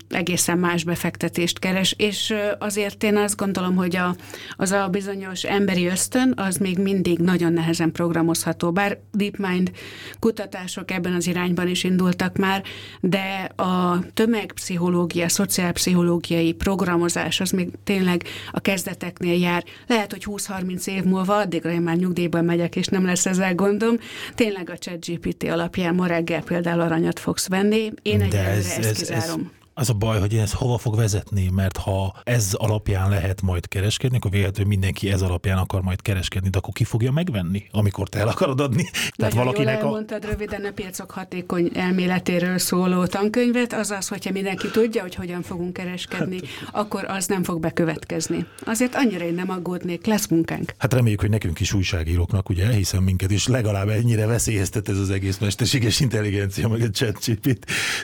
egészen 0.08 0.58
más 0.58 0.84
befektetést 0.84 1.58
keres, 1.58 1.94
és 1.98 2.34
azért 2.58 3.02
én 3.02 3.16
azt 3.16 3.36
gondolom, 3.36 3.51
hogy 3.60 3.96
a, 3.96 4.16
az 4.56 4.70
a 4.70 4.88
bizonyos 4.88 5.42
emberi 5.44 5.86
ösztön, 5.86 6.32
az 6.36 6.56
még 6.56 6.78
mindig 6.78 7.18
nagyon 7.18 7.52
nehezen 7.52 7.92
programozható, 7.92 8.72
bár 8.72 8.98
DeepMind 9.12 9.70
kutatások 10.18 10.90
ebben 10.90 11.12
az 11.12 11.26
irányban 11.26 11.68
is 11.68 11.84
indultak 11.84 12.36
már, 12.36 12.62
de 13.00 13.50
a 13.56 13.98
tömegpszichológia, 14.14 15.28
szociálpszichológiai 15.28 16.52
programozás 16.52 17.40
az 17.40 17.50
még 17.50 17.68
tényleg 17.84 18.24
a 18.50 18.60
kezdeteknél 18.60 19.38
jár. 19.38 19.64
Lehet, 19.86 20.10
hogy 20.10 20.24
20-30 20.26 20.86
év 20.86 21.02
múlva, 21.02 21.36
addigra 21.36 21.70
én 21.70 21.80
már 21.80 21.96
nyugdíjban 21.96 22.44
megyek, 22.44 22.76
és 22.76 22.86
nem 22.86 23.04
lesz 23.04 23.26
ezzel 23.26 23.54
gondom. 23.54 23.96
Tényleg 24.34 24.70
a 24.70 24.78
ChatGPT 24.78 25.42
alapján 25.42 25.94
ma 25.94 26.06
reggel 26.06 26.42
például 26.42 26.80
aranyat 26.80 27.18
fogsz 27.18 27.48
venni. 27.48 27.92
Én 28.02 28.20
egyelőre 28.20 28.50
ez, 28.50 28.66
ezt 28.66 28.78
ez, 28.78 28.98
kizárom. 28.98 29.40
Ez 29.40 29.61
az 29.74 29.90
a 29.90 29.92
baj, 29.92 30.20
hogy 30.20 30.34
ez 30.34 30.52
hova 30.52 30.78
fog 30.78 30.96
vezetni, 30.96 31.48
mert 31.54 31.76
ha 31.76 32.14
ez 32.24 32.52
alapján 32.52 33.08
lehet 33.08 33.42
majd 33.42 33.68
kereskedni, 33.68 34.16
akkor 34.16 34.30
véletlenül 34.30 34.68
mindenki 34.68 35.10
ez 35.10 35.22
alapján 35.22 35.58
akar 35.58 35.82
majd 35.82 36.02
kereskedni, 36.02 36.48
de 36.48 36.58
akkor 36.58 36.72
ki 36.72 36.84
fogja 36.84 37.12
megvenni, 37.12 37.66
amikor 37.70 38.08
te 38.08 38.18
el 38.18 38.28
akarod 38.28 38.60
adni? 38.60 38.90
Tehát 39.16 39.34
valakinek 39.34 39.74
jól 39.74 39.84
elmondtad 39.84 40.24
a... 40.24 40.28
röviden 40.28 40.64
a 40.64 40.70
piacok 40.70 41.10
hatékony 41.10 41.70
elméletéről 41.74 42.58
szóló 42.58 43.06
tankönyvet, 43.06 43.72
azaz, 43.72 44.08
hogyha 44.08 44.30
mindenki 44.30 44.70
tudja, 44.70 45.02
hogy 45.02 45.14
hogyan 45.14 45.42
fogunk 45.42 45.72
kereskedni, 45.72 46.36
hát, 46.36 46.68
akkor 46.72 47.04
az 47.04 47.26
nem 47.26 47.42
fog 47.42 47.60
bekövetkezni. 47.60 48.46
Azért 48.64 48.94
annyira 48.94 49.24
én 49.24 49.34
nem 49.34 49.50
aggódnék, 49.50 50.06
lesz 50.06 50.26
munkánk. 50.26 50.72
Hát 50.78 50.92
reméljük, 50.92 51.20
hogy 51.20 51.30
nekünk 51.30 51.60
is 51.60 51.72
újságíróknak, 51.72 52.48
ugye, 52.48 52.72
hiszen 52.72 53.02
minket 53.02 53.30
is 53.30 53.46
legalább 53.46 53.88
ennyire 53.88 54.26
veszélyeztet 54.26 54.88
ez 54.88 54.98
az 54.98 55.10
egész 55.10 55.38
mesterséges 55.38 56.00
intelligencia, 56.00 56.68
meg 56.68 56.80
a 56.80 56.90
chat 56.90 57.20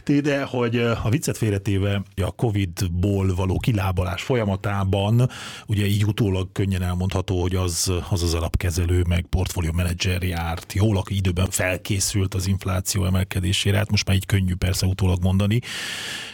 de 0.05 0.43
hogy 0.43 0.77
a 0.77 1.09
viccet 1.11 1.37
félre 1.37 1.58
félretéve 1.63 2.03
a 2.17 2.31
Covid-ból 2.31 3.35
való 3.35 3.59
kilábalás 3.59 4.23
folyamatában, 4.23 5.29
ugye 5.67 5.87
így 5.87 6.05
utólag 6.05 6.53
könnyen 6.53 6.83
elmondható, 6.83 7.41
hogy 7.41 7.55
az 7.55 7.93
az, 8.11 8.23
az 8.23 8.35
alapkezelő, 8.35 9.05
meg 9.09 9.27
portfólió 9.27 9.73
menedzser 9.73 10.23
járt, 10.23 10.73
jól 10.73 10.97
aki 10.97 11.17
időben 11.17 11.51
felkészült 11.51 12.35
az 12.35 12.47
infláció 12.47 13.05
emelkedésére, 13.05 13.77
hát 13.77 13.91
most 13.91 14.07
már 14.07 14.17
így 14.17 14.27
könnyű 14.27 14.55
persze 14.55 14.87
utólag 14.87 15.23
mondani. 15.23 15.61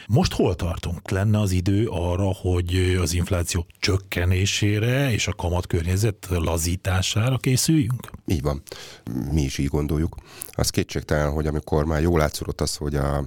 Most 0.06 0.32
hol 0.32 0.54
tartunk? 0.54 1.10
Lenne 1.10 1.40
az 1.40 1.50
idő 1.50 1.86
arra, 1.88 2.32
hogy 2.32 2.96
az 3.00 3.14
infláció 3.14 3.66
csökkenésére 3.78 5.12
és 5.12 5.26
a 5.26 5.32
kamatkörnyezet 5.32 6.26
lazítására 6.30 7.36
készüljünk? 7.36 8.10
Így 8.26 8.42
van. 8.42 8.62
Mi 9.30 9.42
is 9.42 9.58
így 9.58 9.68
gondoljuk. 9.68 10.16
Az 10.56 10.70
kétségtelen, 10.70 11.30
hogy 11.30 11.46
amikor 11.46 11.84
már 11.84 12.02
jól 12.02 12.18
látszódott 12.18 12.60
az, 12.60 12.76
hogy 12.76 12.94
a, 12.94 13.24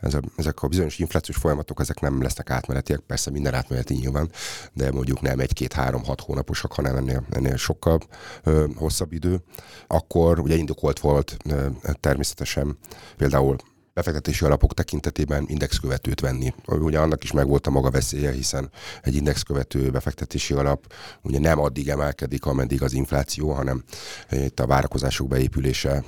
ez 0.00 0.14
a, 0.14 0.20
ezek 0.36 0.62
a 0.62 0.68
bizonyos 0.68 0.98
inflációs 0.98 1.36
folyamatok, 1.36 1.80
ezek 1.80 2.00
nem 2.00 2.22
lesznek 2.22 2.50
átmenetiek, 2.50 2.98
persze 2.98 3.30
minden 3.30 3.54
átmeneti 3.54 3.94
nyilván, 3.94 4.30
de 4.72 4.92
mondjuk 4.92 5.20
nem 5.20 5.38
egy-két-három-hat 5.38 6.20
hónaposak, 6.20 6.72
hanem 6.72 6.96
ennél, 6.96 7.24
ennél 7.30 7.56
sokkal 7.56 8.00
ö, 8.42 8.66
hosszabb 8.76 9.12
idő, 9.12 9.42
akkor 9.86 10.38
ugye 10.38 10.54
indokolt 10.54 11.00
volt 11.00 11.36
ö, 11.44 11.66
természetesen 12.00 12.78
például 13.16 13.56
befektetési 13.98 14.44
alapok 14.44 14.74
tekintetében 14.74 15.44
indexkövetőt 15.48 16.20
venni. 16.20 16.54
Ugye 16.66 16.98
annak 16.98 17.24
is 17.24 17.32
megvolt 17.32 17.66
a 17.66 17.70
maga 17.70 17.90
veszélye, 17.90 18.30
hiszen 18.30 18.70
egy 19.02 19.14
indexkövető 19.14 19.90
befektetési 19.90 20.54
alap 20.54 20.92
ugye 21.22 21.38
nem 21.38 21.58
addig 21.58 21.88
emelkedik, 21.88 22.46
ameddig 22.46 22.82
az 22.82 22.92
infláció, 22.92 23.50
hanem 23.50 23.84
itt 24.30 24.60
a 24.60 24.66
várakozások 24.66 25.28
beépülése 25.28 26.04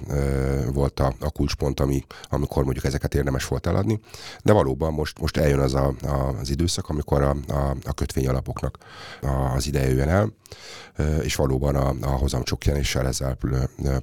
volt 0.72 1.00
a, 1.00 1.14
a 1.20 1.30
kulcspont, 1.30 1.80
ami, 1.80 2.04
amikor 2.28 2.64
mondjuk 2.64 2.84
ezeket 2.84 3.14
érdemes 3.14 3.46
volt 3.46 3.66
eladni. 3.66 4.00
De 4.42 4.52
valóban 4.52 4.92
most, 4.92 5.18
most 5.18 5.36
eljön 5.36 5.58
az 5.58 5.74
a, 5.74 5.94
a, 6.02 6.34
az 6.40 6.50
időszak, 6.50 6.88
amikor 6.88 7.22
a, 7.22 7.36
a, 7.48 7.76
a 7.82 7.92
kötvényalapoknak 7.94 8.78
az 9.54 9.66
ideje 9.66 9.88
jön 9.88 10.08
el, 10.08 10.32
és 11.22 11.34
valóban 11.34 11.74
a, 11.74 11.94
a 12.00 12.10
hozam 12.10 12.42
csökkenéssel 12.42 13.06
ezzel 13.06 13.36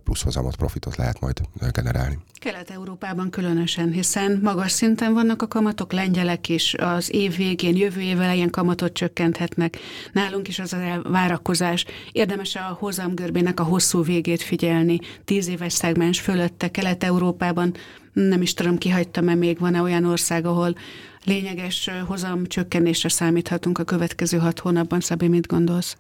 plusz 0.04 0.22
hozamot, 0.22 0.56
profitot 0.56 0.96
lehet 0.96 1.20
majd 1.20 1.42
generálni. 1.72 2.18
Kelet-Európában 2.40 3.30
különösen, 3.30 3.92
hiszen 3.92 4.40
magas 4.44 4.72
szinten 4.72 5.14
vannak 5.14 5.42
a 5.42 5.48
kamatok, 5.48 5.92
lengyelek 5.94 6.50
is 6.50 6.74
az 6.74 7.14
év 7.14 7.36
végén, 7.36 7.76
jövő 7.76 8.02
év 8.02 8.22
elején 8.22 8.50
kamatot 8.50 8.94
csökkenthetnek. 8.94 9.78
Nálunk 10.12 10.48
is 10.48 10.60
az 10.60 10.74
a 10.74 11.02
várakozás. 11.04 11.86
Érdemes 12.12 12.56
a 12.56 12.78
hozamgörbének 12.80 13.60
a 13.60 13.64
hosszú 13.64 14.04
végét 14.04 14.42
figyelni. 14.42 15.00
Tíz 15.26 15.48
éves 15.48 15.74
szegmens 15.74 16.20
fölötte 16.20 16.72
Kelet-Európában, 16.72 17.74
nem 18.14 18.42
is 18.42 18.54
tudom, 18.54 18.78
kihagytam-e 18.78 19.36
még, 19.36 19.60
van-e 19.60 19.82
olyan 19.82 20.06
ország, 20.06 20.46
ahol 20.46 20.76
lényeges 21.28 21.90
hozam 22.06 22.46
csökkenésre 22.46 23.10
számíthatunk 23.10 23.78
a 23.78 23.84
következő 23.84 24.38
hat 24.38 24.60
hónapban. 24.60 25.00
Szabi, 25.00 25.28
mit 25.28 25.48
gondolsz? 25.48 25.98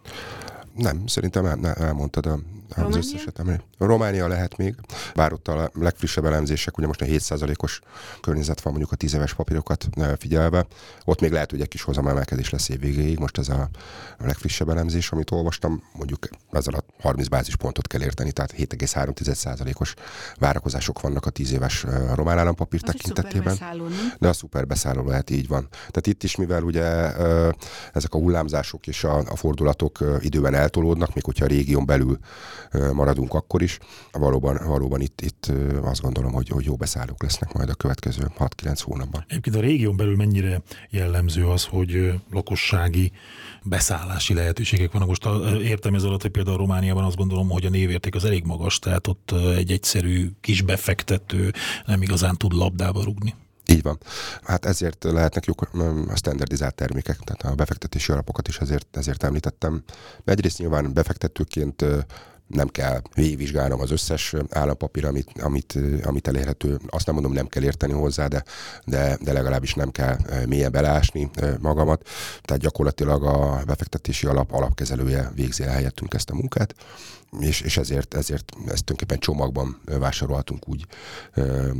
Nem, 0.75 1.07
szerintem 1.07 1.45
el, 1.45 1.73
elmondtad 1.73 2.25
a, 2.25 2.39
az 2.75 2.95
összes 2.95 3.19
esetemre. 3.19 3.61
Románia 3.77 4.27
lehet 4.27 4.57
még, 4.57 4.75
bár 5.15 5.33
ott 5.33 5.47
a 5.47 5.71
legfrissebb 5.73 6.25
elemzések, 6.25 6.77
ugye 6.77 6.87
most 6.87 7.01
a 7.01 7.05
7%-os 7.05 7.79
környezet 8.21 8.61
van 8.61 8.73
mondjuk 8.73 8.93
a 8.93 8.95
10 8.95 9.13
éves 9.13 9.33
papírokat 9.33 9.87
figyelve, 10.17 10.65
ott 11.05 11.21
még 11.21 11.31
lehet, 11.31 11.51
hogy 11.51 11.61
egy 11.61 11.67
kis 11.67 11.81
hozamemelkedés 11.81 12.49
lesz 12.49 12.69
év 12.69 12.79
végéig, 12.79 13.19
most 13.19 13.37
ez 13.37 13.49
a, 13.49 13.69
a 14.19 14.25
legfrissebb 14.25 14.69
elemzés, 14.69 15.11
amit 15.11 15.31
olvastam, 15.31 15.83
mondjuk 15.93 16.27
ezzel 16.51 16.73
a 16.73 17.01
30 17.01 17.27
bázispontot 17.27 17.87
kell 17.87 18.01
érteni, 18.01 18.31
tehát 18.31 18.53
7,3%-os 18.57 19.93
várakozások 20.39 21.01
vannak 21.01 21.25
a 21.25 21.29
10 21.29 21.51
éves 21.51 21.85
román 22.15 22.37
állampapír 22.37 22.79
az 22.83 22.91
tekintetében. 22.93 23.57
De 24.19 24.27
a 24.27 24.33
szuper 24.33 24.67
beszálló 24.67 25.07
lehet, 25.07 25.29
így 25.29 25.47
van. 25.47 25.67
Tehát 25.69 26.07
itt 26.07 26.23
is, 26.23 26.35
mivel 26.35 26.63
ugye 26.63 26.85
ezek 27.93 28.13
a 28.13 28.17
hullámzások 28.17 28.87
és 28.87 29.03
a, 29.03 29.17
a 29.17 29.35
fordulatok 29.35 29.99
időben 30.19 30.53
eltolódnak, 30.53 31.13
még 31.13 31.23
hogyha 31.23 31.45
a 31.45 31.47
régión 31.47 31.85
belül 31.85 32.19
maradunk 32.93 33.33
akkor 33.33 33.61
is. 33.61 33.79
Valóban, 34.11 34.59
valóban 34.65 35.01
itt, 35.01 35.21
itt 35.21 35.51
azt 35.81 36.01
gondolom, 36.01 36.33
hogy, 36.33 36.49
hogy 36.49 36.65
jó 36.65 36.75
beszállók 36.75 37.23
lesznek 37.23 37.53
majd 37.53 37.69
a 37.69 37.73
következő 37.73 38.31
6-9 38.39 38.79
hónapban. 38.83 39.25
Egyébként 39.27 39.55
a 39.55 39.59
régión 39.59 39.97
belül 39.97 40.15
mennyire 40.15 40.61
jellemző 40.89 41.47
az, 41.47 41.65
hogy 41.65 42.21
lakossági 42.31 43.11
beszállási 43.63 44.33
lehetőségek 44.33 44.91
vannak. 44.91 45.07
Most 45.07 45.27
értem 45.61 45.93
ez 45.93 46.03
alatt, 46.03 46.21
hogy 46.21 46.31
például 46.31 46.57
Romániában 46.57 47.03
azt 47.03 47.15
gondolom, 47.15 47.49
hogy 47.49 47.65
a 47.65 47.69
névérték 47.69 48.15
az 48.15 48.25
elég 48.25 48.45
magas, 48.45 48.79
tehát 48.79 49.07
ott 49.07 49.31
egy 49.55 49.71
egyszerű 49.71 50.29
kis 50.41 50.61
befektető 50.61 51.51
nem 51.85 52.01
igazán 52.01 52.37
tud 52.37 52.53
labdába 52.53 53.03
rugni. 53.03 53.35
Így 53.69 53.81
van. 53.81 53.97
Hát 54.43 54.65
ezért 54.65 55.03
lehetnek 55.03 55.45
jók 55.45 55.69
a 56.07 56.15
standardizált 56.15 56.75
termékek, 56.75 57.17
tehát 57.17 57.41
a 57.41 57.55
befektetési 57.55 58.11
alapokat 58.11 58.47
is 58.47 58.57
ezért, 58.57 58.97
ezért 58.97 59.23
említettem. 59.23 59.83
Egyrészt 60.25 60.57
nyilván 60.57 60.93
befektetőként 60.93 61.85
nem 62.47 62.67
kell 62.67 63.01
végigvizsgálnom 63.13 63.79
az 63.81 63.91
összes 63.91 64.35
állampapír, 64.49 65.05
amit, 65.05 65.31
amit, 65.41 65.79
amit 66.03 66.27
elérhető. 66.27 66.79
Azt 66.87 67.05
nem 67.05 67.15
mondom, 67.15 67.33
nem 67.33 67.47
kell 67.47 67.63
érteni 67.63 67.93
hozzá, 67.93 68.27
de, 68.27 68.43
de, 68.85 69.17
de 69.21 69.33
legalábbis 69.33 69.73
nem 69.73 69.91
kell 69.91 70.17
mélyen 70.47 70.71
beleásni 70.71 71.29
magamat. 71.59 72.07
Tehát 72.41 72.61
gyakorlatilag 72.61 73.23
a 73.23 73.61
befektetési 73.65 74.27
alap 74.27 74.51
alapkezelője 74.51 75.31
végzi 75.35 75.63
el 75.63 75.73
helyettünk 75.73 76.13
ezt 76.13 76.29
a 76.29 76.35
munkát 76.35 76.75
és, 77.39 77.61
és 77.61 77.77
ezért, 77.77 78.13
ezért 78.13 78.51
ezt 78.51 78.83
tulajdonképpen 78.83 79.19
csomagban 79.19 79.81
vásárolhatunk 79.85 80.67
úgy 80.67 80.85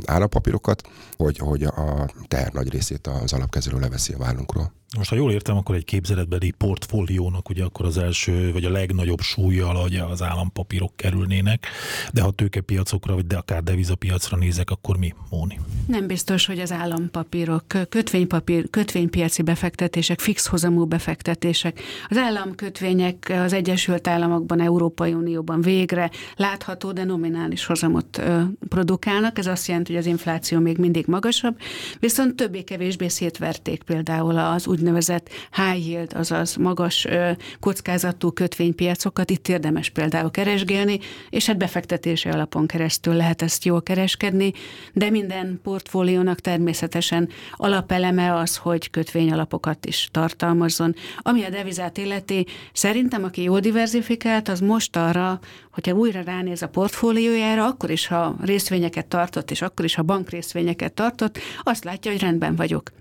állampapírokat, 0.04 0.88
hogy, 1.16 1.38
hogy 1.38 1.62
a 1.64 2.10
teher 2.28 2.52
nagy 2.52 2.70
részét 2.70 3.06
az 3.06 3.32
alapkezelő 3.32 3.78
leveszi 3.78 4.12
a 4.12 4.18
vállunkról. 4.18 4.72
Most, 4.96 5.10
ha 5.10 5.16
jól 5.16 5.32
értem, 5.32 5.56
akkor 5.56 5.74
egy 5.74 5.84
képzeletbeli 5.84 6.50
portfóliónak 6.50 7.48
ugye 7.48 7.64
akkor 7.64 7.86
az 7.86 7.98
első, 7.98 8.52
vagy 8.52 8.64
a 8.64 8.70
legnagyobb 8.70 9.20
súlya 9.20 9.82
ugye 9.82 10.02
az 10.02 10.22
állampapírok 10.22 10.96
kerülnének, 10.96 11.66
de 12.12 12.22
ha 12.22 12.30
tőkepiacokra, 12.30 13.14
vagy 13.14 13.26
de 13.26 13.36
akár 13.36 13.62
devizapiacra 13.62 14.36
nézek, 14.36 14.70
akkor 14.70 14.96
mi, 14.96 15.14
Móni? 15.30 15.60
Nem 15.86 16.06
biztos, 16.06 16.46
hogy 16.46 16.58
az 16.58 16.72
állampapírok, 16.72 17.64
kötvénypapír, 17.88 18.70
kötvénypiaci 18.70 19.42
befektetések, 19.42 20.20
fix 20.20 20.46
hozamú 20.46 20.84
befektetések, 20.84 21.80
az 22.08 22.16
államkötvények 22.16 23.32
az 23.44 23.52
Egyesült 23.52 24.08
Államokban, 24.08 24.60
Európai 24.60 25.12
Unióban 25.12 25.60
végre 25.60 26.10
látható, 26.36 26.92
de 26.92 27.04
nominális 27.04 27.64
hozamot 27.64 28.22
produkálnak. 28.68 29.38
Ez 29.38 29.46
azt 29.46 29.66
jelenti, 29.66 29.92
hogy 29.92 30.00
az 30.00 30.06
infláció 30.06 30.58
még 30.58 30.78
mindig 30.78 31.06
magasabb, 31.06 31.58
viszont 32.00 32.34
többé-kevésbé 32.34 33.08
szétverték 33.08 33.82
például 33.82 34.38
az 34.38 34.66
úgynevezett 34.78 35.28
high 35.52 35.86
yield, 35.88 36.12
azaz 36.14 36.56
magas 36.56 37.06
kockázatú 37.60 38.30
kötvénypiacokat 38.30 39.30
itt 39.30 39.48
érdemes 39.48 39.90
például 39.90 40.30
keresgélni, 40.30 40.98
és 41.30 41.46
hát 41.46 41.58
befektetési 41.58 42.28
alapon 42.28 42.66
keresztül 42.66 43.14
lehet 43.14 43.42
ezt 43.42 43.64
jól 43.64 43.82
kereskedni, 43.82 44.52
de 44.92 45.10
minden 45.10 45.60
portfóliónak 45.62 46.40
természetesen 46.40 47.28
alapeleme 47.52 48.34
az, 48.34 48.56
hogy 48.56 48.90
kötvényalapokat 48.90 49.86
is 49.86 50.08
tartalmazzon. 50.12 50.94
Ami 51.18 51.44
a 51.44 51.50
devizát 51.50 51.96
illeti, 51.98 52.46
szerintem 52.72 53.24
aki 53.24 53.42
jól 53.42 53.60
diversifikált, 53.60 54.48
az 54.48 54.60
most 54.60 54.96
arra, 54.96 55.40
hogyha 55.70 55.96
újra 55.96 56.20
ránéz 56.20 56.62
a 56.62 56.68
portfóliójára, 56.68 57.64
akkor 57.64 57.90
is, 57.90 58.06
ha 58.06 58.36
részvényeket 58.40 59.06
tartott, 59.06 59.50
és 59.50 59.62
akkor 59.62 59.84
is, 59.84 59.94
ha 59.94 60.02
bankrészvényeket 60.02 60.92
tartott, 60.92 61.38
azt 61.62 61.84
látja, 61.84 62.10
hogy 62.10 62.20
rendben 62.20 62.56
vagyok 62.56 62.92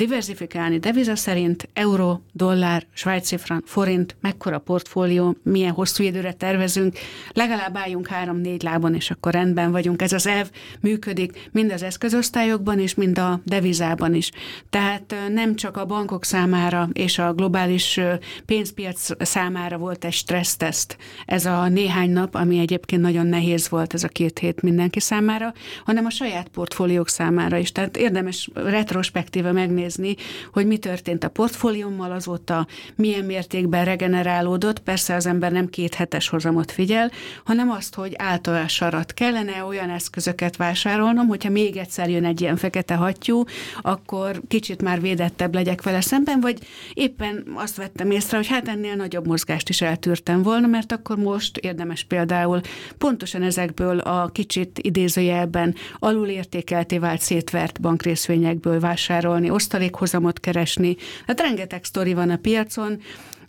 diversifikálni 0.00 0.78
deviza 0.78 1.16
szerint, 1.16 1.68
euró, 1.72 2.22
dollár, 2.32 2.86
svájci 2.92 3.36
frank, 3.36 3.66
forint, 3.66 4.16
mekkora 4.20 4.58
portfólió, 4.58 5.36
milyen 5.42 5.72
hosszú 5.72 6.02
időre 6.04 6.32
tervezünk, 6.32 6.98
legalább 7.32 7.76
álljunk 7.76 8.06
három-négy 8.06 8.62
lábon, 8.62 8.94
és 8.94 9.10
akkor 9.10 9.32
rendben 9.32 9.70
vagyunk. 9.70 10.02
Ez 10.02 10.12
az 10.12 10.26
elv 10.26 10.50
működik 10.80 11.48
mind 11.52 11.72
az 11.72 11.82
eszközosztályokban 11.82 12.78
is, 12.78 12.94
mind 12.94 13.18
a 13.18 13.40
devizában 13.44 14.14
is. 14.14 14.30
Tehát 14.70 15.14
nem 15.32 15.56
csak 15.56 15.76
a 15.76 15.86
bankok 15.86 16.24
számára 16.24 16.88
és 16.92 17.18
a 17.18 17.32
globális 17.32 18.00
pénzpiac 18.46 19.24
számára 19.26 19.78
volt 19.78 20.04
egy 20.04 20.12
stresszteszt 20.12 20.96
ez 21.26 21.46
a 21.46 21.68
néhány 21.68 22.10
nap, 22.10 22.34
ami 22.34 22.58
egyébként 22.58 23.02
nagyon 23.02 23.26
nehéz 23.26 23.68
volt 23.68 23.94
ez 23.94 24.04
a 24.04 24.08
két 24.08 24.38
hét 24.38 24.62
mindenki 24.62 25.00
számára, 25.00 25.52
hanem 25.84 26.04
a 26.04 26.10
saját 26.10 26.48
portfóliók 26.48 27.08
számára 27.08 27.56
is. 27.56 27.72
Tehát 27.72 27.96
érdemes 27.96 28.50
retrospektíve 28.54 29.52
megnézni, 29.52 29.88
megnézni, 29.96 30.24
hogy 30.52 30.66
mi 30.66 30.78
történt 30.78 31.24
a 31.24 31.28
portfóliómmal 31.28 32.12
azóta, 32.12 32.66
milyen 32.94 33.24
mértékben 33.24 33.84
regenerálódott. 33.84 34.78
Persze 34.78 35.14
az 35.14 35.26
ember 35.26 35.52
nem 35.52 35.68
két 35.68 35.94
hetes 35.94 36.28
hozamot 36.28 36.70
figyel, 36.70 37.10
hanem 37.44 37.70
azt, 37.70 37.94
hogy 37.94 38.14
általás 38.16 38.72
sarat 38.72 39.14
kellene 39.14 39.64
olyan 39.64 39.90
eszközöket 39.90 40.56
vásárolnom, 40.56 41.26
hogyha 41.26 41.50
még 41.50 41.76
egyszer 41.76 42.10
jön 42.10 42.24
egy 42.24 42.40
ilyen 42.40 42.56
fekete 42.56 42.94
hattyú, 42.94 43.42
akkor 43.80 44.40
kicsit 44.48 44.82
már 44.82 45.00
védettebb 45.00 45.54
legyek 45.54 45.82
vele 45.82 46.00
szemben, 46.00 46.40
vagy 46.40 46.58
éppen 46.94 47.44
azt 47.54 47.76
vettem 47.76 48.10
észre, 48.10 48.36
hogy 48.36 48.46
hát 48.46 48.68
ennél 48.68 48.94
nagyobb 48.94 49.26
mozgást 49.26 49.68
is 49.68 49.80
eltűrtem 49.80 50.42
volna, 50.42 50.66
mert 50.66 50.92
akkor 50.92 51.16
most 51.16 51.56
érdemes 51.56 52.04
például 52.04 52.60
pontosan 52.98 53.42
ezekből 53.42 53.98
a 53.98 54.28
kicsit 54.32 54.78
idézőjelben 54.82 55.74
alulértékelté 55.98 56.98
vált 56.98 57.20
szétvert 57.20 57.80
bankrészvényekből 57.80 58.80
vásárolni, 58.80 59.50
osztalékhozamot 59.70 60.40
keresni. 60.40 60.96
Hát 61.26 61.40
rengeteg 61.40 61.84
sztori 61.84 62.14
van 62.14 62.30
a 62.30 62.36
piacon, 62.36 63.00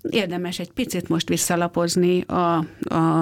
érdemes 0.10 0.60
egy 0.60 0.72
picit 0.72 1.10
most 1.10 1.30
visszalapozni 1.30 2.22
a, 2.22 2.34
a, 2.34 2.66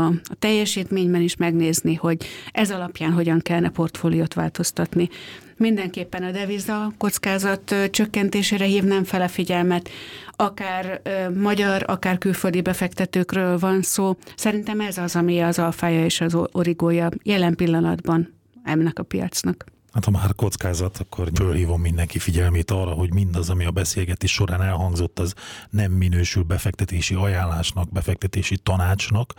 a 0.06 0.12
teljesítményben 0.40 1.22
is 1.22 1.36
megnézni, 1.36 1.96
hogy 1.96 2.26
ez 2.52 2.72
alapján 2.72 3.12
hogyan 3.12 3.40
kellene 3.40 3.70
portfóliót 3.70 4.34
változtatni. 4.34 5.10
Mindenképpen 5.58 6.24
a 6.24 6.32
deviza 6.32 6.94
kockázat 6.98 7.76
csökkentésére 7.92 8.66
hívnám 8.66 9.04
fel 9.04 9.22
a 9.22 9.28
figyelmet, 9.28 9.90
akár 10.36 11.02
magyar, 11.36 11.84
akár 11.88 12.18
külföldi 12.18 12.62
befektetőkről 12.62 13.58
van 13.58 13.82
szó. 13.82 14.18
Szerintem 14.36 14.80
ez 14.80 14.98
az, 14.98 15.16
ami 15.16 15.40
az 15.40 15.60
alfája 15.60 16.06
és 16.06 16.22
az 16.22 16.38
origója 16.52 17.10
jelen 17.24 17.56
pillanatban 17.56 18.34
ennek 18.64 19.00
a 19.00 19.04
piacnak. 19.04 19.66
Hát 19.94 20.06
ha 20.06 20.12
már 20.12 20.36
kockázat, 20.36 20.98
akkor 20.98 21.30
fölhívom 21.36 21.82
mindenki 21.82 22.20
figyelmét 22.20 22.72
arra, 22.72 22.92
hogy 22.92 23.14
mindaz, 23.14 23.50
ami 23.50 23.66
a 23.66 23.72
beszélgetés 23.72 24.32
során 24.32 24.62
elhangzott, 24.62 25.20
az 25.20 25.34
nem 25.70 25.92
minősül 25.92 26.44
befektetési 26.44 27.14
ajánlásnak, 27.14 27.92
befektetési 27.92 28.58
tanácsnak. 28.58 29.34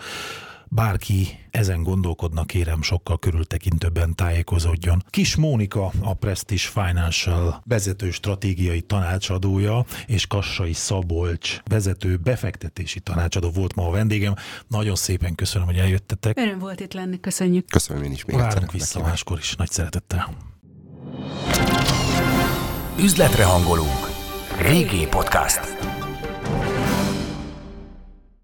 Bárki 0.73 1.39
ezen 1.51 1.83
gondolkodnak, 1.83 2.47
kérem 2.47 2.83
sokkal 2.83 3.19
körültekintőbben 3.19 4.15
tájékozódjon. 4.15 5.03
Kis 5.11 5.37
Mónika, 5.37 5.93
a 6.01 6.15
Prestige 6.15 6.61
Financial 6.61 7.63
vezető 7.65 8.11
stratégiai 8.11 8.81
tanácsadója, 8.81 9.85
és 10.07 10.27
Kassai 10.27 10.73
Szabolcs 10.73 11.61
vezető 11.65 12.17
befektetési 12.17 13.01
tanácsadó 13.01 13.51
volt 13.51 13.75
ma 13.75 13.87
a 13.87 13.91
vendégem. 13.91 14.35
Nagyon 14.69 14.95
szépen 14.95 15.35
köszönöm, 15.35 15.67
hogy 15.67 15.77
eljöttetek. 15.77 16.39
Öröm 16.39 16.59
volt 16.59 16.81
itt 16.81 16.93
lenni, 16.93 17.21
köszönjük. 17.21 17.67
Köszönöm 17.67 18.03
én 18.03 18.13
is 18.13 18.25
még 18.25 18.37
Várunk 18.37 18.73
vissza 18.73 18.99
Megkívánok. 18.99 19.09
máskor 19.09 19.39
is, 19.39 19.55
nagy 19.55 19.71
szeretettel. 19.71 20.37
Üzletre 22.99 23.45
hangolunk. 23.45 24.11
VG 24.59 25.09
Podcast. 25.09 25.61